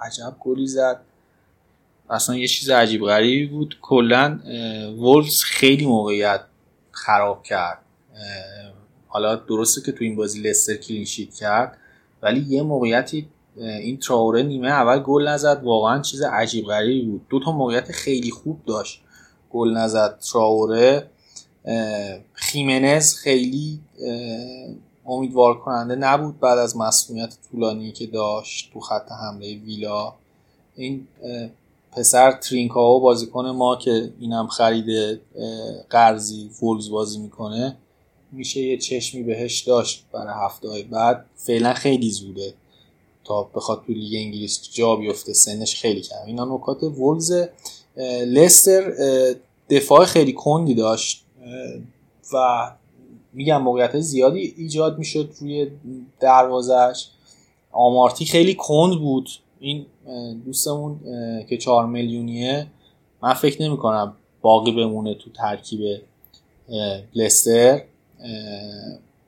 عجب 0.00 0.36
گلی 0.40 0.66
زد. 0.66 1.00
اصلا 2.12 2.36
یه 2.36 2.48
چیز 2.48 2.70
عجیب 2.70 3.04
غریبی 3.04 3.46
بود. 3.46 3.78
کلا 3.82 4.40
وولفز 4.98 5.42
خیلی 5.42 5.86
موقعیت 5.86 6.40
خراب 6.90 7.42
کرد. 7.42 7.78
حالا 9.08 9.36
درسته 9.36 9.80
که 9.80 9.92
تو 9.92 10.04
این 10.04 10.16
بازی 10.16 10.40
لستر 10.40 10.76
کلینشیت 10.76 11.34
کرد 11.34 11.78
ولی 12.22 12.40
یه 12.48 12.62
موقعیتی 12.62 13.28
این 13.56 13.98
تراوره 13.98 14.42
نیمه 14.42 14.68
اول 14.68 14.98
گل 14.98 15.28
نزد. 15.28 15.62
واقعا 15.62 16.02
چیز 16.02 16.22
عجیب 16.22 16.64
غریبی 16.64 17.06
بود. 17.10 17.26
دو 17.28 17.40
تا 17.40 17.52
موقعیت 17.52 17.92
خیلی 17.92 18.30
خوب 18.30 18.60
داشت. 18.66 19.00
گل 19.50 19.76
نزد 19.76 20.18
تراوره. 20.32 21.06
خیمنز 22.32 23.14
خیلی 23.14 23.80
امیدوار 25.06 25.58
کننده 25.58 25.94
نبود 25.94 26.40
بعد 26.40 26.58
از 26.58 26.76
مسئولیت 26.76 27.36
طولانی 27.50 27.92
که 27.92 28.06
داشت 28.06 28.72
تو 28.72 28.80
خط 28.80 29.12
حمله 29.12 29.54
ویلا. 29.58 30.14
این 30.76 31.08
پسر 31.92 32.32
ترینکاو 32.32 33.00
بازیکن 33.00 33.46
ما 33.46 33.76
که 33.76 34.12
اینم 34.20 34.46
خرید 34.46 35.20
قرضی 35.90 36.50
فولز 36.52 36.90
بازی 36.90 37.18
می‌کنه 37.18 37.76
میشه 38.32 38.60
یه 38.60 38.78
چشمی 38.78 39.22
بهش 39.22 39.60
داشت 39.60 40.04
برای 40.12 40.34
هفته 40.44 40.68
های 40.68 40.82
بعد. 40.82 41.26
فعلا 41.36 41.74
خیلی 41.74 42.10
زوده. 42.10 42.54
تا 43.24 43.42
بخواد 43.42 43.82
تو 43.86 43.92
لیگ 43.92 44.14
انگلیس 44.16 44.70
جا 44.72 44.96
بیفته 44.96 45.32
سنش 45.32 45.80
خیلی 45.80 46.00
کم 46.00 46.16
اینا 46.26 46.44
نکات 46.44 46.82
وولز 46.82 47.32
لستر 48.26 48.92
دفاع 49.70 50.04
خیلی 50.04 50.32
کندی 50.32 50.74
داشت. 50.74 51.24
و 52.32 52.70
میگم 53.32 53.62
موقعیت 53.62 54.00
زیادی 54.00 54.54
ایجاد 54.56 54.98
می‌شد 54.98 55.32
روی 55.40 55.70
دروازش. 56.20 57.06
آمارتی 57.72 58.24
خیلی 58.24 58.54
کند 58.54 58.98
بود. 58.98 59.30
این 59.62 59.86
دوستمون 60.44 61.00
که 61.48 61.56
چهار 61.56 61.86
میلیونیه 61.86 62.66
من 63.22 63.34
فکر 63.34 63.62
نمی 63.62 63.76
کنم 63.76 64.16
باقی 64.40 64.72
بمونه 64.72 65.14
تو 65.14 65.30
ترکیب 65.30 66.02
لستر. 67.14 67.82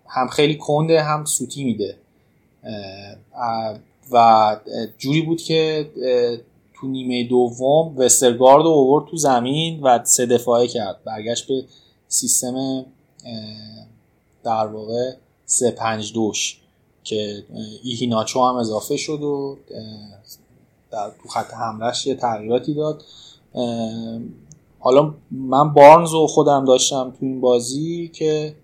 هم 0.08 0.28
خیلی 0.28 0.54
کنده 0.56 1.02
هم 1.02 1.24
سوتی 1.24 1.64
میده. 1.64 1.96
و 4.12 4.56
جوری 4.98 5.22
بود 5.22 5.42
که 5.42 5.90
تو 6.74 6.86
نیمه 6.86 7.24
دوم 7.28 7.96
وسترگارد 7.96 8.66
اوورد 8.66 9.06
تو 9.10 9.16
زمین 9.16 9.80
و 9.82 10.04
سه 10.04 10.26
دفاعه 10.26 10.68
کرد. 10.68 11.04
برگشت 11.04 11.48
به 11.48 11.64
سیستم 12.08 12.86
در 14.44 14.66
واقع 14.66 15.12
سه 15.46 15.70
پنج 15.70 16.12
دوش. 16.12 16.60
که 17.04 17.44
ایهیناچو 17.82 18.44
هم 18.44 18.54
اضافه 18.54 18.96
شد 18.96 19.22
و 19.22 19.58
در 20.90 21.10
تو 21.22 21.28
خط 21.28 21.54
حملهش 21.54 22.06
یه 22.06 22.14
تغییراتی 22.14 22.74
داد. 22.74 23.02
حالا 24.80 25.14
من 25.30 25.72
بارنز 25.72 26.12
رو 26.12 26.26
خودم 26.26 26.64
داشتم 26.64 27.10
تو 27.10 27.16
این 27.20 27.40
بازی 27.40 28.08
که 28.08 28.54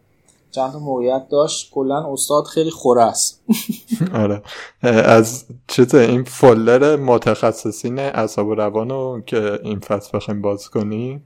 چند 0.51 0.77
موقعیت 0.77 1.29
داشت. 1.29 1.71
کلا 1.71 2.13
استاد 2.13 2.45
خیلی 2.45 2.71
خوره 2.71 3.03
است. 3.03 3.43
آره. 4.15 4.43
از 4.83 5.45
چیز 5.67 5.95
این 5.95 6.25
فولر 6.25 6.97
متخصصین 6.97 7.99
اعصاب 7.99 8.47
و 8.47 8.55
روانو 8.55 9.21
که 9.21 9.61
این 9.63 9.81
فصل 9.81 10.19
بخوایم 10.19 10.43
باز 10.43 10.69
کنیم 10.69 11.25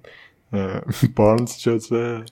بارنز 1.16 1.58
جزو 1.58 2.22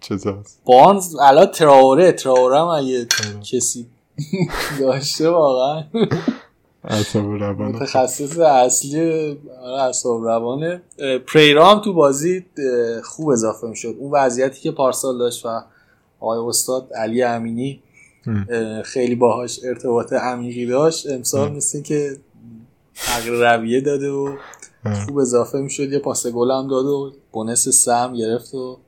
چیز 0.00 0.26
هست؟ 0.26 0.60
بارنز 0.64 1.16
الان 1.16 1.46
تراوره 1.46 2.12
تراوره 2.12 2.58
هم 2.60 2.66
اگه 2.66 2.98
آره. 2.98 3.40
کسی 3.42 3.86
داشته 4.80 5.30
واقعا. 5.30 5.84
متخصص 7.58 8.38
اصلی 8.38 9.00
آره، 9.62 9.82
اعصاب 9.82 10.24
روانه. 10.24 10.82
پریرام 11.26 11.80
تو 11.80 11.92
بازی 11.92 12.44
خوب 13.04 13.28
اضافه 13.28 13.66
می‌شد. 13.66 13.94
اون 13.98 14.10
وضعیتی 14.10 14.60
که 14.60 14.70
پارسال 14.70 15.18
داشت 15.18 15.46
و 15.46 15.60
آقای 16.20 16.38
استاد 16.38 16.92
علی 16.94 17.22
امینی 17.22 17.82
خیلی 18.84 19.14
باهاش 19.14 19.60
ارتباط 19.64 20.12
عمیقی 20.12 20.66
داشت. 20.66 21.10
امسال 21.10 21.52
مثل 21.52 21.82
که 21.82 22.16
تغییر 22.94 23.56
رویه 23.56 23.80
داده 23.80 24.10
و 24.10 24.36
خوب 25.06 25.18
اضافه 25.18 25.58
می‌شد. 25.58 25.92
یه 25.92 25.98
پاس 25.98 26.26
گل 26.26 26.50
هم 26.50 26.68
داد 26.68 26.84
و 26.86 27.12
بونس 27.32 27.68
سم 27.68 28.14
گرفت 28.14 28.54
و 28.54 28.78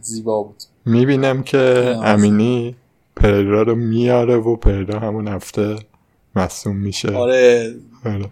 زیبا 0.00 0.42
بود. 0.42 0.62
می‌بینم 0.84 1.42
که 1.42 1.58
امینی 2.02 2.74
پریرا 3.16 3.62
رو 3.62 3.74
میاره 3.74 4.36
و 4.36 4.56
پریرا 4.56 4.98
همون 4.98 5.28
هفته 5.28 5.76
مصوم 6.36 6.76
میشه. 6.76 7.12
آره. 7.12 7.74
آره. 8.04 8.28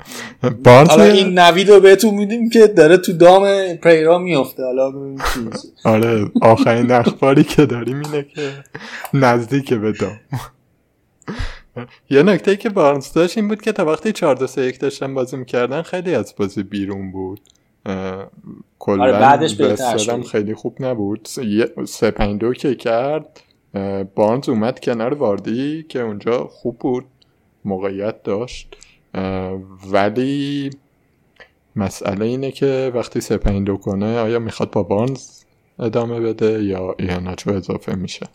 بارنز 0.64 0.88
حالا 0.88 1.04
این 1.04 1.38
نوید 1.38 1.70
رو 1.70 1.80
بهتون 1.80 2.14
میدیم 2.14 2.50
که 2.50 2.66
داره 2.66 2.96
تو 2.96 3.12
دام 3.12 3.74
پریرا 3.74 4.18
میفته 4.18 4.62
حالا. 4.64 4.92
آره 5.84 6.30
آخرین 6.42 6.90
اخباری 6.90 7.44
که 7.44 7.66
داریم 7.66 8.00
اینه 8.00 8.22
که 8.22 8.52
نزدیک 9.14 9.74
به 9.74 9.92
دام. 9.92 10.20
یه 12.11 12.22
نکته 12.22 12.56
که 12.56 12.68
بارنز 12.68 13.12
داشت 13.12 13.38
این 13.38 13.48
بود 13.48 13.62
که 13.62 13.72
تا 13.72 13.84
وقتی 13.84 14.12
4 14.12 14.34
2 14.34 14.46
3 14.46 14.62
1 14.62 14.80
داشتن 14.80 15.14
بازی 15.14 15.36
می‌کردن 15.36 15.82
خیلی 15.82 16.14
از 16.14 16.34
بازی 16.36 16.62
بیرون 16.62 17.12
بود. 17.12 17.40
کلا 18.78 19.02
آره، 19.02 19.12
بعدش 19.12 19.54
به 19.54 19.68
بهتر. 19.68 20.22
خیلی 20.22 20.54
خوب 20.54 20.76
نبود 20.80 21.28
یه- 21.44 21.84
سه 21.84 22.10
پنج 22.10 22.40
دو 22.40 22.54
که 22.54 22.74
کرد 22.74 23.40
بارنز 24.14 24.48
اومد 24.48 24.80
کنار 24.80 25.14
واردی 25.14 25.82
که 25.88 26.00
اونجا 26.00 26.46
خوب 26.46 26.78
بود 26.78 27.04
موقعیت 27.64 28.22
داشت 28.22 28.76
ولی 29.92 30.70
مسئله 31.76 32.24
اینه 32.24 32.50
که 32.50 32.92
وقتی 32.94 33.20
سه 33.20 33.36
پنج 33.36 33.66
دو 33.66 33.76
کنه 33.76 34.18
آیا 34.18 34.38
می‌خواد 34.38 34.70
با 34.70 34.82
بارنز 34.82 35.28
ادامه 35.78 36.20
بده 36.20 36.64
یا 36.64 36.94
ایهاناچو 36.98 37.50
اضافه 37.52 37.94
میشه 37.94 38.26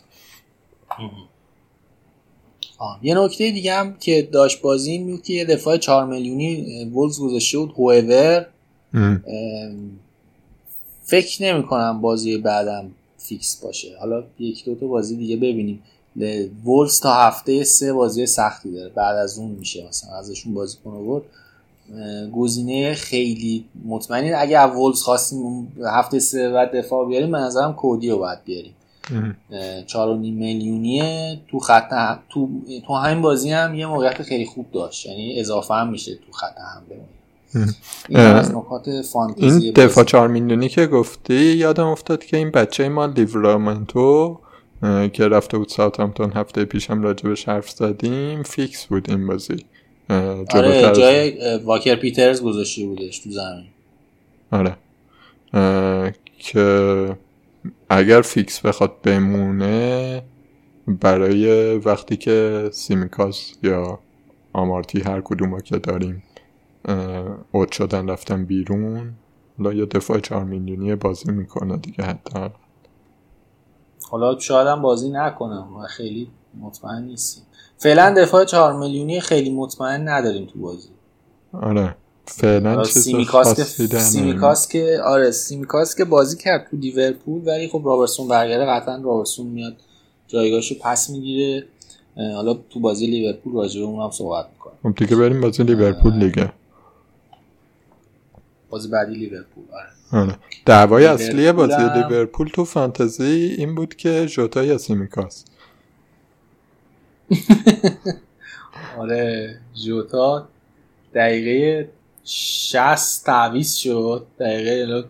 آه. 2.78 2.98
یه 3.02 3.14
نکته 3.14 3.50
دیگه 3.50 3.74
هم 3.74 3.94
که 3.98 4.28
داشت 4.32 4.62
بازی 4.62 4.90
این 4.90 5.06
بود 5.06 5.22
که 5.22 5.32
یه 5.32 5.44
دفاع 5.44 5.76
4 5.76 6.06
میلیونی 6.06 6.66
اه، 6.82 6.88
وولز 6.88 7.20
گذاشته 7.20 7.58
بود 7.58 7.70
هوور. 7.70 8.46
فکر 11.02 11.42
نمی 11.42 11.62
کنم 11.62 12.00
بازی 12.00 12.38
بعدم 12.38 12.90
فیکس 13.18 13.56
باشه. 13.62 13.96
حالا 14.00 14.24
یک 14.38 14.64
دو 14.64 14.74
تا 14.74 14.86
بازی 14.86 15.16
دیگه 15.16 15.36
ببینیم. 15.36 15.82
وولز 16.64 17.00
تا 17.00 17.14
هفته 17.14 17.64
سه 17.64 17.92
بازی 17.92 18.26
سختی 18.26 18.72
داره. 18.72 18.88
بعد 18.88 19.16
از 19.16 19.38
اون 19.38 19.50
میشه 19.50 19.88
مثلا 19.88 20.16
ازشون 20.16 20.54
بازی 20.54 20.76
کنه 20.84 21.20
گزینه 22.32 22.94
خیلی 22.94 23.64
مطمئنی. 23.84 24.32
اگه 24.32 24.58
از 24.58 24.70
وولز 24.76 25.02
خواستیم 25.02 25.72
هفته 25.86 26.18
سه 26.18 26.50
بعد 26.50 26.76
دفاع 26.76 27.08
بیاریم 27.08 27.30
به 27.32 27.38
نظرم 27.38 27.72
کودی 27.74 28.10
رو 28.10 28.18
باید 28.18 28.44
بیاریم. 28.44 28.74
چهار 29.86 30.08
و 30.08 30.16
نیم 30.16 30.34
میلیونیه. 30.34 31.40
تو 31.48 31.58
خط 31.58 31.92
هم- 31.92 32.18
تو 32.28 32.48
تو 32.86 32.94
همین 32.94 33.22
بازی 33.22 33.50
هم 33.50 33.74
یه 33.74 33.86
موقعیت 33.86 34.22
خیلی 34.22 34.44
خوب 34.46 34.66
داشت. 34.72 35.06
یعنی 35.06 35.40
اضافه 35.40 35.74
هم 35.74 35.88
میشه 35.90 36.14
تو 36.14 36.32
خط 36.32 36.58
حمله 36.58 36.94
ام. 36.94 37.08
این 38.08 38.18
از 38.18 38.50
نکات 38.50 39.02
فانتزی 39.12 39.64
این. 39.64 39.74
دفاع 39.74 40.04
چهار 40.04 40.28
میلیونی 40.28 40.68
که 40.68 40.86
گفتی 40.86 41.34
یادم 41.34 41.86
افتاد 41.86 42.24
که 42.24 42.36
این 42.36 42.50
بچه 42.50 42.88
ما 42.88 43.06
لیورامنتو 43.06 44.40
که 45.12 45.28
رفته 45.28 45.58
بود 45.58 45.68
ساوثهامپتون 45.68 46.32
هفته 46.32 46.64
پیشم 46.64 47.02
راجبش 47.02 47.48
حرف 47.48 47.70
زدیم 47.70 48.42
فیکس 48.42 48.86
بود 48.86 49.10
این 49.10 49.26
بازی. 49.26 49.64
آره 50.50 50.92
جای 50.96 51.56
واکر 51.56 51.96
پیترز 51.96 52.42
گذاشته 52.42 52.86
بودش 52.86 53.18
تو 53.18 53.30
زمین. 53.30 53.66
آره. 54.52 54.76
که 56.38 57.16
اگر 57.88 58.22
فیکس 58.22 58.60
بخواد 58.60 58.92
بمونه 59.02 60.22
برای 60.86 61.76
وقتی 61.78 62.16
که 62.16 62.68
سیمیکاس 62.72 63.52
یا 63.62 63.98
آمارتی 64.52 65.00
هر 65.00 65.20
کدوم 65.20 65.60
که 65.60 65.78
داریم 65.78 66.22
اوت 67.52 67.72
شدن 67.72 68.08
رفتن 68.10 68.44
بیرون. 68.44 69.14
حالا 69.58 69.72
یا 69.72 69.84
دفاع 69.84 70.20
چهار 70.20 70.44
میلیونی 70.44 70.94
بازی 70.94 71.32
می‌کنه 71.32 71.76
دیگه 71.76 72.04
حتی 72.04 72.50
حالا 74.10 74.38
شاید 74.38 74.68
هم 74.68 74.82
بازی 74.82 75.10
نکنم 75.10 75.76
و 75.76 75.86
خیلی 75.86 76.30
مطمئن 76.60 77.02
نیستیم. 77.02 77.44
فعلا 77.76 78.14
دفاع 78.16 78.44
چهار 78.44 78.78
میلیونی 78.78 79.20
خیلی 79.20 79.50
مطمئن 79.50 80.08
نداریم 80.08 80.46
تو 80.46 80.58
بازی. 80.58 80.88
آره. 81.52 81.96
فعلا 82.26 82.84
سیمیکاس 82.84 83.54
که 83.56 83.62
سیمیکاس 83.98 84.68
که 84.68 85.00
آره 85.04 85.30
سیمیکاس 85.30 85.96
که 85.96 86.04
بازی 86.04 86.36
کرد 86.36 86.68
تو 86.70 86.76
لیورپول 86.76 87.48
ولی 87.48 87.68
خب 87.68 87.82
رابرتسون 87.84 88.28
برگرده 88.28 88.66
قطعا 88.66 88.96
رابرتسون 88.96 89.46
میاد 89.46 89.76
جایگاهشو 90.28 90.74
پس 90.82 91.10
می‌گیره. 91.10 91.66
حالا 92.16 92.54
تو 92.54 92.80
بازی 92.80 93.06
لیورپول 93.06 93.54
راجع 93.54 93.80
به 93.80 93.86
اونم 93.86 94.10
صحبت 94.10 94.46
می‌کنم. 94.52 94.74
خب 94.82 94.94
دیگه 94.94 95.16
بریم 95.16 95.40
بازی 95.40 95.62
لیورپول 95.62 96.18
دیگه. 96.18 96.52
بازی 98.70 98.88
بعدی 98.88 99.14
لیورپول 99.14 99.64
آره. 99.72 100.22
آره. 100.22 100.38
دعوای 100.66 101.06
اصلی 101.06 101.52
بازی 101.52 101.82
لیورپول 101.94 102.48
تو 102.48 102.64
فانتزی 102.64 103.54
این 103.58 103.74
بود 103.74 103.94
که 103.94 104.26
ژوتا 104.26 104.64
یا 104.64 104.78
سیمیکاس 104.78 105.44
آره 108.98 109.58
جوتا 109.84 110.48
دقیقه 111.14 111.88
60 112.24 113.26
تعویض 113.26 113.74
شد. 113.74 114.26
دقیقه 114.40 114.70
الان 114.82 115.04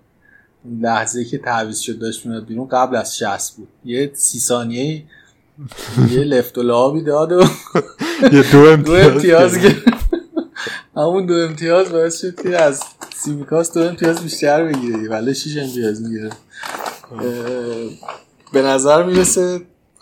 لحظه 0.81 1.25
که 1.25 1.39
تعویض 1.39 1.79
شد 1.79 1.99
داشت 1.99 2.27
میاد 2.27 2.47
بیرون 2.47 2.69
قبل 2.69 2.97
از 2.97 3.17
60 3.17 3.57
بود. 3.57 3.69
یه 3.85 4.11
سی 4.15 4.39
ثانیه 4.39 5.03
یه 6.11 6.19
لفت 6.21 6.59
و 6.59 6.63
لابی 6.63 7.03
داد 7.03 7.33
و 7.33 7.41
یه 8.33 8.53
دو 8.53 8.77
دو 8.87 8.93
امتیاز 8.93 9.59
گرفت. 9.59 9.85
گرفت. 9.85 10.05
همون 10.97 11.27
دو 11.27 11.35
امتیاز 11.35 11.93
باعث 11.93 12.21
شد 12.21 12.43
که 12.43 12.63
از 12.63 12.83
سیمیکاس 13.25 13.73
دو 13.73 13.81
امتیاز 13.81 14.23
بیشتر 14.23 14.65
بگیره 14.65 15.09
ولی 15.09 15.35
6 15.35 15.57
امتیاز 15.57 16.03
می‌گیره. 16.03 16.31
به 18.53 18.63
نظر 18.63 19.03
می‌رسه 19.03 19.61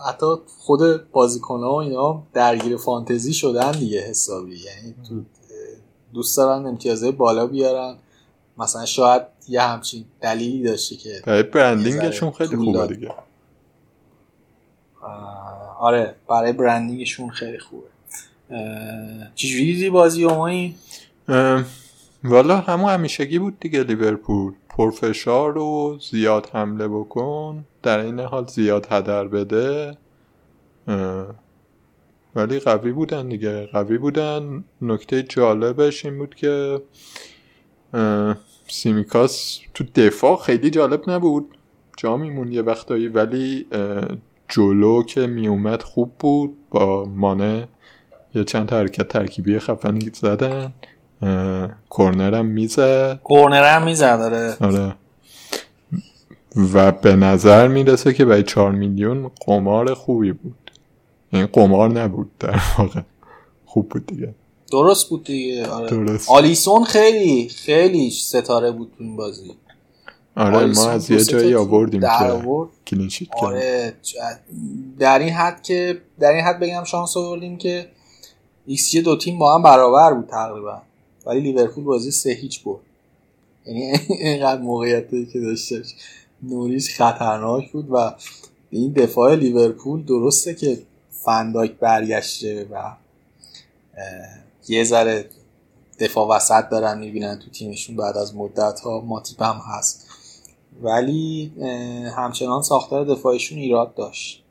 حتی 0.08 0.26
خود 0.58 1.10
بازیکنها 1.10 1.72
و 1.72 1.76
اینا 1.76 2.22
درگیر 2.32 2.76
فانتزی 2.76 3.34
شدن 3.34 3.72
دیگه 3.72 4.00
حسابی. 4.00 4.56
یعنی 4.56 4.94
تو 5.08 5.22
دوست 6.14 6.36
دارن 6.36 6.66
امتیازهای 6.66 7.12
بالا 7.12 7.46
بیارن. 7.46 7.96
مثلا 8.58 8.84
شاید 8.84 9.22
یه 9.48 9.62
همچین 9.62 10.04
دلیلی 10.20 10.62
داشته 10.62 10.96
که 10.96 11.22
برای 11.26 11.42
برندینگشون 11.42 12.30
خیلی 12.30 12.56
خوبه. 12.56 12.86
دیگه. 12.86 13.14
آره 15.78 16.14
برای 16.28 16.52
برندینگشون 16.52 17.30
خیلی 17.30 17.58
خوبه. 17.58 17.86
چجوری 19.34 19.64
دیدی 19.64 19.90
بازی 19.90 20.24
اومایی؟ 20.24 20.76
والا 22.24 22.56
همون 22.56 22.90
همیشگی 22.90 23.38
بود 23.38 23.60
دیگه 23.60 23.82
لیورپول. 23.82 24.52
پرفشار 24.68 25.58
و 25.58 25.98
زیاد 26.10 26.50
حمله 26.52 26.88
بکن. 26.88 27.64
در 27.82 27.98
این 27.98 28.20
حال 28.20 28.46
زیاد 28.46 28.86
هدر 28.90 29.28
بده. 29.28 29.96
اه، 30.88 31.26
ولی 32.34 32.58
قوی 32.58 32.92
بودن 32.92 33.28
دیگه. 33.28 33.66
قوی 33.66 33.98
بودن. 33.98 34.64
نکته 34.82 35.22
جالبش 35.22 36.04
این 36.04 36.18
بود 36.18 36.34
که 36.34 36.82
سیمیکاس 38.68 39.58
تو 39.74 39.84
دفاع 39.94 40.36
خیلی 40.36 40.70
جالب 40.70 41.10
نبود. 41.10 41.56
جا 41.96 42.16
میمون 42.16 42.52
یه 42.52 42.62
وقتایی 42.62 43.08
ولی 43.08 43.66
جلو 44.48 45.02
که 45.02 45.26
میومد 45.26 45.82
خوب 45.82 46.12
بود. 46.18 46.56
با 46.70 47.04
مانه 47.04 47.68
یه 48.34 48.44
چند 48.44 48.70
حرکت 48.72 49.08
ترکیبی 49.08 49.58
خفنی 49.58 50.10
زدن. 50.14 50.72
اه، 51.22 51.68
کورنر 51.88 52.34
هم 52.34 52.46
می‌زد 52.46 53.20
کورنر 53.24 53.76
هم 53.76 53.82
می‌زد 53.82 54.20
آره. 54.20 54.56
آره. 54.60 54.94
و 56.74 56.92
به 56.92 57.16
نظر 57.16 57.68
می‌رسه 57.68 58.14
که 58.14 58.24
برای 58.24 58.42
چهار 58.42 58.70
میلیون 58.70 59.30
قمار 59.46 59.94
خوبی 59.94 60.32
بود. 60.32 60.70
این 61.32 61.46
قمار 61.46 61.90
نبود 61.90 62.30
در 62.38 62.60
واقع. 62.78 63.00
خوب 63.66 63.88
بود 63.88 64.06
دیگه. 64.06 64.34
درست 64.72 65.10
بود 65.10 65.24
دیگه 65.24 65.66
آره. 65.66 65.90
درست. 65.90 66.30
آلیسون 66.30 66.84
خیلی 66.84 67.48
خیلی 67.48 68.10
ستاره 68.10 68.70
بود 68.70 68.92
تو 68.98 69.04
این 69.04 69.16
بازی. 69.16 69.54
آره 70.36 70.66
ما 70.66 70.90
از 70.90 71.10
یه 71.10 71.24
جایی 71.24 71.54
آوردیم 71.54 72.00
در 72.00 72.18
که 72.18 72.24
آورد. 72.24 72.70
clean 72.86 73.07
sheet 73.07 73.28
آره 73.42 73.94
در 74.98 75.18
این 75.18 75.32
حد 75.32 75.62
که 75.62 76.02
در 76.20 76.30
این 76.32 76.44
حد 76.44 76.60
بگم 76.60 76.84
شانس 76.84 77.16
آوردیم 77.16 77.56
که 77.56 77.88
ایکس 78.66 78.96
دو 78.96 79.16
تیم 79.16 79.38
با 79.38 79.54
هم 79.54 79.62
برابر 79.62 80.14
بود 80.14 80.26
تقریبا. 80.26 80.82
ولی 81.26 81.40
لیورپول 81.40 81.84
بازی 81.84 82.10
سه 82.10 82.30
هیچ 82.30 82.62
برد. 82.64 82.80
یعنی 83.66 83.80
اینقدر 84.08 84.60
موقعیتی 84.60 85.26
که 85.26 85.40
داشتش. 85.40 85.94
نوریش 86.42 86.96
خطرناک 86.96 87.72
بود 87.72 87.90
و 87.90 88.14
این 88.70 88.92
دفاع 88.92 89.34
لیورپول 89.34 90.04
درسته 90.04 90.54
که 90.54 90.82
فنداک 91.10 91.72
برگشته 91.72 92.66
و 92.70 92.92
یه 94.68 94.84
ذره 94.84 95.28
دفاع 95.98 96.36
وسط 96.36 96.68
دارن 96.68 96.98
می‌بینن 96.98 97.38
تو 97.38 97.50
تیمشون 97.50 97.96
بعد 97.96 98.16
از 98.16 98.36
مدت 98.36 98.80
ها 98.80 99.00
ماتیپ 99.00 99.42
هم 99.42 99.60
هست. 99.66 100.08
ولی 100.82 101.52
همچنان 102.16 102.62
ساختار 102.62 103.04
دفاعشون 103.04 103.58
ایراد 103.58 103.94
داشت. 103.94 104.42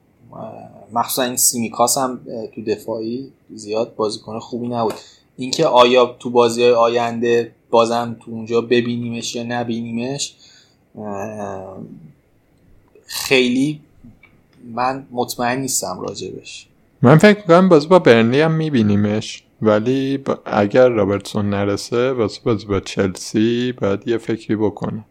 مخصوصا 0.93 1.23
این 1.23 1.37
سیمیکاس 1.37 1.97
هم 1.97 2.19
تو 2.55 2.63
دفاعی 2.63 3.31
زیاد 3.55 3.95
بازیکن 3.95 4.39
خوبی 4.39 4.67
نبود. 4.67 4.93
اینکه 5.41 5.65
آیا 5.65 6.15
تو 6.19 6.29
بازی 6.29 6.63
آینده 6.63 7.51
بازم 7.69 8.17
تو 8.25 8.31
اونجا 8.31 8.61
ببینیمش 8.61 9.35
یا 9.35 9.43
نبینیمش 9.43 10.35
خیلی 13.05 13.79
من 14.73 15.07
مطمئن 15.11 15.59
نیستم 15.59 15.99
راجبش. 16.01 16.67
من 17.01 17.17
فکر 17.17 17.37
می‌کنم 17.37 17.69
باز 17.69 17.89
با 17.89 17.99
برنلی 17.99 18.41
هم 18.41 18.51
میبینیمش 18.51 19.43
ولی 19.61 20.19
اگر 20.45 20.89
رابرتسون 20.89 21.49
نرسه 21.49 22.11
واسه 22.11 22.41
بازی 22.43 22.65
با 22.65 22.79
چلسی 22.79 23.71
باید 23.71 24.07
یه 24.07 24.17
فکری 24.17 24.55
بکنه. 24.55 25.05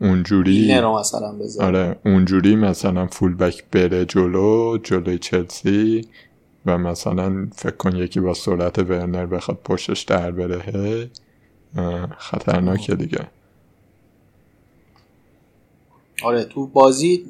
اونجوری 0.00 0.80
مثلا 0.80 1.34
آره 1.60 1.96
اونجوری 2.04 2.56
مثلا 2.56 3.06
فول 3.06 3.34
بک 3.34 3.64
بره 3.72 4.04
جلو 4.04 4.78
جلوی 4.78 5.18
چلسی. 5.18 6.08
و 6.66 6.78
مثلا 6.78 7.48
فکر 7.54 7.76
کن 7.76 7.96
یکی 7.96 8.20
با 8.20 8.34
سرعت 8.34 8.78
ورنر 8.78 9.26
بخواد 9.26 9.58
پشتش 9.64 10.02
در 10.02 10.30
بره 10.30 11.10
خطرناکه 12.18 12.94
دیگه. 12.94 13.30
آره 16.22 16.44
تو 16.44 16.66
بازی 16.66 17.24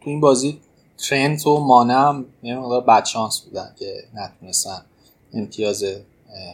تو 0.00 0.10
این 0.10 0.20
بازی 0.20 0.60
ترنت 0.98 1.46
و 1.46 1.60
مانم 1.60 2.24
یه 2.42 2.58
مقدار 2.58 2.80
بدشانس 2.80 3.40
بودن 3.40 3.74
که 3.78 4.04
نتونستن 4.14 4.82
امتیاز 5.32 5.84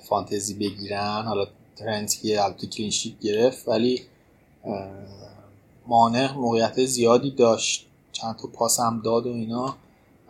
فانتزی 0.08 0.54
بگیرن. 0.54 1.22
حالا 1.22 1.46
ترنت 1.76 2.18
که 2.22 2.44
البته 2.44 2.66
کلینشیت 2.66 3.20
گرفت 3.20 3.68
ولی 3.68 4.02
مانع 5.86 6.32
موقعیت 6.32 6.84
زیادی 6.84 7.30
داشت. 7.30 7.86
چند 8.12 8.36
تا 8.36 8.48
پاس 8.48 8.80
هم 8.80 9.00
داد 9.04 9.26
و 9.26 9.30
اینا. 9.30 9.76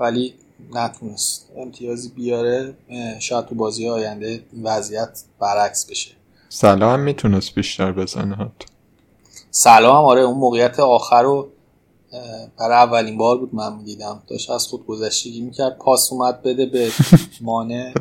ولی 0.00 0.34
نتونست 0.74 1.50
امتیازی 1.56 2.08
بیاره 2.08 2.74
شاید 3.20 3.46
تو 3.46 3.54
بازی 3.54 3.88
آینده 3.88 4.42
وضعیت 4.64 5.22
برعکس 5.40 5.90
بشه. 5.90 6.10
سلام 6.48 6.92
هم 6.92 7.00
می‌تونست 7.00 7.54
بیشتر 7.54 7.92
بزنه 7.92 8.50
سلام 9.50 10.04
آره 10.04 10.20
اون 10.20 10.38
موقعیت 10.38 10.80
آخر 10.80 11.22
رو 11.22 11.48
برای 12.58 12.76
اولین 12.76 13.18
بار 13.18 13.38
بود 13.38 13.54
من 13.54 13.76
می‌دیدم. 13.76 14.22
داشت 14.26 14.50
از 14.50 14.66
خود 14.66 14.86
گذشتگی 14.86 15.40
می‌کرد 15.40 15.78
پاس 15.78 16.12
اومد 16.12 16.42
بده 16.42 16.66
به 16.66 16.90
مانه 17.40 17.94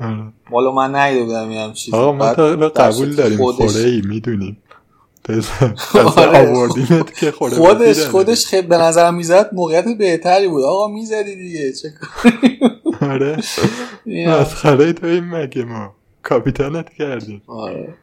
والا 0.50 0.72
من 0.72 0.96
نیده 0.96 1.24
بودم 1.24 1.50
یه 1.50 1.72
چیزی. 1.72 1.96
آقا 1.96 2.12
ما 2.12 2.68
قبول 2.68 3.14
داریم 3.14 3.38
خودش... 3.38 3.70
خوره 3.70 3.84
ای 3.84 4.02
می‌دونیم. 4.04 4.62
آره. 6.16 7.04
که 7.20 7.30
خودش 7.30 8.06
خودش 8.06 8.46
خیلی 8.46 8.66
به 8.66 8.76
نظر 8.76 9.10
می‌زد 9.10 9.50
موقعیت 9.52 9.84
بهتری 9.98 10.48
بود. 10.48 10.62
آقا 10.62 10.88
می‌زدی 10.88 11.36
دیگه 11.36 11.72
چه 11.72 11.92
آره. 13.00 13.36
مسخره 14.28 14.92
تو 14.92 15.06
این 15.06 15.24
مگه 15.24 15.64
ما؟ 15.64 15.94
کاپیتانت 16.22 16.90
کردیم. 16.90 17.42
آره. 17.46 17.94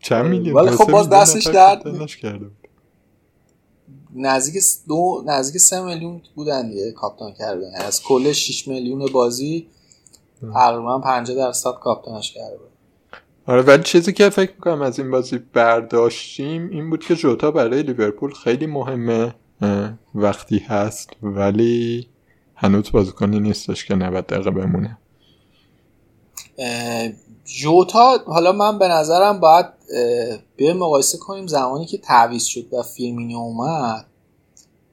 چند 0.00 0.26
میلیون 0.26 0.56
ولی 0.56 0.70
خب 0.70 0.90
باز 0.90 1.08
دستش 1.08 1.46
درد 1.46 1.82
نزدیک 4.16 4.64
دو 4.88 5.24
نزدیک 5.26 5.60
سه 5.60 5.82
میلیون 5.82 6.22
بودن 6.34 6.68
دیگه 6.68 6.92
کاپتان 6.92 7.32
کردن. 7.32 7.74
از 7.74 8.02
کل 8.02 8.32
6 8.32 8.68
میلیون 8.68 9.06
بازی 9.12 9.66
تقریبا 10.54 10.98
50 10.98 11.36
درصد 11.36 11.72
کاپتانش 11.80 12.32
کرده 12.32 12.58
آره 13.50 13.62
ولی 13.62 13.82
چیزی 13.82 14.12
که 14.12 14.30
فکر 14.30 14.52
می‌کنم 14.52 14.82
از 14.82 14.98
این 14.98 15.10
بازی 15.10 15.38
برداشتیم 15.38 16.68
این 16.68 16.90
بود 16.90 17.04
که 17.04 17.14
جوتا 17.14 17.50
برای 17.50 17.82
لیورپول 17.82 18.34
خیلی 18.34 18.66
مهمه 18.66 19.34
وقتی 20.14 20.58
هست 20.58 21.10
ولی 21.22 22.08
هنوز 22.54 22.92
بازیکنی 22.92 23.40
نیستش 23.40 23.84
که 23.84 23.94
90 23.94 24.26
دقیقه 24.26 24.50
بمونه. 24.50 24.98
جوتا 27.44 28.18
حالا 28.26 28.52
من 28.52 28.78
به 28.78 28.88
نظرم 28.88 29.40
باید 29.40 29.66
یه 30.56 30.74
مقایسه 30.74 31.18
کنیم 31.18 31.46
زمانی 31.46 31.86
که 31.86 31.98
تعویض 31.98 32.44
شد 32.44 32.74
و 32.74 32.82
فیرمینیو 32.82 33.34
اومد 33.34 34.06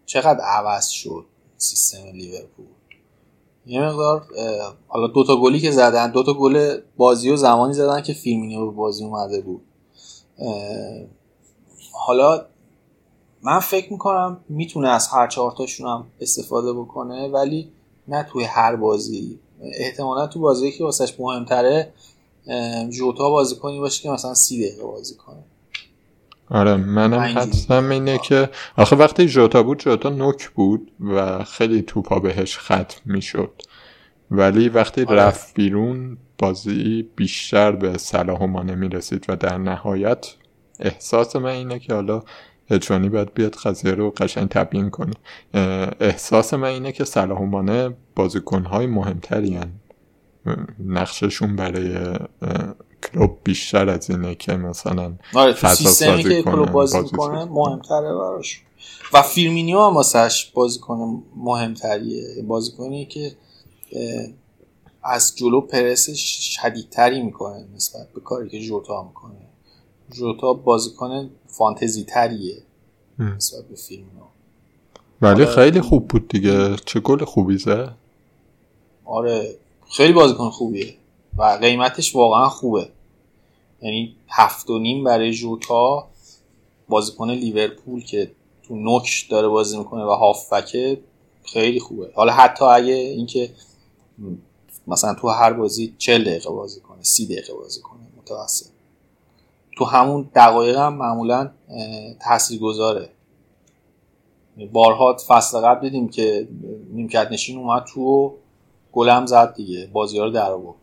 چقدر 0.06 0.40
عوض 0.40 0.88
شد 0.88 1.26
سیستم 1.58 2.08
لیورپول؟ 2.14 2.77
یه 3.68 3.82
مقدار 3.82 4.26
حالا 4.88 5.08
دوتا 5.08 5.36
گلی 5.36 5.60
که 5.60 5.72
زدن 5.72 6.12
دوتا 6.12 6.34
گل 6.34 6.78
بازی 6.98 7.30
و 7.30 7.36
زمانی 7.36 7.74
زدن 7.74 8.02
که 8.02 8.14
فیرمینیو 8.14 8.66
به 8.66 8.72
بازی 8.72 9.06
اومده 9.06 9.42
بود. 9.42 9.62
حالا 11.92 12.46
من 13.42 13.60
فکر 13.60 13.92
می‌کنم 13.92 14.40
می‌تونه 14.50 14.90
از 14.90 15.08
هر 15.08 15.28
چهارتاشون 15.28 15.88
هم 15.88 16.08
استفاده 16.22 16.74
بکنه 16.74 17.28
ولی 17.28 17.72
نه 18.08 18.24
توی 18.24 18.44
هر 18.44 18.76
بازی. 18.76 19.40
احتمالا 19.62 20.28
تو 20.28 20.40
بازی 20.40 20.72
که 20.72 20.84
واسش 20.84 21.20
مهمتره 21.20 21.94
جوتا 22.90 23.30
بازی 23.30 23.56
کنی 23.56 23.80
باشه 23.80 24.04
که 24.04 24.10
مثلا 24.10 24.34
سی 24.34 24.68
دقیقه 24.68 24.84
بازی 24.84 25.16
کنه. 25.16 25.44
آره 26.50 26.76
منم 26.76 27.20
حدسم 27.20 27.90
اینه 27.90 28.18
که 28.18 28.50
آخه 28.78 28.96
وقتی 28.96 29.26
جوتا 29.26 29.64
بود 29.64 29.80
جوتا 29.80 30.10
نوک 30.10 30.50
بود 30.50 30.92
و 31.00 31.44
خیلی 31.44 31.82
توپا 31.82 32.20
بهش 32.20 32.58
ختم 32.58 33.02
می‌شد. 33.06 33.62
ولی 34.32 34.70
وقتی 34.70 35.04
آره. 35.04 35.16
رفت 35.16 35.54
بیرون 35.54 36.18
بازی 36.38 37.10
بیشتر 37.16 37.72
به 37.72 37.98
صلاح 37.98 38.40
و 38.40 38.48
مانه 38.48 38.76
می‌رسید 38.76 39.26
و 39.30 39.36
در 39.36 39.58
نهایت 39.58 40.28
احساس 40.80 41.36
من 41.36 41.50
اینه 41.50 41.80
که 41.80 41.94
حالا 41.94 42.24
هجوانی 42.72 43.10
باید 43.10 43.34
بیاد 43.34 43.56
قضیه 43.56 43.92
رو 43.92 44.12
قشنگ 44.12 44.48
تبیین 44.48 44.90
کنه. 44.90 45.14
احساس 46.00 46.54
من 46.54 46.68
اینه 46.68 46.92
که 46.92 47.04
صلاح 47.04 47.40
و 47.40 47.46
مانه 47.46 47.96
بازیکنهای 48.16 48.88
مهمتری 48.88 49.60
نقششون 50.86 51.56
برای 51.56 52.18
کلوب 53.04 53.38
بیشتر 53.44 53.90
از 53.90 54.10
اینه 54.10 54.36
که 54.36 54.54
مثلا 54.54 55.14
آره 55.34 55.54
تو 55.54 55.68
سیستمی 55.68 56.24
که 56.24 56.44
کلوب 56.44 56.72
بازی 56.72 57.00
می‌کنه 57.00 57.46
مهمتره 57.46 58.14
براش. 58.14 58.62
و 59.14 59.22
فیرمینیو 59.22 59.80
هم 59.80 59.94
واسهش 59.94 60.52
بازیکن 60.54 61.24
مهمتریه. 61.36 62.42
بازیکنی 62.42 63.06
که 63.06 63.32
از 65.04 65.36
جلو 65.36 65.62
پرس 65.62 66.10
شدیدتری 66.10 67.22
می‌کنه 67.22 67.66
نسبت 67.76 68.08
به 68.16 68.22
کاری 68.22 68.50
که 68.50 68.60
جوتا 68.60 69.04
می‌کنه. 69.04 69.36
جوتا 70.12 70.54
بازیکن 70.54 71.30
فانتزی 71.48 72.04
تریه 72.04 72.58
نسبت 73.20 73.68
به 73.70 73.76
فیرمینیو 73.76 74.24
ولی 75.22 75.46
خیلی 75.46 75.82
خوب 75.82 76.08
بود 76.08 76.28
دیگه. 76.28 76.76
چه 76.86 77.00
گل 77.00 77.26
خوبی 77.26 77.58
زد؟ 77.58 77.96
آره 79.06 79.56
خیلی 79.90 80.14
بازیکن 80.14 80.50
خوبیه. 80.50 80.94
و 81.38 81.58
قیمتش 81.62 82.16
واقعا 82.16 82.50
خوبه. 82.50 82.90
یعنی 83.82 84.16
هفت 84.30 84.70
و 84.70 84.80
نیم 84.80 85.04
برای 85.04 85.32
جوتا 85.32 86.08
بازیکن 86.90 87.32
لیورپول 87.32 88.04
که 88.04 88.32
تو 88.64 88.76
نوک 88.76 89.28
داره 89.30 89.48
بازی 89.48 89.78
می‌کنه 89.78 90.04
و 90.04 90.10
هافبکه 90.10 91.00
خیلی 91.44 91.80
خوبه. 91.80 92.12
حالا 92.16 92.34
حتی 92.34 92.66
اگه 92.66 92.94
اینکه 92.94 93.50
مثلا 94.88 95.14
تو 95.14 95.28
هر 95.28 95.54
بازی 95.54 95.96
40 95.98 96.24
دقیقه 96.24 96.50
بازی 96.50 96.80
کنه 96.80 97.04
سی 97.04 97.26
دقیقه 97.26 97.54
بازی 97.54 97.82
کنه 97.82 98.00
متوسط. 98.18 98.66
تو 99.78 99.86
همون 99.86 100.30
دقایق 100.36 100.78
هم 100.78 100.94
معمولا 100.94 101.52
تاثیر 102.22 102.60
گذاره 102.60 103.10
بارها 104.72 105.18
فصل 105.28 105.60
قبل 105.60 105.82
دیدیم 105.82 106.10
که 106.10 106.48
نیمکت 106.94 107.28
نشین 107.32 107.58
اومد 107.58 107.84
تو 107.94 108.34
گلم 108.92 109.26
زد 109.26 109.54
دیگه. 109.54 109.90
بازی 109.94 110.18
ها 110.18 110.26
رو 110.26 110.32
در 110.32 110.52
آورد. 110.52 110.78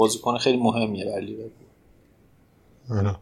بازیکن 0.00 0.38
خیلی 0.38 0.58
مهمیه 0.58 1.04
برای 1.04 1.24
لیورپول. 1.24 1.66
آره. 2.90 3.16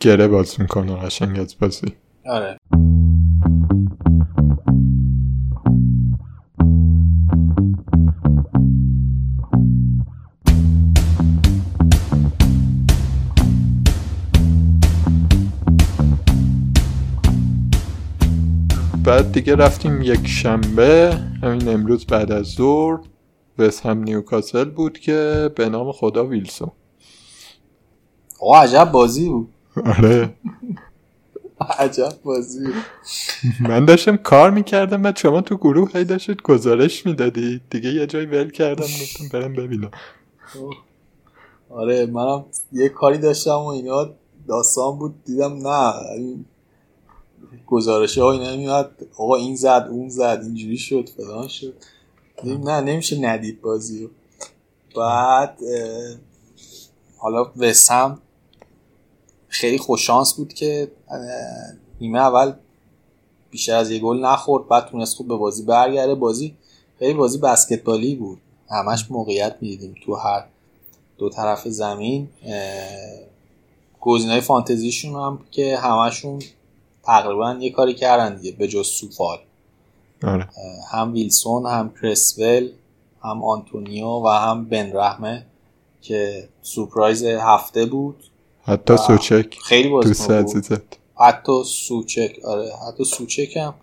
گره 0.00 0.28
باز 0.28 0.60
می‌کنه 0.60 0.96
قشنگ 0.96 1.40
از 1.40 1.56
بازی. 1.60 1.92
آره. 2.26 2.56
بعد 19.04 19.32
دیگه 19.32 19.56
رفتیم 19.56 20.02
یک 20.02 20.26
شنبه 20.26 21.18
همین 21.42 21.68
امروز 21.68 22.06
بعد 22.06 22.32
از 22.32 22.46
ظهر. 22.46 23.09
وست 23.60 23.86
هم 23.86 24.02
نیوکاسل 24.02 24.64
بود 24.64 24.98
که 24.98 25.50
به 25.56 25.68
نام 25.68 25.92
خدا 25.92 26.26
ویلسون. 26.26 26.70
آقا 28.40 28.60
عجب 28.60 28.90
بازی 28.92 29.28
بود. 29.28 29.48
آره. 29.84 30.34
عجب 31.78 32.12
بازی 32.24 32.66
من 33.60 33.84
داشتم 33.84 34.16
کار 34.16 34.50
می‌کردم 34.50 35.04
و 35.04 35.12
شما 35.16 35.40
تو 35.40 35.56
گروه 35.56 35.90
هی 35.94 36.04
داشتید 36.04 36.42
گزارش 36.42 37.06
می‌دادی. 37.06 37.60
دیگه 37.70 37.92
یه 37.92 38.06
جای 38.06 38.26
ول 38.26 38.50
کردم 38.50 38.84
گفتم 38.84 39.28
برم 39.32 39.52
ببینم. 39.52 39.90
آره 41.70 42.06
منم 42.06 42.44
یه 42.72 42.88
کاری 42.88 43.18
داشتم 43.18 43.50
و 43.50 43.66
اینا 43.66 44.10
داستان 44.48 44.98
بود. 44.98 45.24
دیدم 45.24 45.68
نه 45.68 45.92
گزارش 47.66 48.18
ها 48.18 48.32
اینا 48.32 48.56
میاد 48.56 49.06
آقا 49.16 49.36
این 49.36 49.56
زد 49.56 49.88
اون 49.90 50.08
زد 50.08 50.40
اینجوری 50.42 50.78
شد 50.78 51.08
فلان 51.16 51.48
شد. 51.48 51.74
نه 52.44 52.80
نمیشه 52.80 53.18
ندید 53.20 53.60
بازی 53.60 54.02
رو. 54.02 54.10
بعد 54.96 55.58
حالا 57.18 57.50
وسم 57.56 58.18
خیلی 59.48 59.78
خوششانس 59.78 60.34
بود 60.34 60.52
که 60.52 60.90
نیمه 62.00 62.18
اول 62.18 62.52
بیشتر 63.50 63.74
از 63.74 63.90
یه 63.90 63.98
گل 63.98 64.24
نخورد 64.24 64.68
بعد 64.68 64.86
تونست 64.86 65.16
خوب 65.16 65.28
به 65.28 65.36
بازی 65.36 65.62
برگرده. 65.62 66.14
بازی 66.14 66.56
خیلی 66.98 67.14
بازی 67.14 67.38
بسکتبالی 67.38 68.14
بود. 68.14 68.40
همش 68.70 69.10
موقعیت 69.10 69.56
می‌دیدیم 69.60 69.94
تو 70.04 70.14
هر 70.14 70.46
دو 71.18 71.30
طرف 71.30 71.68
زمین. 71.68 72.28
گزینه 74.00 74.40
فانتزیشون 74.40 75.14
هم 75.14 75.44
که 75.50 75.76
همشون 75.76 76.42
تقریبا 77.02 77.56
یه 77.60 77.70
کاری 77.70 77.94
کردن 77.94 78.36
دیگه 78.36 78.56
به 78.56 78.68
جز 78.68 78.86
سوفال. 78.86 79.38
آره. 80.24 80.48
هم 80.92 81.12
ویلسون 81.12 81.66
هم 81.66 81.92
کرسول 82.02 82.70
هم 83.24 83.44
آنتونیو 83.44 84.06
و 84.06 84.28
هم 84.28 84.64
بن 84.64 84.92
رحمه 84.96 85.46
که 86.02 86.48
سورپرایز 86.62 87.24
هفته 87.24 87.86
بود. 87.86 88.24
حتی 88.62 88.96
سوچک 88.96 89.58
خیلی 89.64 89.88
بازیکن 89.88 90.42
بود. 90.42 90.82
حتی 91.20 91.64
سوچک 91.64 92.36
آره. 92.44 92.72
حتی 92.88 93.04
سوچک 93.04 93.56
هم 93.56 93.74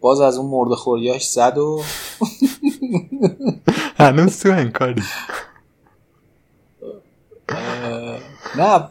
باز 0.00 0.20
از 0.20 0.36
اون 0.36 0.50
مرد 0.50 0.74
خوریاش 0.74 1.28
زد 1.28 1.58
و 1.58 1.82
هنوز 3.98 4.42
تو 4.42 4.50
انکاری. 4.50 5.02
نه 8.56 8.88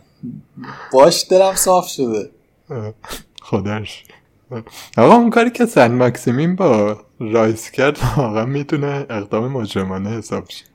باش 0.94 1.26
دلم 1.30 1.56
صاف 1.56 1.88
شده. 1.88 2.30
خودش 3.42 4.04
آقا 4.98 5.16
اون 5.16 5.30
کاری 5.30 5.50
که 5.50 5.66
سن 5.66 5.92
ماکسیمین 5.92 6.56
با 6.56 6.98
رایس 7.20 7.72
کرد 7.72 7.98
واقعا 8.18 8.46
می‌تونه 8.46 9.06
اقدام 9.10 9.52
مجرمانه 9.52 10.10
حساب 10.10 10.50
شه. 10.50 10.66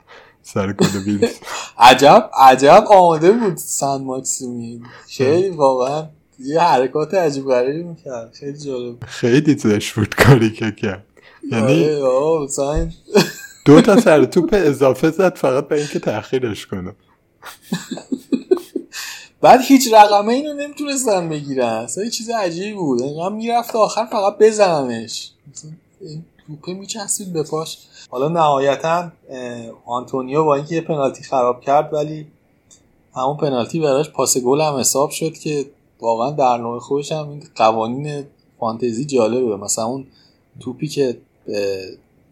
سر 0.42 0.72
گل 0.72 1.04
بیلز 1.04 1.34
عجب 1.78 2.30
عجب 2.38 2.84
آماده 2.90 3.32
بود 3.32 3.56
سن 3.56 4.02
ماکسیمین. 4.02 4.82
خیلی 5.08 5.50
واقعا 5.50 6.06
یه 6.38 6.60
حرکات 6.60 7.14
عجیب 7.14 7.44
غریبی 7.44 7.82
می‌کرد. 7.82 8.32
خیلی 8.32 8.58
جالب. 8.58 8.96
خیلی 9.06 9.54
زش 9.58 9.92
بود 9.92 10.14
کاری 10.14 10.50
که 10.50 10.72
کرد. 10.72 11.04
یعنی 11.52 11.90
آره، 11.90 12.92
دو 13.64 13.80
تا 13.80 14.00
سر 14.00 14.24
توپ 14.24 14.50
اضافه 14.52 15.10
زد 15.10 15.36
فقط 15.36 15.68
به 15.68 15.76
اینکه 15.76 15.98
تاخیرش 15.98 16.66
کنه. 16.66 16.92
بعد 19.40 19.60
هیچ 19.62 19.92
رقمه 19.92 20.32
اینو 20.32 20.52
نمی‌تونستن 20.52 21.28
بگیرن. 21.28 21.66
اصلا 21.68 22.04
یه 22.04 22.10
چیز 22.10 22.30
عجیبی 22.30 22.72
بود. 22.72 23.02
انقدر 23.02 23.34
می‌رفت 23.34 23.76
آخر 23.76 24.06
فقط 24.06 24.38
بزننش 24.38 25.30
توپه 26.46 26.72
میچسبید 26.72 27.32
به 27.32 27.42
پاش. 27.42 27.78
حالا 28.10 28.28
نهایتا 28.28 29.12
آنتونیو 29.86 30.44
با 30.44 30.54
اینکه 30.54 30.74
یه 30.74 30.80
پنالتی 30.80 31.22
خراب 31.22 31.60
کرد 31.60 31.94
ولی 31.94 32.26
همون 33.14 33.36
پنالتی 33.36 33.80
براش 33.80 34.10
پاس 34.10 34.38
گل 34.38 34.60
هم 34.60 34.76
حساب 34.76 35.10
شد 35.10 35.32
که 35.32 35.66
واقعا 36.00 36.30
در 36.30 36.56
نوع 36.56 36.78
خودش 36.78 37.12
هم 37.12 37.28
این 37.28 37.44
قوانین 37.54 38.24
فانتزی 38.60 39.04
جالبه. 39.04 39.56
مثلا 39.56 39.84
اون 39.84 40.06
توپی 40.60 40.88
که 40.88 41.18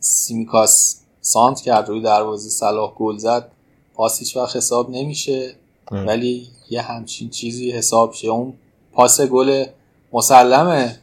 سیمیکاس 0.01 0.97
سانت 1.21 1.61
کرد 1.61 1.89
روی 1.89 2.03
دروازه 2.03 2.51
صلاح 2.51 2.95
گل 2.95 3.17
زد 3.17 3.51
پاس 3.95 4.19
هیچ 4.19 4.37
وقت 4.37 4.57
حساب 4.57 4.91
نمیشه. 4.91 5.55
ولی 5.91 6.47
یه 6.71 6.83
همچین 6.83 7.31
چیزی 7.31 7.71
حساب 7.71 8.13
شه. 8.13 8.29
اون 8.29 8.53
پاس 8.93 9.21
گل 9.21 9.65
مسلمه. 10.13 10.99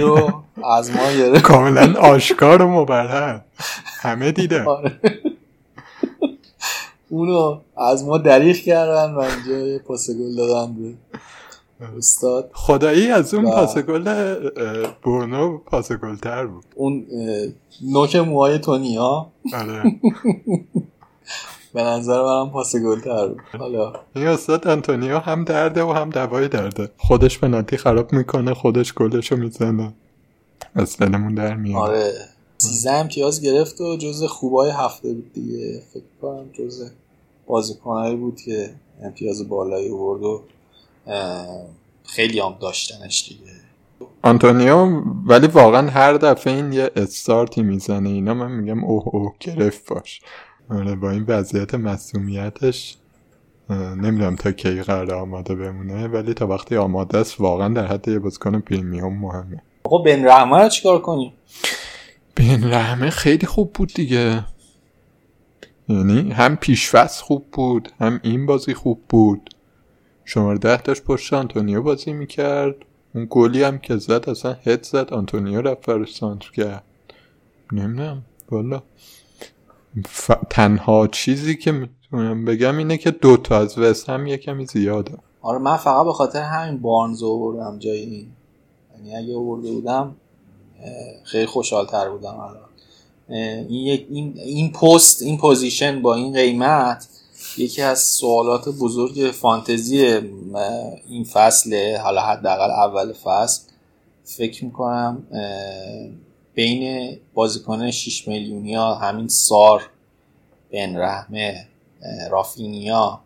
رو 0.00 0.42
از 0.64 0.90
ما 0.90 1.12
گرفت. 1.12 1.42
کاملا 1.52 2.00
آشکار 2.00 2.62
و 2.62 2.68
مبرهن. 2.68 3.40
همه 4.00 4.32
دیده 4.32 4.64
آره. 4.64 5.00
اونو 7.08 7.60
از 7.76 8.04
ما 8.04 8.18
دریخ 8.18 8.60
کردن 8.60 9.14
و 9.14 9.18
اینجا 9.18 9.84
پاس 9.84 10.10
گل 10.10 10.36
دادن 10.36 10.74
به 10.74 10.94
استاد. 11.98 12.50
خدایی 12.52 13.10
از 13.10 13.34
اون 13.34 13.44
پاس 13.44 13.78
گل 13.78 14.04
برنو 15.04 15.58
پاس 15.58 15.92
گل 15.92 16.16
تر 16.16 16.46
بود. 16.46 16.64
اون 16.74 17.06
نوک 17.82 18.16
موهای 18.16 18.58
تونیا 18.58 19.26
آره. 19.54 19.82
به 21.74 21.82
نظر 21.82 22.22
منم 22.22 22.50
پاس 22.50 22.76
گل 22.76 23.00
تر 23.00 23.28
بود. 23.28 23.40
حالا. 23.58 23.92
این 24.16 24.26
استاد 24.26 24.68
انتونیو 24.68 25.18
هم 25.18 25.44
درده 25.44 25.82
و 25.82 25.92
هم 25.92 26.10
دوای 26.10 26.48
درده. 26.48 26.90
خودش 26.96 27.38
پنالتی 27.38 27.76
خراب 27.76 28.12
می‌کنه 28.12 28.54
خودش 28.54 28.94
گلشو 28.94 29.36
می‌زنه. 29.36 29.92
از 30.74 30.96
دلمون 30.96 31.34
در 31.34 31.56
میاد. 31.56 31.82
آره. 31.82 32.12
سیزه 32.58 32.90
امتیاز 32.90 33.42
گرفت 33.42 33.80
و 33.80 33.96
جز 33.96 34.24
خوبای 34.24 34.70
هفته 34.70 35.12
بود 35.12 35.32
دیگه. 35.32 35.82
فکر 35.94 36.02
کنم 36.22 36.50
جز 36.52 36.90
بازیکنایی 37.46 38.16
بود 38.16 38.40
که 38.40 38.70
امتیاز 39.02 39.48
بالایی 39.48 39.90
آورد 39.90 40.22
و 40.22 40.42
خیلی 42.04 42.40
هم 42.40 42.54
داشتنش 42.60 43.28
دیگه. 43.28 43.52
آنتونیو 44.22 44.86
ولی 45.26 45.46
واقعا 45.46 45.90
هر 45.90 46.12
دفعه 46.12 46.52
این 46.52 46.72
یه 46.72 46.90
استارتی 46.96 47.62
می‌زنه 47.62 48.08
اینا 48.08 48.34
من 48.34 48.52
میگم 48.52 48.84
اوه 48.84 49.08
اوه 49.08 49.34
گرفت 49.40 49.88
باش. 49.88 50.20
آره 50.70 50.94
با 50.94 51.10
این 51.10 51.24
وضعیت 51.28 51.74
مسئولیتش 51.74 52.96
نمی‌دونم 53.70 54.36
تا 54.36 54.52
کی 54.52 54.82
قرار 54.82 55.14
آماده 55.14 55.54
بمونه 55.54 56.08
ولی 56.08 56.34
تا 56.34 56.46
وقتی 56.46 56.76
آماده 56.76 57.18
است 57.18 57.40
واقعا 57.40 57.68
در 57.68 57.86
حد 57.86 58.08
یه 58.08 58.18
بازیکن 58.18 58.60
پریمیوم 58.60 59.18
مهمه. 59.18 59.62
آقا 59.84 59.98
بن 59.98 60.24
رحمه 60.24 60.62
رو 60.62 60.68
چیکار 60.68 61.00
کنیم 61.00 61.32
بن 62.36 62.72
رحمه 62.72 63.10
خیلی 63.10 63.46
خوب 63.46 63.72
بود 63.72 63.92
دیگه. 63.94 64.44
یعنی 65.88 66.30
هم 66.30 66.56
پیشفست 66.56 67.22
خوب 67.22 67.46
بود 67.52 67.92
هم 68.00 68.20
این 68.22 68.46
بازی 68.46 68.74
خوب 68.74 69.02
بود. 69.08 69.50
شماره 70.24 70.58
ده 70.58 70.82
داشت 70.82 71.04
پشت 71.04 71.32
آنتونیو 71.32 71.82
بازی 71.82 72.12
می‌کرد. 72.12 72.74
اون 73.14 73.26
گلی 73.30 73.62
هم 73.62 73.78
که 73.78 73.96
زد 73.96 74.30
اصلا 74.30 74.56
هد 74.66 74.82
زد 74.82 75.12
آنتونیو 75.12 75.60
رفت 75.60 76.04
سانتر 76.04 76.50
کرد 76.50 76.84
نمی‌دونم 77.72 78.22
والا. 78.50 78.82
تنها 80.50 81.06
چیزی 81.06 81.56
که 81.56 81.72
می‌تونم 81.72 82.44
بگم 82.44 82.78
اینه 82.78 82.96
که 82.96 83.10
دوتا 83.10 83.58
از 83.58 83.78
وست 83.78 84.08
هم 84.10 84.26
یه 84.26 84.36
کمی 84.36 84.66
زیاده. 84.66 85.12
آره 85.42 85.58
من 85.58 85.76
فقط 85.76 86.04
به 86.04 86.12
خاطر 86.12 86.42
همین 86.42 86.80
بارنز 86.82 87.22
آوردم 87.22 87.78
جای 87.78 88.00
این. 88.00 88.26
یعنی 88.96 89.16
اگه 89.16 89.36
آورده 89.36 89.70
بودم 89.70 90.16
خیلی 91.24 91.46
خوشحال 91.46 91.86
تر 91.86 92.08
بودم 92.10 92.34
الان. 92.34 92.70
این, 93.68 94.06
این, 94.10 94.34
این 94.38 94.72
پست 94.72 95.22
این 95.22 95.38
position 95.38 96.02
با 96.02 96.14
این 96.14 96.32
قیمت 96.32 97.08
یکی 97.56 97.82
از 97.82 97.98
سوالات 98.00 98.68
بزرگ 98.68 99.30
فانتزی 99.32 100.20
این 101.08 101.24
فصل 101.24 101.96
حالا 101.96 102.20
حداقل 102.20 102.70
اول 102.70 103.12
فصل. 103.12 103.62
فکر 104.24 104.64
می‌کنم 104.64 105.22
بین 106.54 107.16
بازیکن 107.34 107.90
6 107.90 108.28
میلیونی 108.28 108.74
ها 108.74 108.94
همین 108.94 109.28
سار 109.28 109.90
بن 110.72 110.96
رحمه 110.96 111.66
رافینیا 112.30 113.20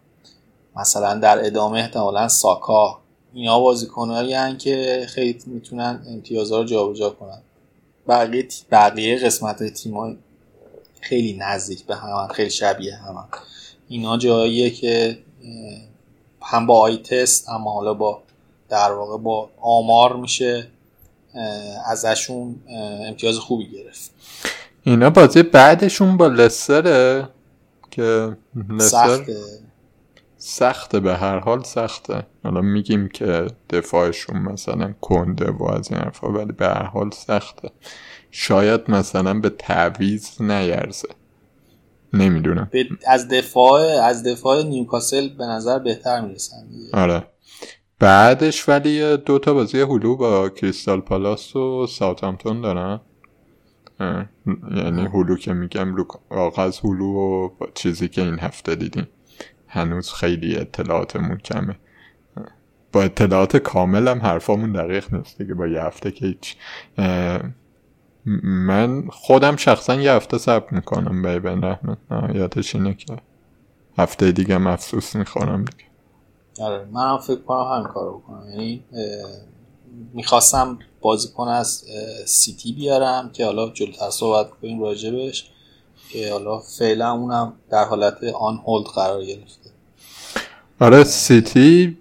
مثلا 0.76 1.14
در 1.14 1.46
ادامه 1.46 1.78
احتمالا 1.78 2.28
ساکا. 2.28 3.00
اینا 3.34 3.60
بازیکنهایی 3.60 4.56
که 4.56 5.06
خیلی 5.08 5.38
می‌تونن 5.46 6.02
امتیازها 6.08 6.58
رو 6.58 6.64
جابجا 6.64 7.10
کنن. 7.10 7.42
بقیه 8.08 8.48
بقیه 8.70 9.18
قسمت 9.18 9.72
تیم 9.72 10.18
خیلی 11.00 11.36
نزدیک 11.40 11.86
به 11.86 11.96
هم 11.96 12.28
خیلی 12.28 12.50
شبیه 12.50 12.96
هم 12.96 13.28
اینا 13.88 14.18
جاییه 14.18 14.70
که 14.70 15.18
هم 16.42 16.66
با 16.66 16.78
آی 16.78 16.96
تست 16.96 17.48
اما 17.48 17.72
حالا 17.72 17.94
با 17.94 18.22
در 18.68 18.92
واقع 18.92 19.18
با 19.18 19.50
آمار 19.60 20.16
میشه. 20.16 20.66
ازشون 21.86 22.56
امتیاز 23.06 23.38
خوبی 23.38 23.70
گرفت. 23.70 24.10
اینا 24.82 25.10
بازی 25.10 25.42
بعدشون 25.42 26.16
با 26.16 26.26
لسره 26.26 27.28
که 27.90 28.36
لسر 28.70 29.16
سخته. 29.16 29.36
سخته 30.38 31.00
به 31.00 31.16
هر 31.16 31.38
حال 31.38 31.62
سخته. 31.62 32.26
حالا 32.44 32.60
میگیم 32.60 33.08
که 33.08 33.46
دفاعشون 33.70 34.38
مثلا 34.38 34.94
کنده 35.00 35.50
و 35.50 35.64
از 35.64 35.90
این 35.90 36.00
حرفا 36.00 36.28
ولی 36.28 36.52
به 36.52 36.66
هر 36.66 36.82
حال 36.82 37.10
سخته. 37.10 37.70
شاید 38.30 38.80
مثلا 38.90 39.34
به 39.34 39.50
تعویز 39.50 40.30
نیرزه. 40.40 41.08
نمی‌دونم. 42.12 42.70
از 43.06 43.28
دفاع 43.28 43.82
از 43.82 44.22
دفاع 44.22 44.62
نیوکاسل 44.62 45.28
به 45.28 45.44
نظر 45.44 45.78
بهتر 45.78 46.20
می‌رسن 46.20 46.56
آره. 46.92 47.26
بعدش 48.04 48.68
ولی 48.68 49.16
دو 49.16 49.38
تا 49.38 49.54
بازی 49.54 49.80
هلو 49.80 50.16
با 50.16 50.48
کریستال 50.48 51.00
پالاس 51.00 51.56
و 51.56 51.86
ساوثهامپتون 51.86 52.60
دارن. 52.60 53.00
یعنی 54.76 55.06
هلو 55.06 55.36
که 55.36 55.52
میگم 55.52 55.96
آغاز 56.30 56.80
هلو 56.80 57.06
و 57.06 57.48
چیزی 57.74 58.08
که 58.08 58.22
این 58.22 58.38
هفته 58.38 58.74
دیدیم. 58.74 59.08
هنوز 59.68 60.12
خیلی 60.12 60.56
اطلاعاتمون 60.56 61.36
کمه. 61.36 61.76
با 62.92 63.02
اطلاعات 63.02 63.56
کامل 63.56 64.08
هم 64.08 64.18
حرفامون 64.18 64.72
دقیق 64.72 65.14
نیست 65.14 65.38
دیگه 65.38 65.54
با 65.54 65.66
یه 65.66 65.82
هفته 65.82 66.10
که 66.10 66.26
هیچ. 66.26 66.56
من 68.44 69.04
خودم 69.08 69.56
شخصا 69.56 69.94
یه 69.94 70.12
هفته 70.12 70.38
سب 70.38 70.64
می‌کنم 70.70 71.22
به 71.22 71.38
بن 71.38 71.78
یادش 72.34 72.74
اینه 72.74 72.94
که 72.94 73.16
هفته 73.98 74.32
دیگه 74.32 74.58
مفسوس 74.58 75.16
می‌خورم 75.16 75.64
دیگه. 75.64 75.93
آره 76.60 76.84
من 76.92 77.10
هم 77.10 77.18
فکر 77.18 77.40
کنم 77.40 77.72
همین 77.72 77.86
کارو 77.86 78.18
بکنم. 78.18 78.50
یعنی 78.50 78.84
می‌خواستم 80.12 80.78
بازیکن 81.00 81.48
از 81.48 81.84
سیتی 82.26 82.72
بیارم 82.72 83.30
که 83.32 83.44
حالا 83.44 83.70
جلوتر 83.70 84.10
صحبت 84.10 84.50
کنیم 84.50 84.82
راجبش 84.82 85.50
که 86.10 86.32
حالا 86.32 86.58
فعلا 86.58 87.12
اونم 87.12 87.52
در 87.70 87.84
حالت 87.84 88.24
آن 88.24 88.56
هولد 88.56 88.86
قرار 88.86 89.24
گرفته. 89.24 89.70
آره 90.80 91.04
سیتی 91.04 91.98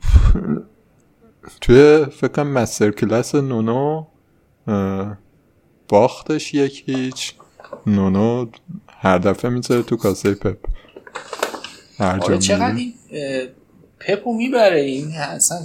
توی 1.61 2.05
فکر 2.05 2.27
کنم 2.27 2.47
مستر 2.47 2.91
کلاس 2.91 3.35
نونو 3.35 4.05
باختش 5.87 6.53
یک 6.53 6.83
هیچ. 6.85 7.33
نونو 7.87 8.45
هر 8.87 9.17
دفعه 9.17 9.51
می‌ذاره 9.51 9.83
تو 9.83 9.95
کاسه 9.95 10.33
پپ. 10.33 10.57
هر 11.97 12.19
آره 12.23 12.37
چقدر 12.37 12.75
این 12.75 12.93
پپو 14.07 14.33
می‌بره. 14.33 14.81
این 14.81 15.11
اصلا 15.15 15.57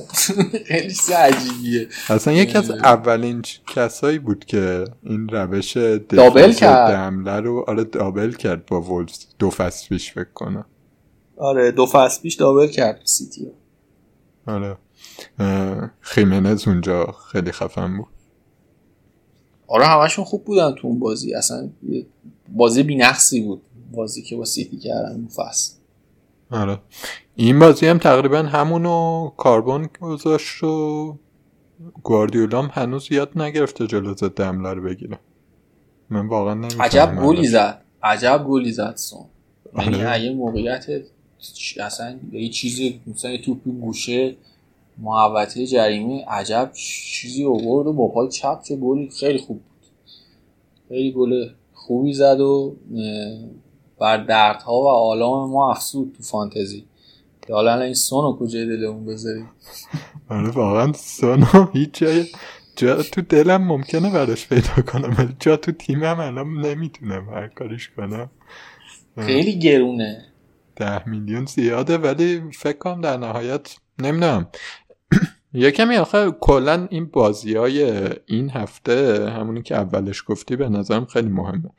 خیلی 0.66 0.94
عجیبیه. 1.16 1.88
اصلا 2.08 2.34
یکی 2.34 2.58
از 2.58 2.70
اولین 2.70 3.42
کسایی 3.66 4.18
بود 4.18 4.44
که 4.44 4.84
این 5.02 5.28
روش 5.28 5.76
دابل 6.08 6.52
کرد. 6.52 6.92
دمله 6.92 7.40
رو 7.40 7.64
آره 7.68 7.84
دابل 7.84 8.32
کرد 8.32 8.66
با 8.66 8.80
وولفز 8.80 9.26
دو 9.38 9.50
فصل 9.50 9.88
پیش 9.88 10.12
فکر 10.12 10.32
کنم. 10.34 10.66
آره 11.36 11.70
دو 11.70 11.86
فصل 11.86 12.22
پیش 12.22 12.34
دابل 12.34 12.66
کرد 12.66 13.00
سیتی 13.04 13.50
آره. 14.46 14.76
خیمنز 16.00 16.68
اونجا 16.68 17.14
خیلی 17.32 17.52
خفن 17.52 17.96
بود. 17.96 18.06
آره 19.66 19.86
همشون 19.86 20.24
خوب 20.24 20.44
بودن 20.44 20.74
تو 20.74 20.88
اون 20.88 20.98
بازی. 20.98 21.34
اصلا 21.34 21.70
بازی 22.48 22.82
بینقصی 22.82 23.40
بود. 23.40 23.62
بازی 23.92 24.22
که 24.22 24.36
با 24.36 24.44
سیتی 24.44 24.76
کردن 24.76 25.12
اون 25.12 25.28
فصل. 25.28 25.77
آره. 26.50 26.78
این 27.36 27.58
بازی 27.58 27.86
هم 27.86 27.98
تقریبا 27.98 28.38
همونو 28.38 29.28
کاربون 29.36 29.88
گذاشت 30.00 30.62
و 30.62 31.18
گواردیولا 32.02 32.62
هم 32.62 32.70
هنوز 32.72 33.12
یاد 33.12 33.38
نگرفته 33.38 33.86
جلو 33.86 34.14
ضد 34.14 34.40
حمله 34.40 34.74
رو 34.74 34.82
بگیره. 34.82 35.18
من 36.10 36.28
واقعا 36.28 36.54
نمی‌فهمم 36.54 36.82
عجب 36.82 37.16
گلی 37.22 37.46
زد. 37.46 37.82
عجب 38.02 38.44
گلی 38.48 38.72
زد 38.72 38.94
سون. 38.96 39.24
یعنی 39.78 40.04
آره. 40.04 40.20
یه 40.20 40.32
موقعیت 40.34 40.86
اصلا 41.80 42.18
یه 42.32 42.48
چیزی 42.48 43.00
مثلا 43.06 43.30
یه 43.30 43.42
توپ 43.42 43.64
گوشه 43.64 44.36
محوطه 44.98 45.66
جریمه 45.66 46.24
عجب 46.24 46.70
چیزی 47.12 47.44
آورد 47.44 47.86
و 47.86 47.92
با 47.92 48.08
پای 48.08 48.28
چپ 48.28 48.62
چه 48.62 48.76
گلی 48.76 49.10
خیلی 49.20 49.38
خوب 49.38 49.56
بود. 49.56 49.90
خیلی 50.88 51.12
گل 51.12 51.48
خوبی 51.72 52.12
زد 52.12 52.40
و 52.40 52.76
بر 54.00 54.16
دردها 54.16 54.72
و 54.72 54.88
آلام 54.88 55.50
ما 55.50 55.70
افسود 55.70 56.14
تو 56.16 56.22
فانتزی. 56.22 56.84
که 57.46 57.54
حالا 57.54 57.80
این 57.80 57.94
سونو 57.94 58.36
کجای 58.36 58.66
دلمون 58.66 59.06
بذاریم؟ 59.06 59.50
آره 60.28 60.50
واقعا 60.50 60.92
سونو 60.92 61.66
هیچ 61.72 61.90
جای 61.92 62.24
جا 62.76 63.02
تو 63.02 63.22
دلم 63.22 63.62
ممکنه 63.62 64.12
براش 64.12 64.48
پیدا 64.48 64.82
کنم 64.92 65.14
ولی 65.18 65.36
جا 65.40 65.56
تو 65.56 65.72
تیمم 65.72 66.20
الان 66.20 66.66
نمی‌تونم 66.66 67.28
هر 67.28 67.48
کارش 67.48 67.90
کنم. 67.96 68.30
خیلی 69.18 69.58
گرونه. 69.58 70.24
ده 70.76 71.08
میلیون 71.08 71.46
زیاده 71.46 71.98
ولی 71.98 72.42
فکر 72.52 72.78
کنم 72.78 73.00
در 73.00 73.16
نهایت 73.16 73.76
نمی‌دونم. 73.98 74.48
یه 75.52 75.70
کمی 75.70 75.96
آخه 75.96 76.30
کلا 76.30 76.86
این 76.90 77.06
بازی 77.06 77.54
های 77.54 78.08
این 78.26 78.50
هفته 78.50 79.30
همونی 79.30 79.62
که 79.62 79.76
اولش 79.76 80.24
گفتی 80.26 80.56
به 80.56 80.68
نظرم 80.68 81.04
خیلی 81.04 81.28
مهمه. 81.28 81.70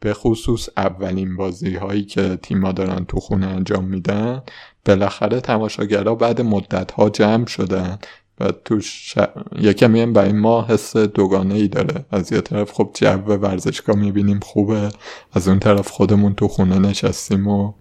به 0.00 0.14
خصوص 0.14 0.68
اولین 0.76 1.36
بازی 1.36 1.74
هایی 1.74 2.04
که 2.04 2.38
تیما 2.42 2.72
دارن 2.72 3.04
تو 3.04 3.20
خونه 3.20 3.46
انجام 3.46 3.84
میدن 3.84 4.42
بالاخره 4.84 5.40
تماشاگرها 5.40 6.14
بعد 6.14 6.40
مدت 6.40 6.92
ها 6.92 7.10
جمع 7.10 7.46
شدن 7.46 7.98
و 8.40 8.52
تو 8.64 8.80
ش... 8.80 9.14
یکمی 9.58 10.00
هم 10.00 10.12
برای 10.12 10.32
ما 10.32 10.66
حس 10.68 10.96
دوگانه 10.96 11.54
ای 11.54 11.68
داره. 11.68 12.04
از 12.10 12.32
یه 12.32 12.40
طرف 12.40 12.72
خب 12.72 12.90
جو 12.94 13.06
ورزشگاه 13.08 13.96
می‌بینیم 13.96 14.40
خوبه 14.40 14.88
از 15.32 15.48
اون 15.48 15.58
طرف 15.58 15.88
خودمون 15.90 16.34
تو 16.34 16.48
خونه 16.48 16.78
نشستیم 16.78 17.48
و 17.48 17.72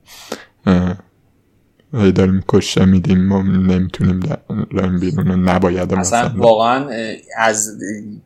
هی 1.93 2.11
داریم 2.11 2.43
کشه 2.47 2.85
میدیم 2.85 3.25
ما 3.25 3.41
نمی‌تونیم 3.41 4.19
داریم 4.75 4.99
بیرون 4.99 5.31
و 5.31 5.35
نباید 5.35 5.93
مثلا. 5.93 6.33
واقعا 6.35 6.89
از 7.37 7.77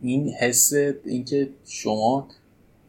این 0.01 0.29
حس 0.41 0.73
اینکه 1.05 1.49
شما 1.67 2.27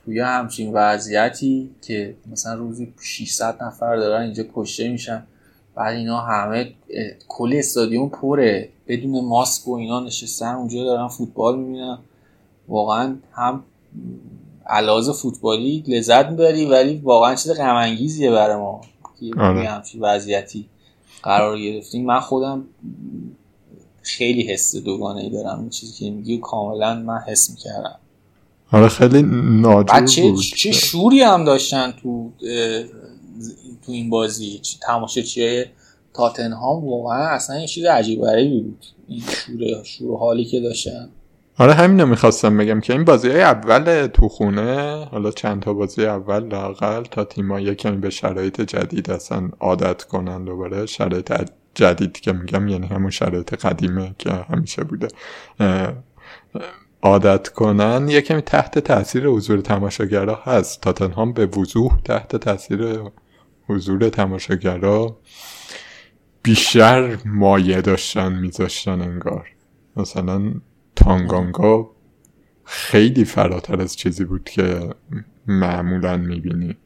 توی 0.04 0.20
همچین 0.20 0.72
وضعیتی 0.72 1.70
که 1.82 2.16
مثلا 2.32 2.54
روزی 2.54 2.94
600 3.02 3.62
نفر 3.62 3.96
دارن 3.96 4.22
اینجا 4.22 4.44
کشته 4.54 4.88
میشن. 4.88 5.26
بعد 5.74 5.96
اینا 5.96 6.20
همه 6.20 6.72
کل 7.28 7.54
استادیوم 7.56 8.08
پره. 8.08 8.68
بدون 8.88 9.24
ماسک 9.24 9.68
و 9.68 9.72
اینا 9.72 10.00
نشستن 10.00 10.54
اونجا 10.54 10.84
دارن 10.84 11.08
فوتبال 11.08 11.58
می‌بینن. 11.58 11.98
واقعا 12.68 13.16
هم 13.32 13.64
علاوه 14.66 15.12
فوتبالی 15.12 15.84
لذت 15.86 16.26
می‌بری 16.26 16.66
ولی 16.66 17.00
واقعا 17.04 17.34
چیز 17.34 17.52
غم 17.52 17.96
برای 18.30 18.56
ما 18.56 18.80
که 19.20 19.30
آره. 19.40 19.68
همچین 19.68 20.00
وضعیتی 20.00 20.68
قرار 21.22 21.58
گرفتیم. 21.58 22.06
من 22.06 22.20
خودم 22.20 22.64
خیلی 24.02 24.42
حس 24.42 24.76
دوگانه 24.76 25.20
ای 25.20 25.30
دارم. 25.30 25.60
این 25.60 25.70
چیزی 25.70 26.04
که 26.04 26.10
میگی 26.10 26.38
کاملا 26.38 26.94
من 26.94 27.18
حس 27.18 27.50
می‌کردم. 27.50 27.98
آره 28.74 28.88
خیلی 28.88 29.22
ناجور 29.60 30.06
چه, 30.06 30.22
بود. 30.22 30.40
چه 30.40 30.72
شوری 30.72 31.22
هم 31.22 31.44
داشتن 31.44 31.94
تو 32.02 32.32
تو 33.86 33.92
این 33.92 34.10
بازی؟ 34.10 34.60
تماشاچی 34.82 35.42
های 35.46 35.66
تاتنهام 36.14 36.88
واقعا 36.88 37.28
اصلا 37.28 37.60
یه 37.60 37.66
چیز 37.66 37.84
عجیب 37.84 38.20
غریبی 38.20 38.60
بود. 38.60 38.84
این 39.08 39.20
شور 39.20 39.84
شور 39.84 40.18
حالی 40.18 40.44
که 40.44 40.60
داشتن. 40.60 41.08
آره 41.58 41.72
همین 41.72 42.00
رو 42.00 42.06
می‌خواستم 42.06 42.56
بگم 42.56 42.80
که 42.80 42.92
این 42.92 43.04
بازی 43.04 43.28
های 43.28 43.42
اول 43.42 44.06
تو 44.06 44.28
خونه 44.28 45.04
حالا 45.04 45.30
چند 45.30 45.62
تا 45.62 45.74
بازی 45.74 46.06
اول 46.06 46.48
لاقل 46.48 47.02
تا 47.02 47.24
تیما 47.24 47.60
کمی 47.60 47.96
به 47.96 48.10
شرایط 48.10 48.60
جدید 48.60 49.10
اصلا 49.10 49.48
عادت 49.60 50.02
کنن 50.02 50.44
دوباره. 50.44 50.86
شرایط 50.86 51.32
جدید 51.74 52.20
که 52.20 52.32
میگم 52.32 52.68
یعنی 52.68 52.86
همون 52.86 53.10
شرایط 53.10 53.54
قدیمه 53.54 54.14
که 54.18 54.30
همیشه 54.30 54.84
بوده. 54.84 55.08
عادت 57.04 57.48
کنن 57.48 58.08
یه 58.08 58.20
کمی 58.20 58.40
تحت 58.40 58.78
تاثیر 58.78 59.26
حضور 59.26 59.60
تماشاگرها 59.60 60.42
هست. 60.44 60.80
تاتنهام 60.80 61.32
به 61.32 61.46
وضوح 61.46 62.00
تحت 62.04 62.36
تاثیر 62.36 63.00
حضور 63.68 64.08
تماشاگرها 64.08 65.18
بیشتر 66.42 67.18
مایه 67.24 67.80
داشتن 67.80 68.32
میذاشتن 68.32 69.00
انگار. 69.00 69.48
مثلا 69.96 70.54
تانگانگا 70.96 71.90
خیلی 72.64 73.24
فراتر 73.24 73.80
از 73.80 73.96
چیزی 73.96 74.24
بود 74.24 74.44
که 74.44 74.90
معمولا 75.46 76.16
می‌بینی. 76.16 76.76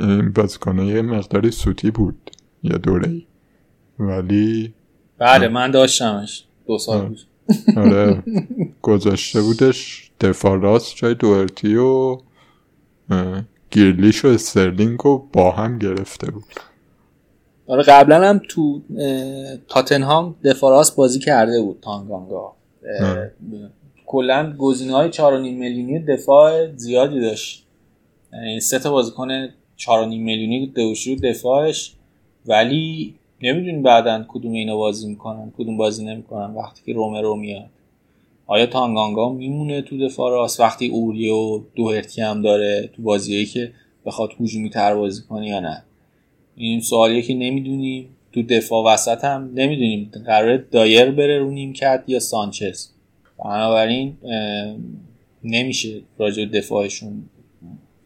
این 0.00 0.32
بازیکنه 0.32 0.86
یه 0.86 1.02
مقداری 1.02 1.50
سوتی 1.50 1.90
بود 1.90 2.30
یه 2.62 2.78
دوره 2.78 3.22
ولی 3.98 4.74
بله 5.18 5.48
من 5.48 5.70
داشتمش. 5.70 6.44
دو 6.66 6.78
سال 6.78 7.06
بود 7.06 7.27
آره. 7.76 8.22
گذاشته 8.82 9.42
بودش. 9.42 10.10
دفاع 10.20 10.60
راست 10.60 10.96
جای 10.96 11.14
دوارتی 11.14 11.76
و 11.76 12.18
گیرلیش 13.70 14.24
و 14.24 14.28
استرلینگ 14.28 14.98
رو 15.04 15.28
با 15.32 15.50
هم 15.50 15.78
گرفته 15.78 16.30
بود. 16.30 16.44
آره 17.66 17.82
قبلا 17.82 18.28
هم 18.28 18.40
تو 18.48 18.82
تاتنهام 19.68 20.36
دفاع 20.44 20.70
راست 20.70 20.96
بازی 20.96 21.18
کرده 21.18 21.62
بود 21.62 21.78
تانگانگا. 21.82 22.52
آره. 23.00 23.32
کلا 24.06 24.54
گزینه 24.58 24.92
های 24.92 25.12
4.5 25.12 25.20
میلیونی 25.32 25.98
دفاع 25.98 26.76
زیادی 26.76 27.20
داشت. 27.20 27.66
یعنی 28.32 28.60
سه 28.60 28.78
تا 28.78 28.90
بازیکن 28.90 29.46
4.5 29.46 29.50
میلیونی 30.06 30.66
دوشو 30.66 31.14
دفاعش. 31.14 31.94
ولی 32.46 33.14
نمی‌دونی 33.42 33.82
بعدا 33.82 34.24
کدوم 34.28 34.52
اینا 34.52 34.76
بازی 34.76 35.08
می‌کنن 35.08 35.52
کدوم 35.58 35.76
بازی 35.76 36.04
نمی‌کنن 36.04 36.54
وقتی 36.54 36.82
که 36.86 36.92
رومرو 36.92 37.36
میاد. 37.36 37.70
آیا 38.46 38.66
تانگانگا 38.66 39.32
میمونه 39.32 39.82
تو 39.82 39.98
دفاع 39.98 40.30
راست؟ 40.30 40.60
وقتی 40.60 40.88
اوری 40.88 41.30
و 41.30 41.60
دوهرتی 41.74 42.20
هم 42.20 42.42
داره 42.42 42.90
تو 42.96 43.02
بازیایی 43.02 43.46
که 43.46 43.72
بخواد 44.06 44.30
هجومی 44.40 44.70
تر 44.70 44.94
بازی 44.94 45.22
کنه 45.22 45.48
یا 45.48 45.60
نه؟ 45.60 45.82
این 46.56 46.80
سوالیه 46.80 47.22
که 47.22 47.34
نمی‌دونیم 47.34 48.08
تو 48.32 48.42
دفاع 48.42 48.92
وسط 48.92 49.24
هم 49.24 49.50
نمی‌دونیم. 49.54 50.10
قرار 50.26 50.56
دایر 50.56 51.10
بره 51.10 51.38
رو 51.38 51.50
نیمکت 51.50 52.04
یا 52.06 52.20
سانچز. 52.20 52.88
بنابراین 53.44 54.16
نمیشه 55.44 56.00
راجع 56.18 56.44
دفاعشون 56.44 57.22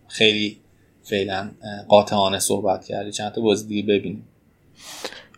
خیلی 0.08 0.56
فعلا 1.02 1.50
قاطعانه 1.88 2.38
صحبت 2.38 2.84
کردی 2.84 3.12
چند 3.12 3.32
تا 3.32 3.40
بازی 3.40 3.68
دیگه 3.68 3.82
ببینیم. 3.82 4.24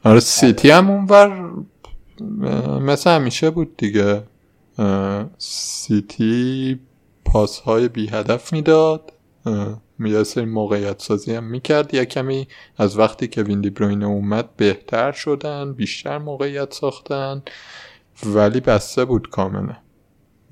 آره 0.04 0.20
سیتی 0.20 0.70
هم 0.70 0.90
اونور 0.90 1.52
مثل 2.80 3.10
همیشه 3.10 3.50
بود 3.50 3.76
دیگه. 3.76 4.22
سیتی 5.38 6.80
پاس 7.24 7.58
های 7.58 7.88
بی 7.88 8.06
هدف 8.06 8.52
می‌داد 8.52 9.12
یه 10.00 10.22
سری 10.22 10.44
موقعیت 10.44 11.02
سازی 11.02 11.34
هم 11.34 11.44
می‌کرد. 11.44 11.94
یه 11.94 12.04
کمی 12.04 12.48
از 12.76 12.98
وقتی 12.98 13.28
که 13.28 13.42
ویندی 13.42 13.70
بروین 13.70 14.02
اومد 14.02 14.56
بهتر 14.56 15.12
شدن 15.12 15.72
بیشتر 15.72 16.18
موقعیت 16.18 16.74
ساختن 16.74 17.42
ولی 18.26 18.60
بسته 18.60 19.04
بود 19.04 19.30
کاملا 19.30 19.76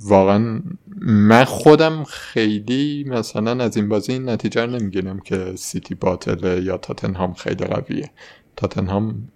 واقعا 0.01 0.63
من 1.01 1.45
خودم 1.45 2.05
خیلی 2.05 3.05
مثلا 3.09 3.65
از 3.65 3.77
این 3.77 3.89
بازی 3.89 4.13
این 4.13 4.29
نتیجه 4.29 4.67
نمی‌گیرم 4.67 5.21
که 5.21 5.53
سیتی 5.57 5.95
باطله 5.95 6.63
یا 6.63 6.77
تاتنهام 6.77 7.35
خیلی 7.35 7.65
قویه. 7.65 8.11
تاتنهام 8.57 9.29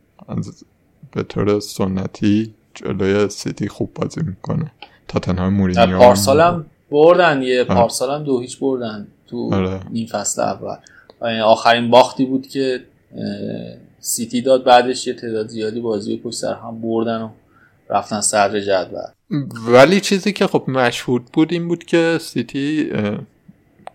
به 1.13 1.23
طور 1.23 1.61
سنتی 1.61 2.55
جلوی 2.75 3.29
سیتی 3.29 3.69
خوب 3.69 3.95
بازی 3.95 4.21
می‌کنه. 4.21 4.73
تاتنهام 5.09 5.55
مورینیو 5.55 5.99
پارسال 5.99 6.41
هم 6.41 6.67
بردن 6.91 7.43
یه 7.43 7.65
پارسال 7.65 8.19
هم 8.19 8.25
دو 8.25 8.41
هیچ 8.41 8.59
بردن 8.59 9.07
تو 9.27 9.55
آره. 9.55 9.81
این 9.93 10.07
فصل 10.07 10.43
اول. 10.43 10.77
آخرین 11.43 11.91
باختی 11.91 12.25
بود 12.25 12.47
که 12.47 12.81
سیتی 14.01 14.43
داد 14.43 14.65
بعدش 14.65 15.07
یه 15.07 15.15
تعداد 15.15 15.49
زیادی 15.49 15.81
بازی 15.81 16.17
پشت 16.17 16.37
سر 16.37 16.55
هم 16.55 16.81
بردن 16.81 17.23
و 17.23 17.31
رفتن 17.91 18.21
صدر 18.21 18.61
جدول. 18.61 19.01
ولی 19.69 20.01
چیزی 20.01 20.33
که 20.33 20.47
خب 20.47 20.65
مشهود 20.69 21.25
بود 21.33 21.53
این 21.53 21.69
بود 21.69 21.85
که 21.85 22.19
سیتی 22.21 22.91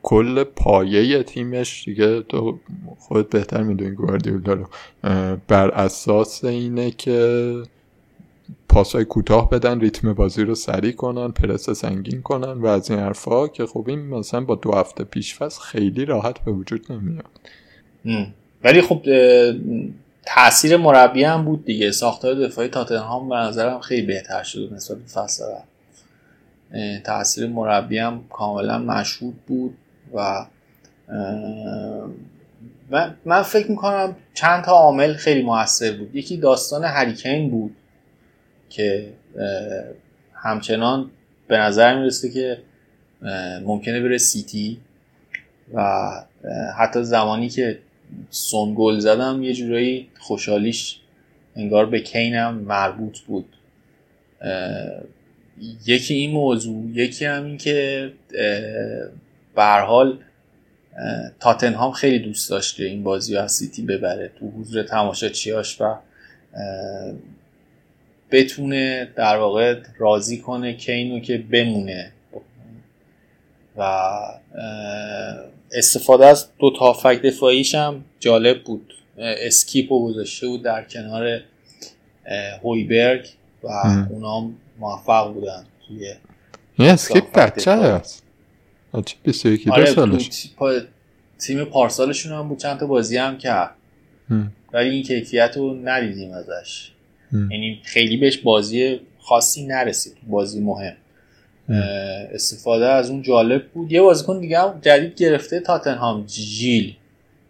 کل 0.04 0.44
پایه 0.44 1.24
تیمش 1.24 1.84
دیگه 1.86 2.22
تو 2.22 2.60
خودت 3.00 3.30
بهتر 3.30 3.64
می‌دونی 3.64 3.92
گواردیولا 3.92 4.54
رو. 4.54 4.68
بر 5.48 5.70
اساس 5.70 6.44
اینه 6.44 6.92
که 6.92 7.56
پاسای 8.70 9.06
کوتاه 9.06 9.50
بدن 9.50 9.80
ریتم 9.80 10.14
بازی 10.14 10.44
رو 10.44 10.56
سریع 10.56 10.92
کنن 10.92 11.32
پرس 11.32 11.70
سنگین 11.70 12.22
کنن 12.22 12.62
و 12.62 12.68
از 12.68 12.92
این 12.92 13.00
حرفا 13.00 13.48
که 13.48 13.66
خب 13.66 13.86
این 13.88 14.00
مثلا 14.00 14.42
با 14.42 14.56
دو 14.56 14.72
هفته 14.72 15.04
پیش 15.04 15.36
فصل 15.36 15.62
خیلی 15.62 16.06
راحت 16.06 16.40
به 16.40 16.52
وجود 16.52 16.92
نمیاد. 16.92 17.26
ولی 18.64 18.82
خب 18.82 19.06
تاثیر 20.26 20.78
مربی 20.78 21.24
هم 21.24 21.46
بود 21.46 21.66
دیگه. 21.66 21.92
ساختار 21.92 22.34
دفاعی 22.34 22.68
تاتنهام 22.68 23.30
به 23.30 23.36
نظرم 23.36 23.80
خیلی 23.80 24.08
بهتر 24.08 24.44
شد 24.44 24.74
نسبت 24.74 24.98
به 24.98 25.06
فصل 25.06 25.44
تاثیر 27.06 27.48
مربی 27.48 27.98
هم 27.98 28.24
کاملا 28.30 28.80
مشهود 28.80 29.36
بود. 29.48 29.78
و 30.14 30.46
من, 33.26 33.42
فکر 33.42 33.72
می‌کنم 33.72 34.16
چند 34.34 34.64
تا 34.64 34.72
عامل 34.72 35.14
خیلی 35.14 35.44
موثر 35.44 35.92
بود. 35.92 36.16
یکی 36.16 36.38
داستان 36.38 36.84
هریکین 36.84 37.50
بود 37.50 37.76
که 38.70 39.14
همچنان 40.34 41.12
به 41.48 41.58
نظر 41.58 42.00
می‌رسه 42.00 42.30
که 42.30 42.58
ممکنه 43.66 44.02
بره 44.02 44.18
سیتی 44.18 44.78
و 45.74 46.12
حتی 46.78 47.04
زمانی 47.04 47.50
که 47.50 47.80
سون 48.30 48.74
گل 48.78 49.00
زدم 49.00 49.44
یه 49.44 49.54
جورایی 49.54 50.10
خوشحالیش 50.20 51.00
انگار 51.56 51.86
به 51.86 52.00
کینم 52.00 52.54
مربوط 52.54 53.20
بود. 53.20 53.56
یکی 55.86 56.14
این 56.14 56.32
موضوع 56.32 56.86
یکی 56.94 57.26
هم 57.26 57.46
این 57.46 57.58
که 57.58 58.12
به 59.56 59.64
حال 59.64 60.20
تاتنهام 61.40 61.92
خیلی 61.92 62.20
دوست 62.20 62.50
داشت 62.50 62.76
که 62.76 62.86
این 62.86 63.04
بازی 63.04 63.38
از 63.38 63.52
سیتی 63.52 63.82
ببره. 63.82 64.32
تو 64.40 64.52
حضور 64.60 64.84
تماشاچیاش 64.84 65.82
و 65.82 65.96
بتونه 68.32 69.08
در 69.16 69.38
واقع 69.38 69.80
راضی 69.98 70.38
کنه 70.38 70.74
کینو 70.74 71.20
که 71.20 71.38
بمونه. 71.38 72.12
و 73.78 73.82
استفاده 75.72 76.26
از 76.26 76.48
دو 76.60 76.74
تا 76.80 76.94
هافبک 76.94 77.22
دفاعیش 77.22 77.76
هم 77.76 78.04
جالب 78.20 78.64
بود. 78.64 78.94
اسکیپ 79.18 79.94
رو 79.94 80.06
گذاشته 80.06 80.48
بود 80.48 80.64
در 80.64 80.84
کنار 80.84 81.42
هویبرگ 82.64 83.28
و 83.64 83.68
اونا 84.10 84.50
موفق 84.80 85.34
بودن 85.34 85.66
توی 85.88 86.14
این 86.78 86.90
اسکیپ 86.90 87.34
بچه 87.34 87.72
هست 87.72 88.24
بچه 88.94 89.16
21 89.24 89.68
آره 89.68 89.86
سالش. 89.86 90.50
تیم 91.40 91.64
پارسالشون 91.64 92.32
هم 92.34 92.48
بود 92.48 92.58
چند 92.58 92.80
تا 92.80 92.88
بازی 92.88 93.18
هم 93.18 93.38
کرد. 93.38 93.76
ولی 94.74 94.90
این 94.90 95.04
کیفیت 95.04 95.54
رو 95.58 95.74
ندیدیم 95.84 96.32
ازش. 96.34 96.92
یعنی 97.34 97.80
خیلی 97.84 98.18
بهش 98.18 98.38
بازی 98.38 99.00
خاصی 99.20 99.68
نرسید 99.68 100.14
بازی 100.28 100.60
مهم. 100.60 100.94
استفاده 102.34 102.86
از 102.86 103.10
اون 103.10 103.22
جالب 103.22 103.68
بود. 103.68 103.92
یه 103.92 104.02
بازیکن 104.02 104.40
دیگه 104.40 104.60
هم 104.60 104.80
جدید 104.82 105.16
گرفته 105.16 105.60
تاتنهام 105.60 106.26
جیل. 106.26 106.96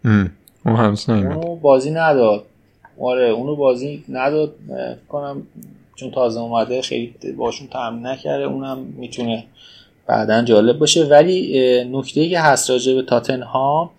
اون 0.04 0.76
همس 0.76 1.08
اونو 1.08 1.56
بازی 1.56 1.90
نداد. 1.90 2.46
آره 3.00 3.28
اونو 3.28 3.56
بازی 3.56 4.04
نداد 4.08 4.54
کنم 5.08 5.42
چون 5.94 6.10
تازه 6.10 6.40
اومده 6.40 6.82
خیلی 6.82 7.14
باشون 7.36 7.68
تمرین 7.68 8.06
نکرده 8.06 8.44
اونم 8.44 8.78
می‌تونه 8.78 9.44
بعدا 10.06 10.42
جالب 10.42 10.78
باشه. 10.78 11.04
ولی 11.04 11.84
نکته 11.84 12.28
که 12.28 12.40
هست 12.40 12.70
راجع 12.70 12.94
به 12.94 13.02
تاتنهام 13.02 13.90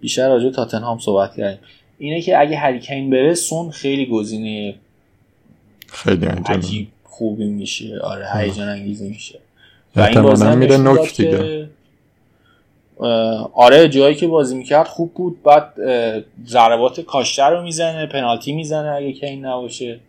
بیشتر 0.00 0.28
راجع 0.28 0.44
به 0.44 0.50
تاتنهام 0.50 0.98
صحبت 0.98 1.36
کردیم. 1.36 1.60
اینه 1.98 2.20
که 2.20 2.40
اگه 2.40 2.56
هریکین 2.56 3.10
بره 3.10 3.34
سون 3.34 3.70
خیلی 3.70 4.06
گزینه 4.06 4.74
خیلی 5.86 6.26
عجیب 6.26 6.88
خوبی 7.04 7.46
میشه. 7.46 7.98
آره 7.98 8.26
هیجان 8.34 8.68
انگیزی 8.68 9.08
میشه. 9.08 9.38
و 9.96 10.00
این 10.00 10.22
بازی 10.22 10.56
میره 10.56 10.76
نوک 10.76 11.16
دیگه. 11.16 11.68
آره 13.54 13.88
جایی 13.88 14.14
که 14.14 14.26
بازی 14.26 14.56
می‌کرد 14.56 14.86
خوب 14.86 15.14
بود. 15.14 15.42
بعد 15.42 15.74
ضربات 16.46 17.00
کاشتر 17.00 17.50
رو 17.50 17.62
می‌زنه 17.62 18.06
پنالتی 18.06 18.52
می‌زنه 18.52 18.88
اگه 18.88 19.12
که 19.12 19.26
این 19.26 19.44
نباشه 19.44 20.00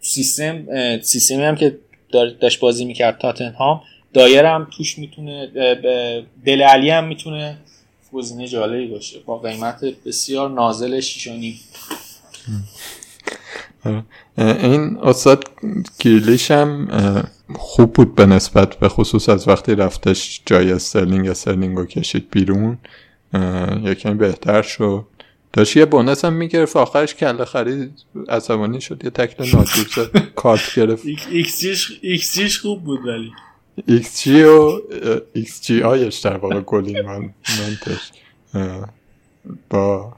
سیستم 0.00 0.66
سیستمی 1.00 1.42
هم 1.42 1.56
که 1.56 1.78
داشت 2.10 2.60
بازی 2.60 2.84
می‌کرد 2.84 3.18
تاتنهام. 3.18 3.82
دایر 4.12 4.44
هم 4.44 4.66
توش 4.76 4.98
می‌تونه 4.98 5.46
دل 6.44 6.62
علی 6.62 6.90
هم 6.90 7.04
می‌تونه 7.04 7.58
گزینه 8.12 8.48
جالبی 8.48 8.86
باشه. 8.86 9.18
با 9.26 9.38
قیمت 9.38 9.84
بسیار 10.06 10.50
نازل 10.50 11.00
شیشانی 11.00 11.60
این 14.38 14.98
استاد 15.02 15.44
گریلیش 15.98 16.50
هم 16.50 16.88
خوب 17.54 17.92
بود 17.92 18.14
به 18.14 18.26
نسبت 18.26 18.74
به 18.74 18.88
خصوص 18.88 19.28
از 19.28 19.48
وقتی 19.48 19.74
رفتش 19.74 20.40
جای 20.46 20.72
استرلینگ 20.72 21.28
استرلینگ 21.28 21.76
رو 21.76 21.86
کشید 21.86 22.30
بیرون. 22.30 22.78
یکمی 23.84 24.14
بهتر 24.14 24.62
شد. 24.62 25.06
داشت 25.52 25.76
یه 25.76 25.84
bonus 25.84 26.24
هم 26.24 26.32
می‌گرفت 26.32 26.76
آخرش 26.76 27.14
کله 27.14 27.44
خری 27.44 27.92
عصبانی 28.28 28.80
شد 28.80 29.04
یه 29.04 29.10
تکل 29.10 29.44
ناجور 29.56 29.86
زد 29.96 30.18
کارت 30.34 30.74
گرفت. 30.76 31.06
ایکس 32.02 32.34
جیش 32.34 32.58
خوب 32.58 32.84
بود 32.84 33.06
ولی. 33.06 33.30
xG 33.86 34.42
و 34.42 34.80
xGI 35.32 35.62
ش 35.62 36.18
در 36.18 36.36
واقع 36.36 36.60
goal 36.60 37.00
involvement 37.08 37.94
ش 37.94 38.10
با 39.70 40.12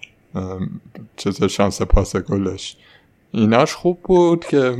چیز 1.16 1.44
شانس 1.44 1.82
پاس 1.82 2.16
گلش. 2.16 2.76
ایناش 3.32 3.72
خوب 3.72 3.98
بود 4.04 4.44
که 4.44 4.76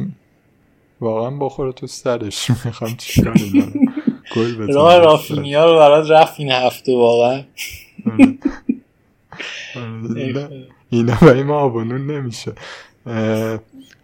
واقعا 1.01 1.31
بخوره 1.31 1.73
تو 1.73 1.87
سرش. 1.87 2.51
می‌خوام 2.65 2.97
چیکار 2.97 3.35
گل 4.37 4.55
بزنم. 4.55 4.75
راه 4.75 4.99
رافینیا 4.99 5.73
رو 5.73 5.79
برات 5.79 6.11
رفت 6.11 6.41
این 6.41 6.51
هفته 6.51 6.97
واقعا. 6.97 7.43
اینا 10.91 11.15
برای 11.23 11.43
ما 11.43 11.55
آبانون 11.55 12.11
نمیشه. 12.11 12.53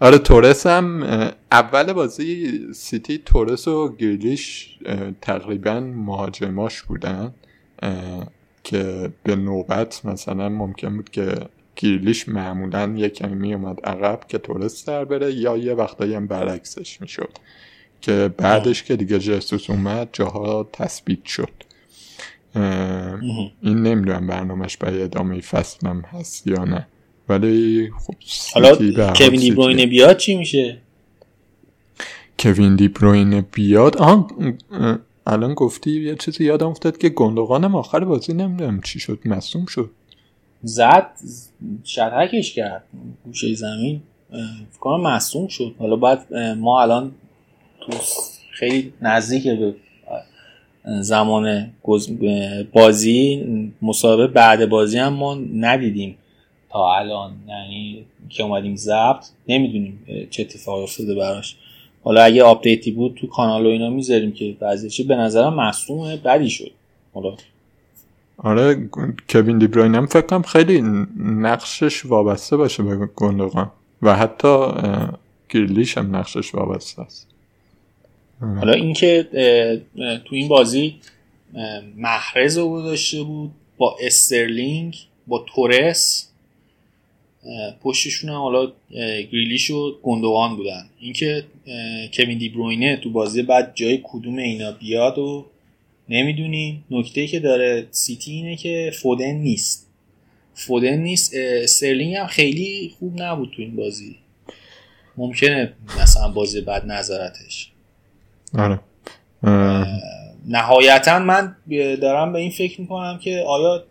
آره 0.00 0.18
تورس 0.18 0.66
هم 0.66 1.02
اول 1.52 1.92
بازی 1.92 2.58
سیتی 2.74 3.18
تورس 3.18 3.68
و 3.68 3.96
گریلیش 3.96 4.78
تقریبا 5.20 5.80
مهاجماش 5.80 6.82
بودن 6.82 7.34
که 8.64 9.12
به 9.22 9.36
نوبت 9.36 10.00
مثلا 10.04 10.48
ممکن 10.48 10.96
بود 10.96 11.10
که 11.10 11.34
گیرلیش 11.76 12.28
معمولا 12.28 12.94
یه 12.96 13.08
کمی 13.08 13.34
می 13.34 13.54
اومد 13.54 13.80
عقب 13.84 14.20
که 14.28 14.38
تورس 14.38 14.84
در 14.84 15.04
بره 15.04 15.34
یا 15.34 15.56
یه 15.56 15.74
وقتایی 15.74 16.14
هم 16.14 16.26
برعکسش 16.26 17.00
می‌شد 17.00 17.30
که 18.00 18.30
بعدش 18.38 18.82
که 18.82 18.96
دیگه 18.96 19.18
جسوس 19.18 19.70
اومد 19.70 20.08
جاها 20.12 20.68
تثبیت 20.72 21.24
شد. 21.24 21.65
این 22.56 23.82
نمی‌دونم 23.82 24.26
برنامهش 24.26 24.76
برای 24.76 25.02
ادامه 25.02 25.40
فصلم 25.40 26.00
هست 26.00 26.46
یا 26.46 26.64
نه. 26.64 26.86
ولی 27.28 27.90
خب 27.98 28.14
حالا 28.54 28.76
کوین 29.14 29.40
دی 29.40 29.50
بروینه 29.50 29.86
بیاد 29.86 30.16
چی 30.16 30.34
میشه؟ 30.34 30.78
کوین 32.38 32.76
دی 32.76 32.88
بروینه 32.88 33.40
بیاد؟ 33.40 33.96
آه 33.96 34.30
الان 35.26 35.54
گفتی 35.54 35.90
یه 35.90 36.14
چیزی 36.14 36.44
یادم 36.44 36.66
افتاد 36.66 36.98
که 36.98 37.08
گندوقانم 37.08 37.74
آخر 37.74 38.04
بازی 38.04 38.32
نمی‌دونم 38.32 38.80
چی 38.80 38.98
شد 39.00 39.18
مصوم 39.24 39.66
شد. 39.66 39.90
زد 40.62 41.10
شتکش 41.84 42.54
کرد 42.54 42.84
گوشه 43.24 43.54
زمین 43.54 44.02
فکر 44.70 44.80
کنم 44.80 45.00
مصوم 45.00 45.48
شد. 45.48 45.74
حالا 45.78 45.96
بعد 45.96 46.34
ما 46.34 46.82
الان 46.82 47.12
تو 47.80 47.92
خیلی 48.52 48.92
نزدیک 49.02 49.48
به 49.48 49.74
زمان 51.00 51.72
بازی 52.72 53.44
مسابقه 53.82 54.26
بعد 54.26 54.68
بازی 54.68 54.98
هم 54.98 55.12
ما 55.12 55.34
ندیدیم 55.54 56.16
تا 56.70 56.96
الان. 56.96 57.32
یعنی 57.48 58.04
که 58.28 58.42
اومدیم 58.42 58.76
ضبط 58.76 59.26
نمی‌دونیم 59.48 60.06
چه 60.30 60.42
اتفاقی 60.42 60.82
افتاده 60.82 61.14
براش. 61.14 61.56
حالا 62.04 62.22
اگه 62.22 62.42
update 62.42 62.84
ی 62.84 62.90
بود 62.90 63.14
تو 63.14 63.26
کانال 63.26 63.66
و 63.66 63.68
اینا 63.68 63.90
می‌ذاریم 63.90 64.32
که 64.32 64.56
بعضیش 64.60 65.00
به 65.00 65.16
نظرم 65.16 65.54
مصدوم 65.54 66.16
بدی 66.16 66.50
شد. 66.50 66.70
حالا 67.14 67.36
آره 68.38 68.88
کوین 69.28 69.58
دیبروین 69.58 69.94
هم 69.94 70.06
فکر 70.06 70.26
کنم 70.26 70.42
خیلی 70.42 70.82
نقشش 71.20 72.06
وابسته 72.06 72.56
باشه 72.56 72.82
به 72.82 73.08
گوندوغان 73.16 73.70
و 74.02 74.16
حتی 74.16 74.66
گریلیش 75.48 75.98
هم 75.98 76.16
نقشش 76.16 76.54
وابسته 76.54 77.02
است. 77.02 77.28
حالا 78.40 78.72
اینکه 78.72 79.26
تو 80.24 80.34
این 80.34 80.48
بازی 80.48 80.94
محرز 81.96 82.58
رو 82.58 82.82
داشته 82.82 83.22
بود 83.22 83.50
با 83.76 83.96
استرلینگ 84.00 84.96
با 85.26 85.44
تورس. 85.54 86.28
پشتشون 87.82 88.30
هم 88.30 88.36
حالا 88.36 88.72
گریلیش 89.32 89.70
و 89.70 89.98
گندوان 90.02 90.56
بودن. 90.56 90.86
اینکه 91.00 91.44
کوین 92.14 92.38
دیبروینه 92.38 92.96
تو 92.96 93.10
بازی 93.10 93.42
بعد 93.42 93.72
جای 93.74 94.00
کدوم 94.04 94.36
اینا 94.36 94.72
بیاد 94.72 95.18
و 95.18 95.46
نمی‌دونیم 96.08 96.84
نکته 96.90 97.26
که 97.26 97.40
داره 97.40 97.86
سیتی 97.90 98.32
اینه 98.32 98.56
که 98.56 98.92
فودن 98.94 99.32
نیست. 99.32 99.88
فودن 100.54 100.96
نیست. 100.96 101.34
سرلینگ 101.66 102.14
هم 102.14 102.26
خیلی 102.26 102.94
خوب 102.98 103.22
نبود 103.22 103.52
تو 103.56 103.62
این 103.62 103.76
بازی. 103.76 104.16
ممکنه 105.16 105.72
مثلا 106.02 106.28
بازی 106.28 106.60
بعد 106.60 106.86
نظرتش. 106.86 107.70
آره. 108.56 108.80
نهایتا 110.48 111.18
من 111.18 111.56
دارم 112.02 112.32
به 112.32 112.38
این 112.38 112.50
فکر 112.50 112.80
می‌کنم 112.80 113.18
که 113.18 113.44
آیا 113.46 113.84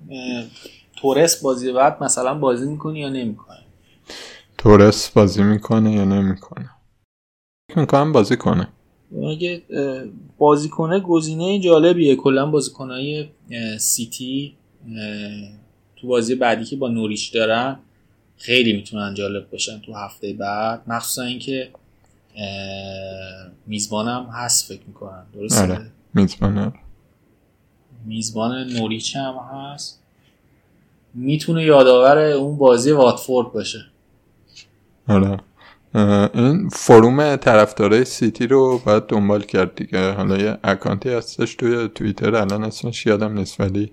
تورس 0.96 1.42
بازی 1.44 1.72
بعد 1.72 2.04
مثلا 2.04 2.34
بازی 2.34 2.66
می‌کنه 2.66 3.00
یا 3.00 3.10
نمی‌کنه 3.10 3.58
تورس 4.58 5.10
بازی 5.10 5.44
می‌کنه 5.44 5.92
یا 5.92 6.06
نمی‌کنه؟ 6.06 6.70
فکر 7.70 7.80
می‌کنم 7.80 8.12
بازی 8.12 8.38
کنه. 8.38 8.68
اگه 9.32 9.62
بازیکنه 10.38 11.00
گزینه 11.00 11.60
جالبیه. 11.60 12.16
کلا 12.16 12.46
بازیکنهای 12.46 13.30
سیتی 13.80 14.56
تو 15.96 16.08
بازی 16.08 16.36
بعدی 16.36 16.66
که 16.66 16.76
با 16.76 16.88
نوریش 16.88 17.30
دارن 17.30 17.80
خیلی 18.38 18.74
می‌تونن 18.74 19.14
جالب 19.14 19.52
باشن 19.52 19.80
تو 19.80 19.94
هفته 19.94 20.34
بعد. 20.34 20.82
مخصوصا 20.88 21.22
اینکه 21.22 21.70
میزبانم 23.68 24.30
هست 24.34 24.68
فکر 24.68 24.84
می‌کنن 24.88 25.24
درسته؟ 25.34 25.62
آره 25.62 25.92
میزبانم 26.14 26.74
میزبان 28.06 28.68
نوریچ 28.68 29.16
هم 29.16 29.36
هست. 29.54 30.02
می‌تونه 31.14 31.64
یادآور 31.64 32.18
اون 32.18 32.58
بازی 32.58 32.92
واتفورد 32.92 33.52
باشه. 33.52 33.86
آره. 35.08 35.38
این 36.34 36.70
فروم 36.70 37.36
طرفدارای 37.36 38.06
سیتی 38.06 38.48
رو 38.48 38.82
باید 38.86 39.04
دنبال 39.08 39.42
کرد 39.42 39.76
دیگه. 39.76 40.12
حالا 40.12 40.38
یه 40.38 40.58
اکانتی 40.64 41.10
هستش 41.10 41.56
توی 41.56 41.88
توییتر 41.96 42.36
الان 42.36 42.64
اسمش 42.64 43.06
یادم 43.06 43.34
نیست 43.34 43.62
ولی 43.62 43.92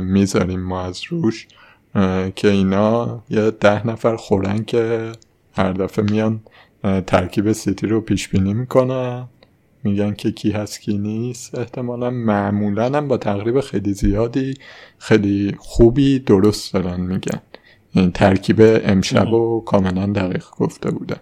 می‌ذاریم 0.00 0.60
ما 0.60 0.82
از 0.82 1.00
روش. 1.08 1.46
که 2.36 2.48
اینا 2.48 3.22
یه 3.30 3.50
ده 3.50 3.86
نفر 3.86 4.16
خورن 4.16 4.64
که 4.64 5.12
هر 5.52 5.72
دفعه 5.72 6.04
میان 6.04 6.40
ترکیب 7.06 7.52
سیتی 7.52 7.86
رو 7.86 8.00
پیش 8.00 8.28
بینی 8.28 8.54
می‌کنن 8.54 9.28
میگن 9.84 10.14
که 10.14 10.32
کی 10.32 10.50
هست 10.50 10.80
کی 10.80 10.98
نیست. 10.98 11.58
احتمالا 11.58 12.10
معمولا 12.10 12.84
هم 12.84 13.08
با 13.08 13.16
تقریب 13.16 13.60
خیلی 13.60 13.92
زیادی 13.92 14.54
خیلی 14.98 15.54
خوبی 15.58 16.18
درست 16.18 16.74
دارن 16.74 17.00
میگن. 17.00 17.40
این 17.92 18.12
ترکیب 18.12 18.56
امشب 18.60 19.32
و 19.32 19.60
کاملا 19.60 20.06
دقیق 20.06 20.44
گفته 20.58 20.90
بودن. 20.90 21.20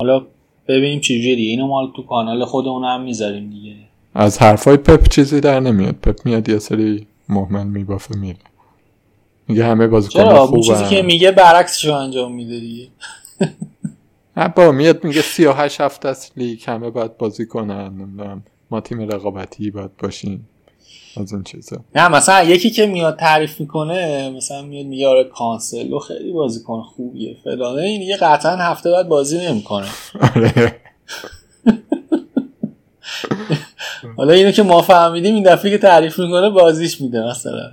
حالا 0.00 0.26
ببینیم 0.68 1.00
چجوری 1.00 1.46
اینو 1.46 1.66
مال 1.66 1.92
تو 1.96 2.02
کانال 2.02 2.44
خودمون 2.44 2.84
هم 2.84 3.02
می‌ذاریم 3.02 3.50
دیگه. 3.50 3.74
از 4.14 4.38
حرفای 4.38 4.76
پپ 4.76 5.08
چیزی 5.08 5.40
در 5.40 5.60
نمیاد. 5.60 5.94
پپ 5.94 6.26
میاد 6.26 6.48
یه 6.48 6.58
سری 6.58 7.06
مهمن 7.28 7.66
میبافه 7.66 8.16
میره. 8.16 8.38
میگه 9.48 9.64
همه 9.64 9.86
بازیکن 9.86 10.34
خوبه 10.34 10.62
چیزی 10.62 10.84
که 10.84 11.02
میگه 11.02 11.32
برعکسشو 11.32 11.94
انجام 11.94 12.34
میده 12.34 12.60
دیگه. 12.60 12.88
با 14.46 14.72
میاد 14.72 15.04
میگه 15.04 15.22
38 15.22 15.80
هفته 15.80 16.08
است 16.08 16.32
لیگ 16.36 16.62
همه 16.66 16.90
باید 16.90 17.16
بازی 17.16 17.46
کنن 17.46 17.88
نمی‌دونم. 17.88 18.42
ما 18.70 18.80
تیم 18.80 19.00
رقابتی 19.00 19.70
باید 19.70 19.96
باشیم. 19.96 20.48
از 21.16 21.32
این 21.32 21.42
چیزا. 21.42 21.76
نه 21.94 22.08
مثلا 22.08 22.44
یکی 22.44 22.70
که 22.70 22.86
میاد 22.86 23.18
تعریف 23.18 23.60
می‌کنه 23.60 24.30
مثلا 24.30 24.62
میاد 24.62 24.86
میگه 24.86 25.08
آره 25.08 25.24
کانسلو 25.24 25.98
خیلی 25.98 26.32
بازیکن 26.32 26.82
خوبیه 26.82 27.36
فلانه. 27.44 27.82
این 27.82 28.02
یه 28.02 28.16
قطعا 28.16 28.56
هفته 28.56 28.90
بعد 28.90 29.08
بازی 29.08 29.38
نمی‌کنه. 29.38 29.86
آره. 30.36 30.76
حالا 34.16 34.32
اینو 34.32 34.50
که 34.50 34.62
ما 34.62 34.82
فهمیدیم 34.82 35.34
این 35.34 35.42
دفعه 35.42 35.70
که 35.70 35.78
تعریف 35.78 36.18
می‌کنه 36.18 36.50
بازیش 36.50 37.00
میده 37.00 37.26
مثلا. 37.26 37.72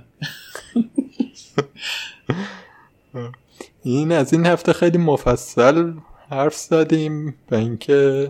این 3.82 4.12
از 4.12 4.32
این 4.32 4.46
هفته 4.46 4.72
خیلی 4.72 4.98
مفصل 4.98 5.92
حرف 6.30 6.54
زدیم 6.54 7.34
و 7.50 7.54
اینکه 7.54 8.28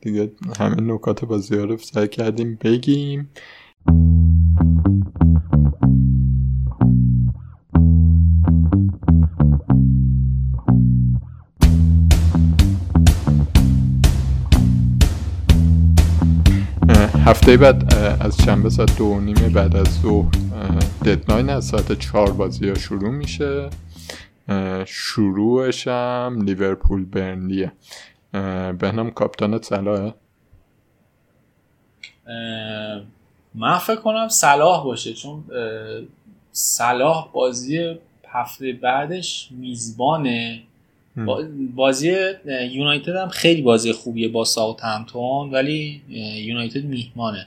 دیگه 0.00 0.32
همه 0.58 0.76
نکات 0.80 1.24
بازی 1.24 1.56
رو 1.56 1.76
سعی 1.76 2.08
کردیم 2.08 2.58
بگیم. 2.60 3.30
هفته 17.26 17.56
بعد 17.56 17.94
از 18.20 18.36
شنبه 18.36 18.70
ساعت 18.70 18.98
دو 18.98 19.20
نیمه 19.20 19.48
بعد 19.48 19.76
از 19.76 20.00
ظهر 20.02 20.28
ددلاین 21.04 21.50
از 21.50 21.64
ساعت 21.64 21.98
چهار 21.98 22.32
بازی 22.32 22.68
ها 22.68 22.74
شروع 22.74 23.10
میشه. 23.10 23.70
شروعش 24.86 25.88
هم 25.88 26.42
لیورپول 26.44 27.04
برنلیه. 27.04 27.72
بهنام 28.78 29.10
کاپتانت 29.10 29.64
صلاحه 29.64 30.14
من 33.54 33.78
فکر 33.78 34.00
کنم 34.00 34.28
صلاح 34.28 34.84
باشه 34.84 35.12
چون 35.12 35.44
صلاح 36.52 37.28
بازی 37.32 37.98
هفته 38.28 38.72
بعدش 38.72 39.48
میزبانه. 39.50 40.62
بازی 41.74 42.16
یونایتد 42.70 43.16
هم 43.16 43.28
خیلی 43.28 43.62
بازی 43.62 43.92
خوبیه 43.92 44.28
با 44.28 44.44
ساوت 44.44 44.84
همتون 44.84 45.50
ولی 45.50 46.02
یونایتد 46.44 46.84
میهمانه. 46.84 47.46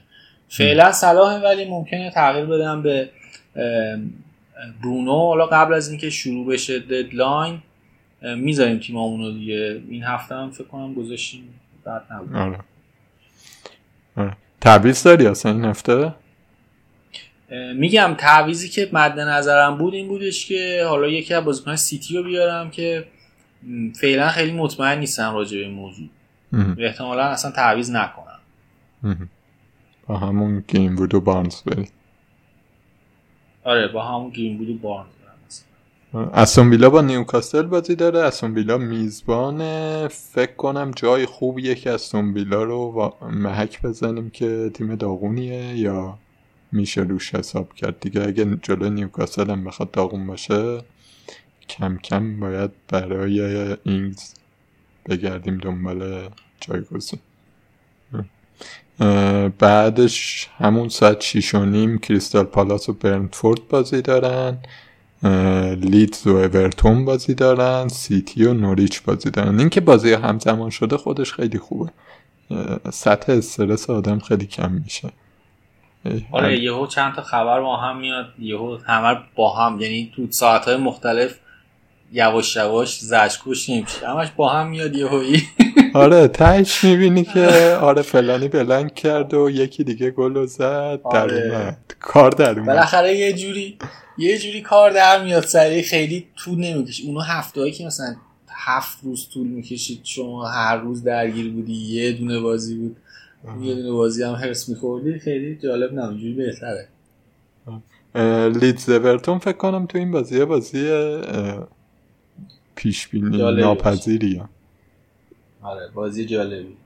فعلا 0.49 0.91
صلاحه 0.91 1.43
ولی 1.43 1.65
ممکنه 1.65 2.11
تغییر 2.11 2.45
بدم 2.45 2.81
به 2.81 3.09
برونو 4.83 5.27
حالا 5.27 5.45
قبل 5.45 5.73
از 5.73 5.89
اینکه 5.89 6.09
شروع 6.09 6.53
بشه 6.53 6.79
ددلاین 6.79 7.61
می‌ذاریم 8.21 8.79
تیممون 8.79 9.19
رو 9.19 9.31
دیگه. 9.31 9.81
این 9.89 10.03
هفته 10.03 10.35
هم 10.35 10.51
فکر 10.51 10.67
کنم 10.67 10.93
گذاشتیم 10.93 11.43
بعد 11.83 12.01
نبود. 12.11 12.35
آره. 12.35 12.59
آره. 14.17 14.37
تعویض 14.61 15.03
داری 15.03 15.27
اصلا 15.27 15.51
این 15.51 15.65
هفته؟ 15.65 16.13
میگم 17.75 18.15
تعویزی 18.17 18.69
که 18.69 18.89
مد 18.93 19.19
نظرم 19.19 19.77
بود 19.77 19.93
این 19.93 20.07
بودش 20.07 20.45
که 20.45 20.83
حالا 20.89 21.07
یکی 21.07 21.33
از 21.33 21.43
بازیکن 21.43 21.75
سیتی 21.75 22.17
رو 22.17 22.23
بیارم 22.23 22.69
که 22.69 23.05
فعلا 24.01 24.29
خیلی 24.29 24.51
مطمئن 24.51 24.99
نیستم 24.99 25.33
راجع 25.33 25.57
به 25.57 25.63
این 25.63 25.73
موضوع. 25.73 26.07
احتمالا 26.77 27.23
اصلا 27.23 27.51
تعویض 27.51 27.91
نکنم 27.91 28.39
با 30.07 30.17
همون 30.17 30.63
گرینوود 30.67 31.13
و 31.13 31.21
بارنز 31.21 31.61
بری 31.61 31.87
آره 33.63 33.87
با 33.87 34.03
همون 34.03 34.29
گرینوود 34.29 34.69
و 34.69 34.73
بارنز 34.73 35.11
استون 36.13 36.69
ویلا 36.69 36.89
با 36.89 37.01
نیوکاسل 37.01 37.61
بازی 37.61 37.95
داره. 37.95 38.19
استون 38.19 38.53
ویلا 38.53 38.77
میزبانه. 38.77 40.07
فکر 40.07 40.53
کنم 40.53 40.91
جای 40.95 41.25
خوبیه 41.25 41.75
که 41.75 41.91
استون 41.91 42.33
ویلا 42.33 42.63
رو 42.63 43.13
محک 43.31 43.81
بزنیم 43.81 44.29
که 44.29 44.71
تیم 44.73 44.95
داغونیه 44.95 45.77
یا 45.77 46.17
میشه 46.71 47.01
روش 47.01 47.35
حساب 47.35 47.73
کرد. 47.73 47.99
دیگه 47.99 48.27
اگه 48.27 48.57
جلو 48.61 48.89
نیوکاسل 48.89 49.49
هم 49.49 49.63
بخواد 49.63 49.91
داغون 49.91 50.27
باشه 50.27 50.81
کم 51.69 51.97
کم 51.97 52.39
باید 52.39 52.71
برای 52.87 53.41
اینگز 53.83 54.33
بگردیم 55.05 55.57
دنبال 55.57 56.29
جایگزین. 56.61 57.19
بعدش 59.59 60.47
همون 60.57 60.89
ساعت 60.89 61.21
شیش 61.21 61.55
و 61.55 61.65
نیم 61.65 61.97
کریستال 61.97 62.43
پالاس 62.43 62.89
و 62.89 62.93
برنفورد 62.93 63.67
بازی 63.69 64.01
دارن 64.01 64.57
لیدز 65.75 66.27
و 66.27 66.35
اورتون 66.35 67.05
بازی 67.05 67.33
دارن 67.33 67.87
سیتی 67.87 68.45
و 68.45 68.53
نوریچ 68.53 69.03
بازی 69.03 69.31
دارن. 69.31 69.59
اینکه 69.59 69.81
بازی 69.81 70.13
همزمان 70.13 70.69
شده 70.69 70.97
خودش 70.97 71.33
خیلی 71.33 71.57
خوبه. 71.57 71.91
سطح 72.91 73.31
استرس 73.31 73.89
آدم 73.89 74.19
خیلی 74.19 74.45
کم 74.45 74.71
میشه. 74.71 75.09
آره 76.31 76.59
یهو 76.59 76.87
چند 76.87 77.13
تا 77.13 77.21
خبر 77.21 77.61
با 77.61 77.77
هم 77.77 77.97
میاد 77.97 78.25
یهو 78.39 78.77
همه 78.87 79.19
با 79.35 79.55
هم 79.55 79.81
یعنی 79.81 80.11
تو 80.15 80.27
ساعت 80.29 80.65
های 80.65 80.77
مختلف 80.77 81.35
یواش 82.11 82.55
یواش 82.55 82.99
زجکوش 82.99 83.69
نمیشه 83.69 84.07
همش 84.07 84.27
با 84.35 84.49
هم 84.49 84.67
میاد 84.67 84.95
یهویی 84.95 85.43
آره 85.93 86.27
تهش 86.27 86.83
می‌بینی 86.83 87.23
که 87.23 87.77
آره 87.81 88.01
فلانی 88.01 88.47
بلنگ 88.47 88.93
کرد 88.93 89.33
و 89.33 89.49
یکی 89.49 89.83
دیگه 89.83 90.11
گل 90.11 90.45
زد. 90.45 90.59
در 91.13 91.21
آره. 91.21 91.51
اومد. 91.55 91.77
کار 91.99 92.31
در 92.31 92.59
اومد. 92.59 92.65
بالاخره 92.65 93.15
یه 93.15 93.33
جوری 93.33 93.77
یه 94.17 94.37
جوری 94.37 94.61
کار 94.61 94.91
در 94.91 95.23
میاد 95.23 95.43
سریع. 95.43 95.81
خیلی 95.81 96.27
طول 96.37 96.59
نمی‌کشه. 96.59 97.03
اونو 97.05 97.19
هفته 97.19 97.71
که 97.71 97.85
مثلا 97.85 98.15
هفت 98.49 98.97
روز 99.03 99.27
طول 99.33 99.47
می‌کشید 99.47 99.99
شما 100.03 100.47
هر 100.47 100.77
روز 100.77 101.03
درگیر 101.03 101.51
بودی 101.51 101.73
یه 101.73 102.11
دونه 102.11 102.39
بازی 102.39 102.75
بود 102.75 102.97
یه 103.61 103.75
دونه 103.75 103.91
بازی 103.91 104.23
هم 104.23 104.33
هرس 104.33 104.69
میخوردی 104.69 105.19
خیلی 105.19 105.55
جالب 105.63 105.93
نه 105.93 106.05
اونجوری 106.05 106.33
بهتره. 106.33 106.87
لیدز 108.59 108.89
اورتون 108.89 109.39
فکر 109.39 109.57
کنم 109.57 109.85
تو 109.85 109.97
این 109.97 110.11
بازی 110.11 110.45
بازی 110.45 110.89
پیش 112.75 113.07
بینی 113.07 113.37
جالبی 113.37 113.61
ناپذیریه 113.61 114.43
آره 115.61 115.87
بازی 115.93 116.25
جالبی 116.25 116.77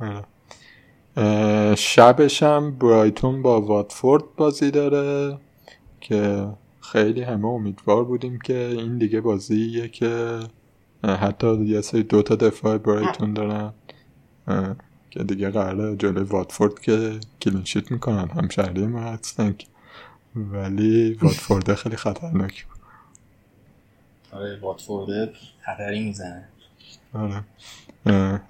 آره. 0.00 0.24
شبش 1.74 2.42
هم 2.42 2.78
برایتون 2.78 3.42
با 3.42 3.60
واتفورد 3.60 4.24
بازی 4.36 4.70
داره 4.70 5.38
که 6.00 6.48
خیلی 6.80 7.22
همه 7.22 7.46
امیدوار 7.46 8.04
بودیم 8.04 8.38
که 8.40 8.56
این 8.58 8.98
دیگه 8.98 9.20
بازیه 9.20 9.88
که 9.88 10.40
حتی 11.04 11.64
یه 11.64 11.80
سری 11.80 12.02
دو 12.02 12.22
تا 12.22 12.36
دفاع 12.36 12.78
برایتون 12.78 13.34
دارن 13.34 13.72
که 15.10 15.24
دیگه 15.24 15.50
قراره 15.50 15.96
جلوی 15.96 16.24
واتفورد 16.24 16.80
که 16.80 17.20
کلینشیت 17.42 17.92
می‌کنن 17.92 18.28
همشهری 18.28 18.86
ما 18.86 19.00
هستن 19.00 19.54
ولی 20.36 21.14
واتفورد 21.22 21.74
خیلی 21.74 21.96
خطرناک 21.96 22.66
بود 22.66 22.78
آره 24.32 24.60
واتفورد 24.60 25.32
خطری 25.60 26.04
می‌زنه 26.04 26.48
آره. 27.14 27.44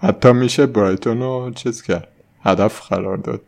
حتی 0.01 0.33
میشه 0.33 0.67
برایتون 0.67 1.21
رو 1.21 1.51
چیز 1.55 1.83
کرد؟ 1.83 2.09
هدف 2.43 2.89
قرار 2.89 3.17
داد. 3.17 3.43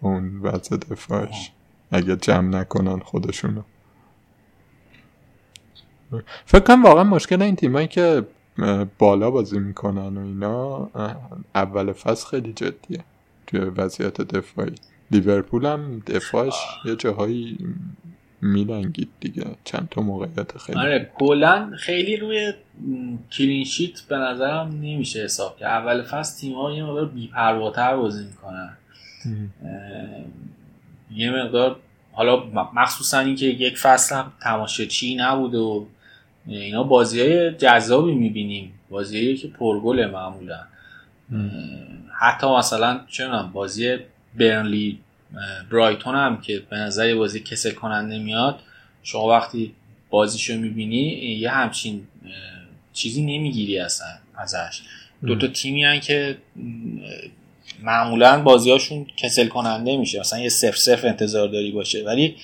اون 0.00 0.38
وضع 0.40 0.76
دفاعش. 0.76 1.52
اگه 1.90 2.16
جمع 2.16 2.60
نکنن 2.60 2.98
خودشونو. 2.98 3.62
فکر 6.44 6.60
کنم 6.60 6.82
واقعا 6.84 7.04
مشکل 7.04 7.42
این 7.42 7.56
تیمایی 7.56 7.88
که 7.88 8.26
بالا 8.98 9.30
بازی 9.30 9.58
می‌کنن 9.58 10.16
و 10.16 10.20
اینا 10.20 10.90
اول 11.54 11.92
فصل 11.92 12.26
خیلی 12.26 12.52
جدیه 12.52 13.04
توی 13.46 13.60
وضعیت 13.60 14.20
دفاعی. 14.20 14.74
لیورپول 15.10 15.66
هم 15.66 15.98
دفاعش 16.06 16.54
یه 16.84 16.96
جاهایی 16.96 17.58
میلنگید 18.40 19.08
دیگه. 19.20 19.44
چند 19.64 19.88
تا 19.90 20.02
موقعیت 20.02 20.58
خیلی 20.58 20.78
آره 20.78 21.10
کلا 21.14 21.72
خیلی 21.76 22.16
روی 22.16 22.52
کلینشیت 23.32 24.00
به 24.00 24.16
نظرم 24.16 24.68
نمیشه 24.68 25.24
حساب 25.24 25.56
کرد. 25.58 25.68
اول 25.68 26.02
فصل 26.02 26.40
تیم 26.40 26.54
ها 26.54 26.72
یه 26.72 26.84
مقدار 26.84 27.06
بیپرواتر 27.06 27.96
بازی 27.96 28.24
می‌کنن. 28.24 28.76
یه 31.14 31.30
مقدار 31.30 31.76
حالا 32.12 32.44
مخصوصا 32.74 33.18
اینکه 33.18 33.46
یک 33.46 33.78
فصل 33.78 34.16
هم 34.16 34.32
تماشاچی 34.42 35.14
نبود 35.14 35.54
و 35.54 35.86
اینا 36.46 36.82
بازی 36.82 37.20
های 37.20 37.50
جذابی 37.50 38.14
می‌بینیم. 38.14 38.72
بازی 38.90 39.36
که 39.36 39.48
پرگل 39.48 40.10
معمولا. 40.10 40.58
حتی 42.20 42.46
مثلا 42.46 43.00
چه 43.08 43.28
بازی 43.52 43.96
برنلی 44.38 44.98
برایتون 45.72 46.14
هم 46.14 46.40
که 46.40 46.62
به 46.70 46.76
نظر 46.76 47.14
بازی 47.14 47.40
کسل 47.40 47.70
کننده 47.70 48.18
میاد 48.18 48.60
شما 49.02 49.28
وقتی 49.28 49.72
بازیشو 50.10 50.56
می‌بینی 50.56 51.02
یه 51.40 51.50
همچین 51.50 52.06
چیزی 52.92 53.22
نمی‌گیری 53.22 53.78
اصلا 53.78 54.06
ازش. 54.36 54.80
دو 55.26 55.36
تا 55.36 55.46
تیمی 55.46 55.84
هن 55.84 56.00
که 56.00 56.38
معمولا 57.82 58.42
بازیاشون 58.42 59.06
کسل 59.16 59.46
کننده 59.46 59.96
میشه. 59.96 60.20
مثلا 60.20 60.38
یه 60.38 60.48
صفر 60.48 60.76
صفر 60.76 61.08
انتظار 61.08 61.48
داری 61.48 61.70
باشه 61.70 62.04
ولی 62.04 62.36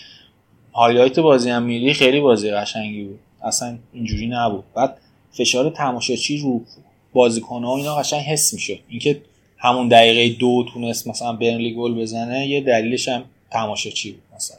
هایلایت 0.74 1.19
بازی 1.19 1.51
هم 1.51 1.62
میری 1.62 1.94
خیلی 1.94 2.20
بازی 2.20 2.51
قشنگی 2.51 3.05
بود. 3.05 3.20
اصلا 3.44 3.78
اینجوری 3.93 4.27
نبود. 4.27 4.64
بعد 4.74 4.97
فشار 5.32 5.70
تماشاچی 5.70 6.39
رو 6.39 6.64
بازیکن 7.12 7.64
ها 7.64 7.77
اینا 7.77 7.97
قشنگ 7.97 8.20
حس 8.20 8.55
میشه 8.55 8.78
اینکه 8.89 9.23
همون 9.62 9.89
دقیقه 9.89 10.39
دو 10.39 10.66
تونست 10.72 11.09
مثلا 11.09 11.32
برنلی 11.32 11.74
گل 11.74 11.94
بزنه 11.94 12.47
یه 12.47 12.60
دلیلش 12.60 13.09
هم 13.09 13.24
تماشاچی 13.51 14.12
بود 14.12 14.22
مثلا. 14.36 14.59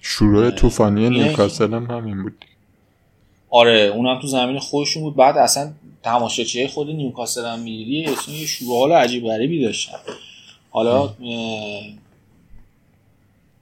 شروع 0.00 0.50
طوفانی 0.50 1.04
اینه- 1.04 1.24
نیوکاسل 1.24 1.74
هم 1.74 1.84
همین 1.90 2.22
بود. 2.22 2.44
آره 3.50 3.80
اونم 3.94 4.20
تو 4.20 4.26
زمین 4.26 4.58
خودشون 4.58 5.02
بود. 5.02 5.16
بعد 5.16 5.36
اصلا 5.38 5.72
تماشاچی 6.02 6.66
خود 6.66 6.90
نیوکاسل 6.90 7.46
هم 7.46 7.58
میری 7.60 8.04
اصلا 8.04 8.34
یه 8.34 8.46
شروع 8.46 8.78
حال 8.78 8.92
عجیب 8.92 9.24
غریبی 9.24 9.62
داشتن. 9.62 9.98
حالا 10.70 11.14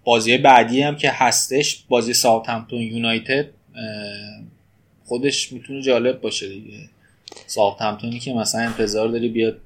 بازی 0.05 0.39
بعدی 0.39 0.83
هم 0.83 0.97
که 0.97 1.11
هستش 1.11 1.85
بازی 1.89 2.15
ساوثهمپتون 2.15 2.81
یونایتد 2.81 3.47
خودش 5.07 5.53
می‌تونه 5.53 5.83
جالب 5.83 6.21
باشه 6.21 6.49
دیگه. 6.49 6.79
ساوثهمپتونی 7.47 8.19
که 8.19 8.33
مثلا 8.35 8.61
انتظار 8.61 9.09
داری 9.09 9.29
بیاد 9.29 9.59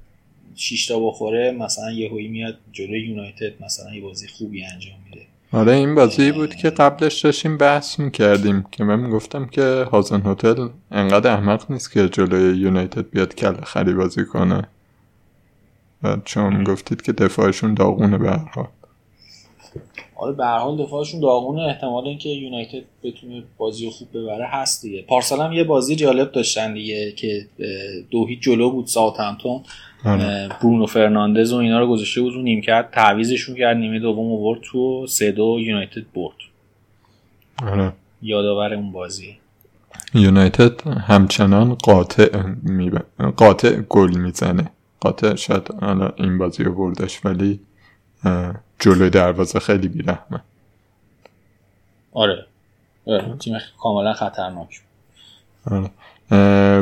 6 0.55 0.87
تا 0.87 0.99
بخوره 0.99 1.51
مثلا 1.51 1.91
یهویی 1.91 2.27
میاد 2.27 2.57
جلوی 2.71 3.07
یونایتد 3.07 3.63
مثلا 3.63 3.95
یه 3.95 4.01
بازی 4.01 4.27
خوبی 4.27 4.63
انجام 4.63 4.95
میده. 5.05 5.25
آره 5.51 5.71
این 5.71 5.95
بازی 5.95 6.31
بود 6.31 6.55
که 6.55 6.69
قبلش 6.69 7.21
داشتیم 7.21 7.57
بحث 7.57 7.99
می‌کردیم 7.99 8.65
که 8.71 8.83
من 8.83 8.99
می‌گفتم 8.99 9.45
که 9.45 9.85
هازن 9.91 10.21
هتل 10.25 10.67
انقدر 10.91 11.33
احمق 11.33 11.71
نیست 11.71 11.91
که 11.91 12.09
جلوی 12.09 12.57
یونایتد 12.57 13.09
بیاد 13.09 13.35
کل 13.35 13.61
خری 13.61 13.93
بازی 13.93 14.25
کنه. 14.25 14.67
و 16.03 16.17
چون 16.25 16.63
گفتید 16.63 17.01
که 17.01 17.11
دفاعشون 17.11 17.73
داغونه 17.73 18.17
به 18.17 18.29
هر 18.29 18.51
حال. 18.53 18.67
آره 20.15 20.33
به 20.33 20.45
هر 20.45 20.57
حال 20.57 20.83
دفاعشون 20.85 21.19
داغونه. 21.19 21.61
احتمال 21.61 22.07
اینکه 22.07 22.29
یونایتد 22.29 22.83
بتونه 23.03 23.43
بازی 23.57 23.85
رو 23.85 23.91
خوب 23.91 24.07
ببره 24.13 24.45
هست 24.45 24.81
دیگه. 24.81 25.01
پارسال 25.01 25.39
هم 25.39 25.53
یه 25.53 25.63
بازی 25.63 25.95
جالب 25.95 26.31
داشتن 26.31 26.73
دیگه 26.73 27.11
که 27.11 27.45
دو 28.11 28.27
هیچ 28.27 28.39
جلو 28.39 28.71
بود 28.71 28.87
ساوثهمپتون. 28.87 29.63
برونو 30.03 30.85
فرناندز 30.85 31.53
و 31.53 31.55
اینا 31.55 31.79
رو 31.79 31.87
گذاشته 31.87 32.21
بود 32.21 32.33
رو 32.33 32.41
نیمکت 32.41 32.91
تعویزشون 32.91 33.55
کرد 33.55 33.77
نیمه 33.77 33.99
دوم 33.99 34.31
آورد 34.31 34.59
تو 34.61 35.07
سه 35.07 35.31
دو 35.31 35.57
یونایتد 35.59 36.11
برد. 36.15 36.35
آره. 37.63 37.93
یادآور 38.21 38.73
اون 38.73 38.91
بازی. 38.91 39.37
یونایتد 40.13 40.87
همچنان 40.87 41.73
قاطع 41.73 42.41
میب... 42.63 43.01
قاطع 43.37 43.81
گل 43.89 44.17
می‌زنه. 44.17 44.71
قاطع 44.99 45.35
شاید 45.35 45.71
حالا 45.81 46.09
این 46.15 46.37
بازی 46.37 46.63
رو 46.63 46.73
بردش 46.75 47.25
ولی 47.25 47.59
اه، 48.23 48.55
جلوی 48.79 49.09
دروازه 49.09 49.59
خیلی 49.59 49.87
بیرحمه. 49.87 50.41
آره. 52.13 52.45
آره، 53.07 53.37
تیم 53.39 53.57
کاملا 53.79 54.13
خطرناک 54.13 54.81
آره. 55.71 55.89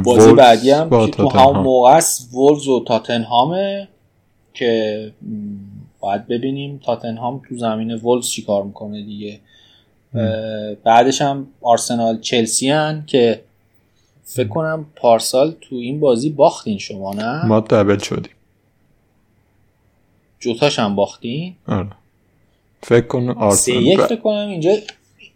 بازی 0.06 0.34
بعدی 0.34 0.72
هم 0.72 0.90
با 0.90 1.06
که 1.06 1.12
تو. 1.12 1.30
همون 1.30 1.58
موقع 1.58 1.90
است 1.92 2.34
وولز 2.34 2.68
و 2.68 2.84
تاتنهامه 2.88 3.88
که 4.54 5.12
باید 6.00 6.28
ببینیم 6.28 6.80
تاتنهام 6.86 7.42
تو 7.50 7.58
زمین 7.58 7.94
وولز 7.94 8.28
چیکار 8.30 8.64
می‌کنه 8.64 9.02
دیگه. 9.04 9.40
بعدش 10.84 11.22
هم 11.22 11.48
آرسنال 11.62 12.20
چلسی 12.22 12.70
هن 12.70 13.04
که 13.08 13.42
فکر 14.24 14.48
کنم 14.48 14.86
پارسال 14.96 15.56
تو 15.62 15.76
این 15.76 16.00
بازی 16.00 16.30
باختین 16.30 16.78
شما 16.78 17.14
نه؟ 17.14 17.46
ما 17.46 17.60
دبل 17.60 17.98
شدیم. 17.98 18.32
جوتاش 20.40 20.80
هم 20.80 20.96
باختین؟ 20.96 21.56
آره. 21.68 21.88
فکر 22.84 23.08
کن 23.08 23.34
سه 23.34 23.40
آرسنال 23.40 23.82
یک 23.84 24.00
ب- 24.00 24.06
فکر 24.08 24.16
کنم 24.22 24.48
اینجا 24.48 24.72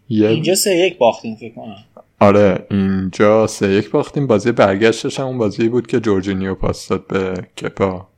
یه- 0.08 0.28
اینجا 0.28 0.54
سه 0.54 0.76
یک 0.76 0.98
باختین 0.98 1.36
فکر 1.36 1.54
کنم. 1.54 1.84
آره 2.20 2.66
اینجا 2.70 3.46
سه 3.46 3.72
یک 3.72 3.90
باختیم. 3.90 4.26
بازی 4.26 4.52
برگشتش 4.52 5.20
هم 5.20 5.26
اون 5.26 5.38
بازی 5.38 5.68
بود 5.68 5.86
که 5.86 6.00
جورجینیو 6.00 6.54
پاس 6.54 6.88
داد 6.88 7.06
به 7.06 7.34
کپا. 7.58 8.08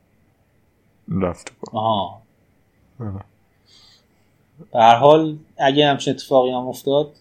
رفت 1.21 1.51
گل. 1.61 1.77
آها. 1.79 2.21
آره. 2.99 3.11
به 4.73 4.79
هر 4.79 4.95
حال 4.95 5.37
اگه 5.57 5.87
همچین 5.87 6.13
اتفاقی 6.13 6.49
هم 6.51 6.67
افتاد 6.67 7.13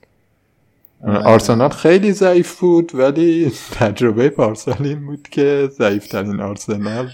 آرسنال 1.07 1.69
خیلی 1.71 2.13
ضعیف 2.13 2.61
بود 2.61 2.95
ولی 2.95 3.53
تجربه 3.81 4.29
پارسال 4.29 4.77
این 4.81 5.07
بود 5.07 5.29
که 5.29 5.69
ضعیفترین 5.73 6.41
آرسنال 6.41 7.11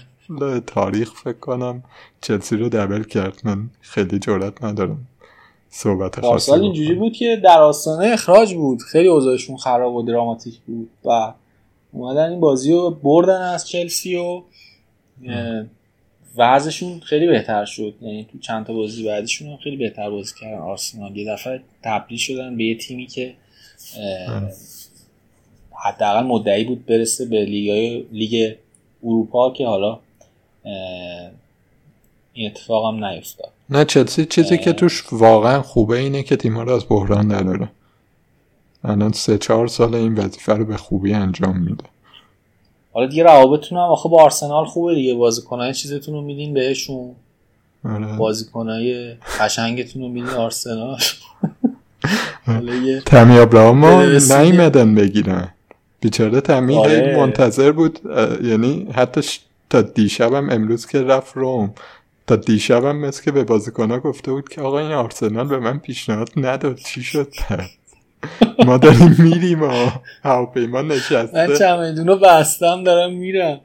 تاریخ 0.67 1.13
فکر 1.13 1.39
کنم 1.39 1.83
چلسی 2.21 2.57
رو 2.57 2.69
دبل 2.69 3.03
کرد. 3.03 3.41
من 3.43 3.69
خیلی 3.81 4.19
جرات 4.19 4.63
ندارم. 4.63 5.08
صحبت 5.69 6.19
پارسال 6.19 6.61
اینجوری 6.61 6.87
بکنم. 6.87 6.99
بود 6.99 7.13
که 7.13 7.41
در 7.43 7.61
آستانه 7.61 8.13
اخراج 8.13 8.53
بود 8.53 8.81
خیلی 8.81 9.07
اوضاعشون 9.07 9.57
خراب 9.57 9.95
و 9.95 10.01
دراماتیک 10.01 10.59
بود 10.59 10.89
و 11.05 11.33
اومدن 11.91 12.29
این 12.29 12.39
بازی 12.39 12.71
رو 12.71 12.89
بردن 12.89 13.41
از 13.41 13.67
چلسی 13.67 14.15
و 14.15 14.41
وضعشون 16.37 16.99
خیلی 16.99 17.27
بهتر 17.27 17.65
شد 17.65 17.95
یعنی 18.01 18.27
تو 18.31 18.39
چند 18.39 18.65
تا 18.65 18.73
بازی 18.73 19.05
بعدیشون 19.05 19.47
هم 19.47 19.57
خیلی 19.57 19.77
بهتر 19.77 20.09
بازی 20.09 20.33
کردن 20.41 20.57
آرسنال 20.57 21.17
یه 21.17 21.33
دفعه 21.33 21.61
تبدیل 21.83 22.17
شدن 22.17 22.57
به 22.57 22.63
یه 22.63 22.77
تیمی 22.77 23.05
که 23.05 23.33
آره. 24.29 24.53
حداقل 25.85 26.23
مدعی 26.23 26.63
بود 26.63 26.85
برسه 26.85 27.25
به 27.25 27.45
لیگ 27.45 28.05
لیگ 28.11 28.55
اروپا 29.03 29.51
که 29.51 29.67
حالا 29.67 29.99
این 32.33 32.51
اتفاق 32.51 32.93
هم 32.93 33.05
نیفتاد 33.05 33.51
نه 33.69 33.85
چلسی 33.85 34.25
چیزی 34.25 34.57
که 34.57 34.73
توش 34.73 35.03
واقعا 35.11 35.61
خوبه 35.61 35.97
اینه 35.97 36.23
که 36.23 36.35
تیم‌ها 36.35 36.63
رو 36.63 36.71
از 36.71 36.85
بحران 36.89 37.31
نداره. 37.31 37.69
الان 38.83 39.11
سه 39.11 39.37
چهار 39.37 39.67
سال 39.67 39.95
این 39.95 40.15
وظیفه 40.15 40.53
رو 40.53 40.65
به 40.65 40.77
خوبی 40.77 41.13
انجام 41.13 41.59
میده. 41.59 41.83
حالا 42.93 43.07
دیگه 43.07 43.23
روابطتون 43.23 43.77
هم 43.77 43.83
آخه 43.83 44.09
با 44.09 44.23
آرسنال 44.23 44.65
خوبه 44.65 44.95
دیگه. 44.95 45.15
بازیکنای 45.15 45.73
چیزتون 45.73 46.15
رو 46.15 46.21
میدین 46.21 46.53
بهشون. 46.53 47.11
آره. 47.85 48.17
بازیکنای 48.17 49.15
قشنگتون 49.39 50.01
رو 50.01 50.07
میدین 50.07 50.29
آرسنال. 50.29 50.99
تمی 53.05 53.37
ابراهام 53.37 53.85
نیمدن 54.31 54.95
بگیرن. 54.95 55.47
بیچاره 55.99 56.41
تمی 56.41 56.75
آره. 56.75 57.17
منتظر 57.17 57.71
بود 57.71 57.99
یعنی 58.43 58.87
حتی 58.93 59.21
تا 59.69 59.81
دیشبم 59.81 60.49
امروز 60.49 60.85
که 60.85 61.01
رفت 61.01 61.37
روم. 61.37 61.73
تا 62.29 62.35
دیشبم 62.35 62.97
مثل 62.97 63.23
که 63.23 63.31
به 63.31 63.43
بازیکنها 63.43 63.99
گفته 63.99 64.31
بود 64.31 64.49
که 64.49 64.61
آقا 64.61 64.79
این 64.79 64.91
آرسنال 64.91 65.47
به 65.47 65.59
من 65.59 65.79
پیشنهاد 65.79 66.29
نداد. 66.37 66.77
چی 66.77 67.03
شد؟ 67.03 67.33
ما 68.65 68.77
داریم 68.77 69.15
میریم 69.19 69.63
و 69.63 69.91
هواپیما 70.23 70.81
نشسته. 70.81 71.47
من 71.47 71.55
چمدونو 71.57 72.17
بستم 72.17 72.83
دارم 72.83 73.13
میرم. 73.13 73.61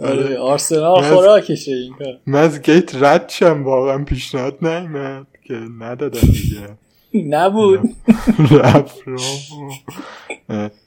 آره. 0.00 0.38
آرسنال 0.38 1.02
خوراکشه 1.02 1.72
این 1.72 1.92
کار. 1.98 2.18
من 2.26 2.40
از 2.40 2.62
گیت 2.62 3.02
رد 3.02 3.28
شم 3.28 3.64
واقعا 3.64 4.04
پیشنهاد 4.04 4.58
نیمد 4.62 5.26
که 5.44 5.54
ندادم 5.80 6.20
دیگه. 6.20 6.68
نبود. 7.14 7.80
رفت 8.60 8.98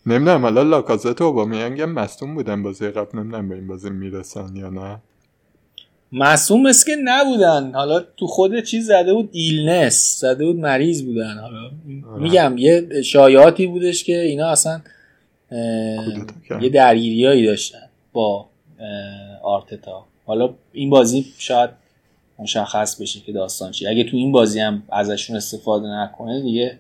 نمی‌دونم 0.06 0.42
حالا 0.42 0.64
لاکازت 0.64 1.22
اوبامیانگم 1.22 1.90
مصدوم 1.92 2.36
بودن 2.36 2.64
بازی 2.64 2.88
قبل. 2.88 3.20
نمی‌دونم 3.20 3.50
به 3.50 3.56
این 3.56 3.68
بازی 3.68 3.90
می‌رسن 3.90 4.56
یا 4.56 4.70
نه. 4.70 5.02
مصدوم 6.12 6.62
مثل 6.62 6.86
که 6.86 7.02
نبودن. 7.04 7.72
حالا 7.74 8.00
تو 8.00 8.28
خود 8.28 8.64
چیز 8.64 8.88
زده 8.88 9.14
بود 9.14 9.30
illness 9.32 10.20
زده 10.20 10.46
بود 10.46 10.56
مریض 10.56 11.04
بودن. 11.04 11.38
حالا 11.38 11.72
آره. 12.12 12.22
میگم 12.24 12.56
یه 12.58 13.02
شایعاتی 13.02 13.68
بودش 13.68 14.04
که 14.04 14.22
اینا 14.22 14.48
اصلا 14.48 14.82
یه 16.62 16.70
درگیریایی 16.74 17.46
داشتن 17.46 17.90
با 18.14 18.46
آرتتا. 19.44 20.06
حالا 20.26 20.54
این 20.74 20.90
بازی 20.90 21.26
شاید 21.38 21.70
مشخص 22.40 23.02
بشه 23.02 23.20
که 23.20 23.32
داستان 23.32 23.72
چی 23.72 23.88
اگه 23.88 24.04
تو 24.04 24.18
این 24.18 24.32
بازی 24.32 24.60
هم 24.60 24.84
ازشون 24.90 25.36
استفاده 25.36 25.88
نکنه 25.88 26.42
دیگه 26.42 26.78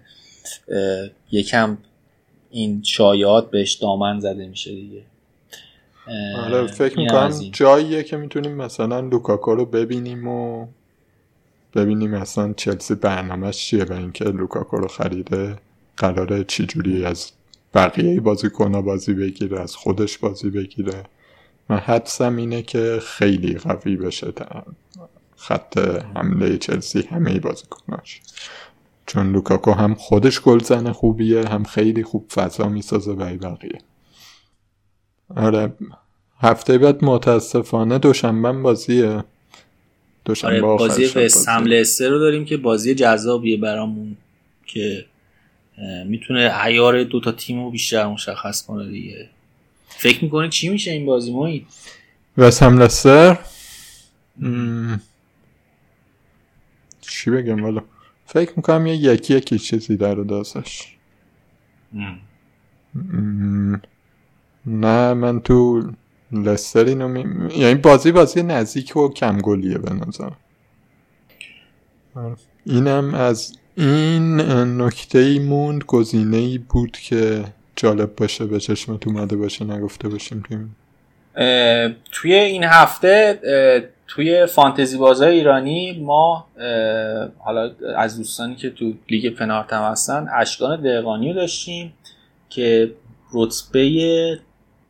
یکم 1.32 1.78
این 2.52 2.84
شایعات 2.84 3.52
بهش 3.52 3.74
دامن 3.74 4.20
زده 4.20 4.48
میشه 4.48 4.72
دیگه. 4.72 5.02
آره 6.38 6.68
فکر 6.68 7.00
می‌کنم 7.00 7.32
جاییه 7.52 8.04
که 8.04 8.18
می‌تونیم 8.18 8.56
مثلا 8.56 9.00
لوکاکو 9.00 9.56
رو 9.56 9.66
ببینیم 9.66 10.28
و 10.28 10.68
ببینیم 11.76 12.14
اصلا 12.14 12.54
چلسی 12.54 12.96
برنامهش 12.96 13.58
چیه 13.58 13.84
و 13.84 13.94
اینکه 13.94 14.26
لوکاکو 14.26 14.78
رو 14.78 14.88
خریده 14.88 15.56
قراره 15.98 16.44
چی 16.44 16.66
جوری 16.66 17.06
از 17.06 17.32
بقیه 17.74 18.20
بازیکنها 18.20 18.82
بازی 18.82 19.14
بگیره 19.14 19.60
از 19.60 19.76
خودش 19.76 20.18
بازی 20.18 20.50
بگیره. 20.50 21.04
من 21.70 21.78
حدسم 21.78 22.36
اینه 22.36 22.62
که 22.62 23.00
خیلی 23.04 23.54
قوی 23.54 23.96
بشه 23.96 24.34
خط 25.36 25.78
حمله 26.16 26.58
چلسی 26.58 27.02
همه 27.02 27.40
بازیکناش 27.40 28.22
چون 29.06 29.32
لوکاکو 29.32 29.72
هم 29.72 29.96
خودش 29.96 30.42
گلزن 30.42 30.92
خوبیه 30.92 31.48
هم 31.48 31.64
خیلی 31.64 32.04
خوب 32.04 32.26
فضا 32.32 32.70
می‌سازه 32.70 33.14
برای 33.14 33.38
بقیه. 33.38 33.78
آره 35.36 35.74
هفته 36.41 36.77
بعد 36.77 37.03
متاسفانه 37.03 37.97
دوشنبه 37.97 38.51
بازیه. 38.51 39.23
دوشنبه 40.26 40.53
آره 40.53 40.61
بازی 40.61 41.05
وست 41.05 42.01
رو 42.01 42.19
داریم 42.19 42.45
که 42.45 42.57
بازی 42.57 42.95
جذابیه 42.95 43.57
برامون 43.57 44.18
که 44.65 45.05
می‌تونه 46.05 46.49
عیار 46.49 47.03
دو 47.03 47.19
تا 47.19 47.31
تیم 47.31 47.63
رو 47.63 47.72
بیشتر 47.72 48.07
مشخص 48.07 48.65
کنه 48.65 48.89
دیگه. 48.89 49.30
فکر 49.88 50.23
می‌کنی 50.23 50.49
چی 50.49 50.69
میشه 50.69 50.91
این 50.91 51.05
بازی 51.05 51.34
مایی 51.34 51.65
وست 52.38 52.63
هم 52.63 52.81
لستر؟ 52.81 53.39
چی 57.01 57.31
بگم 57.31 57.63
والا؟ 57.63 57.81
فکر 58.26 58.53
می‌کنم 58.55 58.88
یه 58.88 58.95
یکی 58.95 59.35
یکی 59.35 59.59
چیزی 59.59 59.97
در 59.97 60.15
دازش 60.15 60.95
نه 64.65 65.13
من 65.13 65.39
تو 65.39 65.84
لستر 66.34 66.86
اینو 66.86 67.08
می... 67.08 67.26
یعنی 67.58 67.76
بازی 67.76 68.12
بازی 68.12 68.44
نزدیک 68.44 68.98
و 68.98 69.10
کم 69.10 69.38
گلیه 69.38 69.78
به 69.78 69.94
نظر. 69.94 70.30
اینم 72.66 73.14
از 73.14 73.58
این 73.78 74.41
نکته 74.82 75.20
ای 75.20 75.40
موند 75.40 75.84
گزینه 75.84 76.38
ای 76.38 76.58
بود 76.58 76.91
که 76.91 77.44
جالب 77.76 78.16
باشه 78.16 78.45
به 78.45 78.60
چشمت 78.60 79.08
اومده 79.08 79.36
باشه 79.36 79.66
نگفته 79.66 80.10
باشیم 80.10 80.44
توی 82.12 82.34
این. 82.34 82.64
هفته 82.64 83.40
توی 84.08 84.45
فانتزی 84.45 84.98
بازای 84.98 85.36
ایرانی 85.36 85.99
ما 85.99 86.48
حالا 87.40 87.72
از 87.98 88.18
دوستانی 88.18 88.56
که 88.56 88.70
تو 88.70 88.94
لیگ 89.10 89.36
پنارت 89.36 89.74
هم 89.74 89.91
هستن 89.91 90.28
اشکان 90.36 90.82
دقانی 90.82 91.34
داشتیم 91.34 91.94
که 92.49 92.91
رتبه 93.34 94.40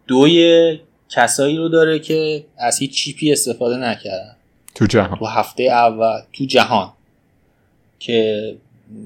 دوی 0.07 0.79
کسایی 1.11 1.57
رو 1.57 1.69
داره 1.69 1.99
که 1.99 2.45
از 2.57 2.79
هیچ 2.79 2.91
چیپی 2.91 3.31
استفاده 3.31 3.77
نکردن. 3.77 4.35
تو 4.75 4.85
جهان. 4.85 5.19
تو 5.19 5.25
هفته 5.25 5.63
اول 5.63 6.19
تو 6.33 6.45
جهان. 6.45 6.93
که 7.99 8.55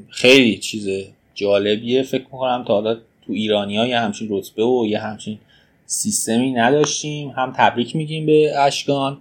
خیلی 0.10 0.58
چیز 0.58 0.88
جالبیه. 1.36 2.04
فکر 2.04 2.24
می‌کنم 2.24 2.64
تا 2.68 2.74
حالا 2.74 2.94
تو 2.96 3.34
ایرانی 3.34 3.78
ها 3.78 3.88
یه 3.88 4.00
همچین 4.00 4.28
رتبه 4.32 4.64
و 4.64 4.86
یه 4.88 5.00
همچین 5.00 5.40
سیستمی 5.86 6.52
نداشتیم. 6.52 7.30
هم 7.30 7.54
تبریک 7.58 7.96
میگیم 7.96 8.26
به 8.26 8.60
اشکان. 8.60 9.18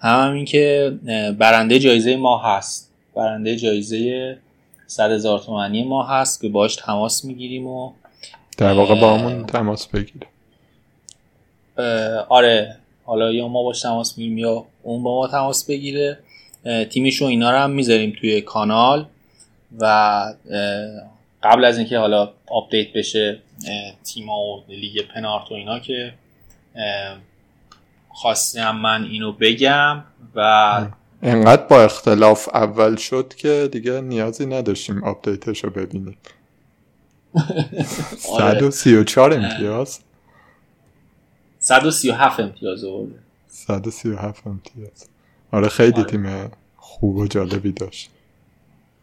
هم 0.00 0.28
همین 0.28 0.44
که 0.44 0.92
برنده 1.38 1.78
جایزه 1.78 2.16
ما 2.16 2.38
هست. 2.38 2.90
برنده 3.14 3.56
جایزه 3.56 4.38
صد 4.86 5.10
هزار 5.10 5.38
تومنی 5.38 5.84
ما 5.84 6.02
هست 6.02 6.40
که 6.40 6.48
باش 6.48 6.76
تماس 6.76 7.24
می‌گیریم 7.24 7.66
و 7.66 7.92
در 8.56 8.72
واقع 8.72 9.00
با 9.00 9.18
همون 9.18 9.46
تماس 9.46 9.86
بگیره 9.86 10.26
آره 12.28 12.76
حالا 13.04 13.32
یا 13.32 13.48
ما 13.48 13.62
باش 13.62 13.82
تماس 13.82 14.18
می‌گیریم 14.18 14.38
یا 14.38 14.64
اون 14.82 15.02
با 15.02 15.20
ما 15.20 15.28
تماس 15.28 15.66
بگیره. 15.66 16.18
تیمیش 16.90 17.22
و 17.22 17.24
اینا 17.24 17.50
رو 17.50 17.58
هم 17.58 17.70
می‌ذاریم 17.70 18.16
توی 18.20 18.40
کانال 18.40 19.06
و 19.78 20.24
قبل 21.42 21.64
از 21.64 21.78
اینکه 21.78 21.98
حالا 21.98 22.32
update 22.46 22.92
بشه 22.92 23.38
تیما 24.04 24.38
و 24.38 24.62
لیگ 24.68 25.02
پنارت 25.14 25.50
و 25.50 25.54
اینا 25.54 25.78
که 25.78 26.14
خواستم 28.08 28.76
من 28.76 29.04
اینو 29.04 29.32
بگم 29.32 30.04
و 30.34 30.40
انقدر 31.22 31.62
با 31.62 31.82
اختلاف 31.82 32.48
اول 32.54 32.96
شد 32.96 33.34
که 33.36 33.68
دیگه 33.72 34.00
نیازی 34.00 34.46
نداشتیم 34.46 35.04
update 35.04 35.49
ش 35.49 35.64
رو 35.64 35.70
ببینیم 35.70 36.16
134 38.18 39.32
آره. 39.32 39.42
امتیاز. 39.42 40.00
137 41.64 42.40
امتیاز 42.40 42.84
آورده. 42.84 43.18
137 43.46 44.46
امتیاز. 44.46 45.08
آره 45.52 45.68
خیلی 45.68 45.92
آره. 45.92 46.04
تیم 46.04 46.50
خوب 46.76 47.16
و 47.16 47.26
جالبی 47.26 47.72
داشت. 47.72 48.10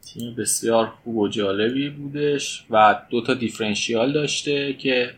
تیم 0.01 0.35
بسیار 0.35 0.91
خوب 1.03 1.17
و 1.17 1.27
جالبی 1.27 1.89
بودش 1.89 2.65
و 2.69 3.01
دو 3.09 3.21
تا 3.21 3.33
دیفرنشیال 3.33 4.13
داشته 4.13 4.73
که 4.73 5.11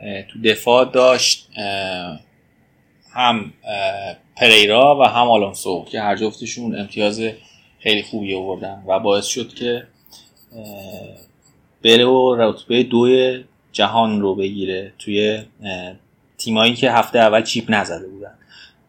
تو 0.00 0.40
دفاع 0.44 0.84
داشت 0.92 1.48
هم 3.12 3.52
پریرا 4.36 4.98
و 5.00 5.02
هم 5.04 5.30
آلونسو 5.30 5.84
که 5.90 6.00
هر 6.00 6.16
جفتشون 6.16 6.78
امتیاز 6.78 7.20
خیلی 7.78 8.02
خوبی 8.02 8.34
آوردن 8.34 8.82
و 8.88 8.98
باعث 8.98 9.26
شد 9.26 9.54
که 9.54 9.86
بره 11.84 12.04
و 12.04 12.36
رتبه 12.38 12.82
دو 12.82 13.08
جهان 13.72 14.20
رو 14.20 14.34
بگیره 14.34 14.92
توی 14.98 15.42
تیمایی 16.44 16.74
که 16.74 16.92
هفته 16.92 17.18
اول 17.18 17.42
چیپ 17.42 17.64
نزده 17.68 18.08
بودن. 18.08 18.34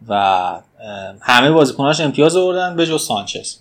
و 0.07 0.61
همه 1.21 1.51
بازیکناش 1.51 1.99
امتیاز 1.99 2.35
آوردن 2.35 2.75
به 2.75 2.85
جز 2.85 3.05
سانچز. 3.05 3.55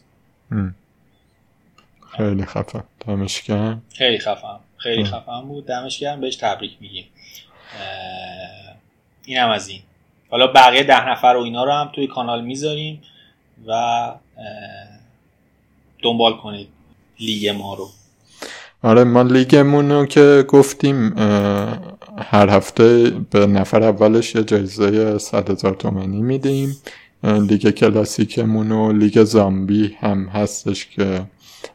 خیلی 2.17 2.45
خفن 2.45 2.85
دمش 3.07 3.43
گرم. 3.43 3.83
خیلی 3.95 4.19
خفن 4.19 4.59
خیلی 4.77 5.05
خفن 5.05 5.41
بود. 5.41 5.67
دمش 5.67 5.99
گرم. 5.99 6.21
بهش 6.21 6.37
تبریک 6.37 6.77
میگیم. 6.81 7.05
اینم 9.25 9.51
از 9.51 9.69
این. 9.69 9.81
حالا 10.31 10.47
بقیه 10.47 10.83
ده 10.83 11.09
نفر 11.09 11.35
و 11.39 11.43
اینا 11.43 11.65
رو 11.65 11.73
هم 11.73 11.91
توی 11.95 12.07
کانال 12.07 12.45
می‌ذاریم 12.45 13.03
و 13.67 14.13
دنبال 16.03 16.37
کنید 16.37 16.69
لیگ 17.21 17.49
ما 17.49 17.75
رو. 17.75 17.89
آره 18.83 19.05
ما 19.05 19.23
لیگمون 19.23 19.93
رو 19.93 20.07
که 20.07 20.45
گفتیم 20.49 21.15
هر 22.23 22.51
هفته 22.51 23.11
به 23.31 23.47
نفر 23.47 23.83
اولش 23.83 24.35
یه 24.35 24.43
جایزه 24.43 25.19
100 25.19 25.51
هزار 25.51 25.75
تومنی 25.75 26.23
میدیم. 26.23 26.77
لیگ 27.25 27.71
کلاسیکمون 27.71 28.73
و 28.73 28.93
لیگ 28.93 29.25
زامبی 29.25 29.97
هم 30.01 30.25
هستش 30.25 30.87
که 30.87 31.25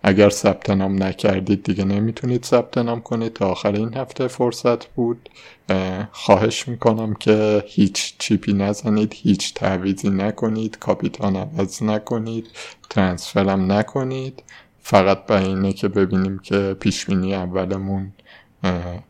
اگر 0.03 0.30
ثبت 0.30 0.69
نام 0.69 1.03
نکردید 1.03 1.64
دیگه 1.64 1.84
نمی‌تونید 1.84 2.45
ثبت 2.45 2.78
نام 2.78 3.02
کنید. 3.02 3.34
تا 3.34 3.48
آخر 3.48 3.72
این 3.72 3.94
هفته 3.94 4.28
فرصت 4.28 4.86
بود. 4.86 5.30
خواهش 6.11 6.68
می‌کنم 6.68 7.14
که 7.14 7.64
هیچ 7.68 8.14
چیپی 8.18 8.53
نزنید 8.53 9.14
هیچ 9.15 9.53
تعویزی 9.53 10.10
نکنید 10.10 10.80
کاپیتان 10.80 11.36
عوض 11.36 11.84
نکنید 11.84 12.45
ترانسفرم 12.90 13.72
نکنید. 13.72 14.44
فقط 14.82 15.26
به 15.26 15.41
اینه 15.41 15.74
که 15.74 15.88
ببینیم 15.88 16.40
که 16.40 16.76
پیشبینی 16.80 17.36
اولمون 17.36 18.11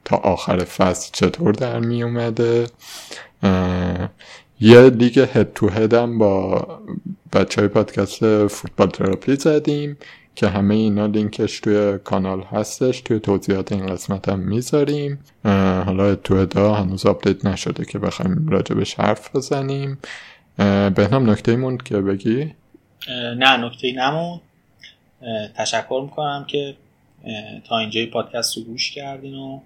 تا 0.05 0.17
آخر 0.17 0.63
فصل 0.63 1.09
چطور 1.13 1.53
در 1.53 1.79
می 1.79 2.03
اومده؟ 2.03 2.67
یه 4.59 4.81
لیگ 4.81 5.19
head 5.33 5.53
to 5.53 5.69
head 5.69 6.08
م 6.08 6.17
با 6.17 6.65
بچه 7.33 7.61
های 7.61 7.67
پادکست 7.67 8.47
فوتبال 8.47 8.87
تراپی 8.87 9.35
زدیم 9.35 9.97
که 10.35 10.47
همه 10.47 10.75
اینا 10.75 11.05
لینکش 11.05 11.59
توی 11.59 11.99
کانال 12.03 12.41
هستش 12.41 13.01
توی 13.01 13.19
توضیحات 13.19 13.71
این 13.71 13.85
قسمت 13.85 14.29
هم 14.29 14.39
می‌ذاریم. 14.39 15.19
حالا 15.85 16.15
تو 16.15 16.33
ادا 16.33 16.73
هنوز 16.73 17.05
update 17.05 17.45
نشده 17.45 17.85
که 17.85 17.99
بخوایم 17.99 18.49
راجبش 18.49 18.95
حرف 18.95 19.35
بزنیم. 19.35 19.97
به 20.95 21.09
هم 21.11 21.29
نکته 21.29 21.55
موند 21.55 21.83
که 21.83 22.01
بگی؟ 22.01 22.53
نه 23.37 23.57
نکته 23.57 23.91
نمون 23.91 24.41
تشکر 25.57 26.01
می‌کنم 26.03 26.45
که 26.47 26.75
تا 27.69 27.77
اینجای 27.77 28.05
پادکست 28.05 28.57
رو 28.57 28.63
گوش 28.63 28.91
کردین 28.91 29.35
و 29.35 29.59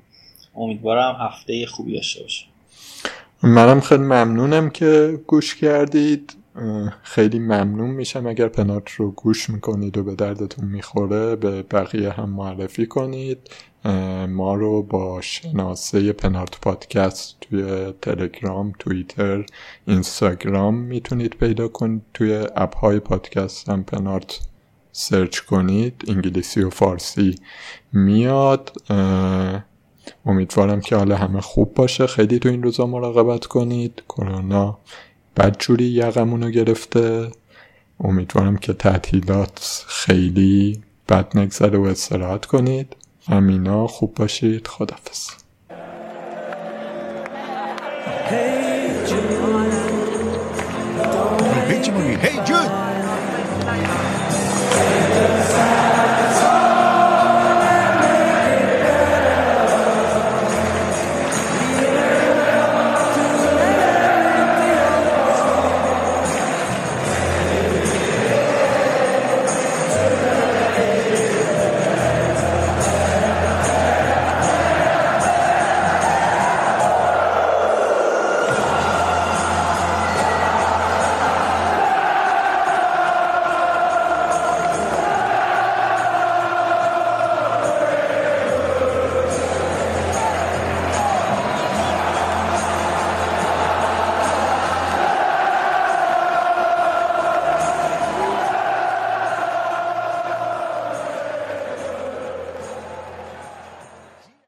امیدوارم 0.55 1.15
هفته 1.19 1.65
خوبی 1.65 1.93
داشته 1.93 2.21
باشه 2.21 2.45
منم 3.43 3.79
خیلی 3.79 4.03
ممنونم 4.03 4.69
که 4.69 5.19
گوش 5.27 5.55
کردید. 5.55 6.35
خیلی 7.03 7.39
ممنون 7.39 7.89
میشم 7.89 8.27
اگر 8.27 8.47
پنارت 8.47 8.91
رو 8.91 9.11
گوش 9.11 9.49
می‌کنید 9.49 9.97
و 9.97 10.03
به 10.03 10.15
دردتون 10.15 10.65
می‌خوره 10.65 11.35
به 11.35 11.63
بقیه 11.63 12.09
هم 12.09 12.29
معرفی 12.29 12.85
کنید. 12.85 13.37
ما 14.29 14.55
رو 14.55 14.83
با 14.83 15.21
شناسه 15.21 16.13
پنارت 16.13 16.61
پادکست 16.61 17.37
توی 17.41 17.93
تلگرام، 18.01 18.73
توییتر، 18.79 19.45
اینستاگرام 19.87 20.75
می‌تونید 20.75 21.33
پیدا 21.33 21.67
کنید. 21.67 22.01
توی 22.13 22.45
اپ 22.55 22.75
های 22.77 22.99
پادکست 22.99 23.69
هم 23.69 23.83
پنارت 23.83 24.39
سرچ 24.91 25.39
کنید 25.39 26.03
انگلیسی 26.07 26.63
و 26.63 26.69
فارسی 26.69 27.35
میاد. 27.93 28.73
امیدوارم 30.25 30.81
که 30.81 30.95
حالا 30.95 31.17
همه 31.17 31.41
خوب 31.41 31.73
باشه. 31.73 32.07
خیلی 32.07 32.39
تو 32.39 32.49
این 32.49 32.63
روزا 32.63 32.85
مراقبت 32.85 33.45
کنید. 33.45 34.03
کرونا 34.09 34.77
بدجوری 35.37 35.85
یقمونو 35.85 36.49
گرفته. 36.49 37.31
امیدوارم 37.99 38.57
که 38.57 38.73
تعطیلات 38.73 39.85
خیلی 39.87 40.81
بد 41.09 41.37
نگذره 41.37 41.77
و 41.77 41.83
استراحت 41.83 42.45
کنید. 42.45 42.95
همینا 43.27 43.87
خوب 43.87 44.13
باشید. 44.13 44.67
خدافز 44.67 45.29
hey, 48.29 48.61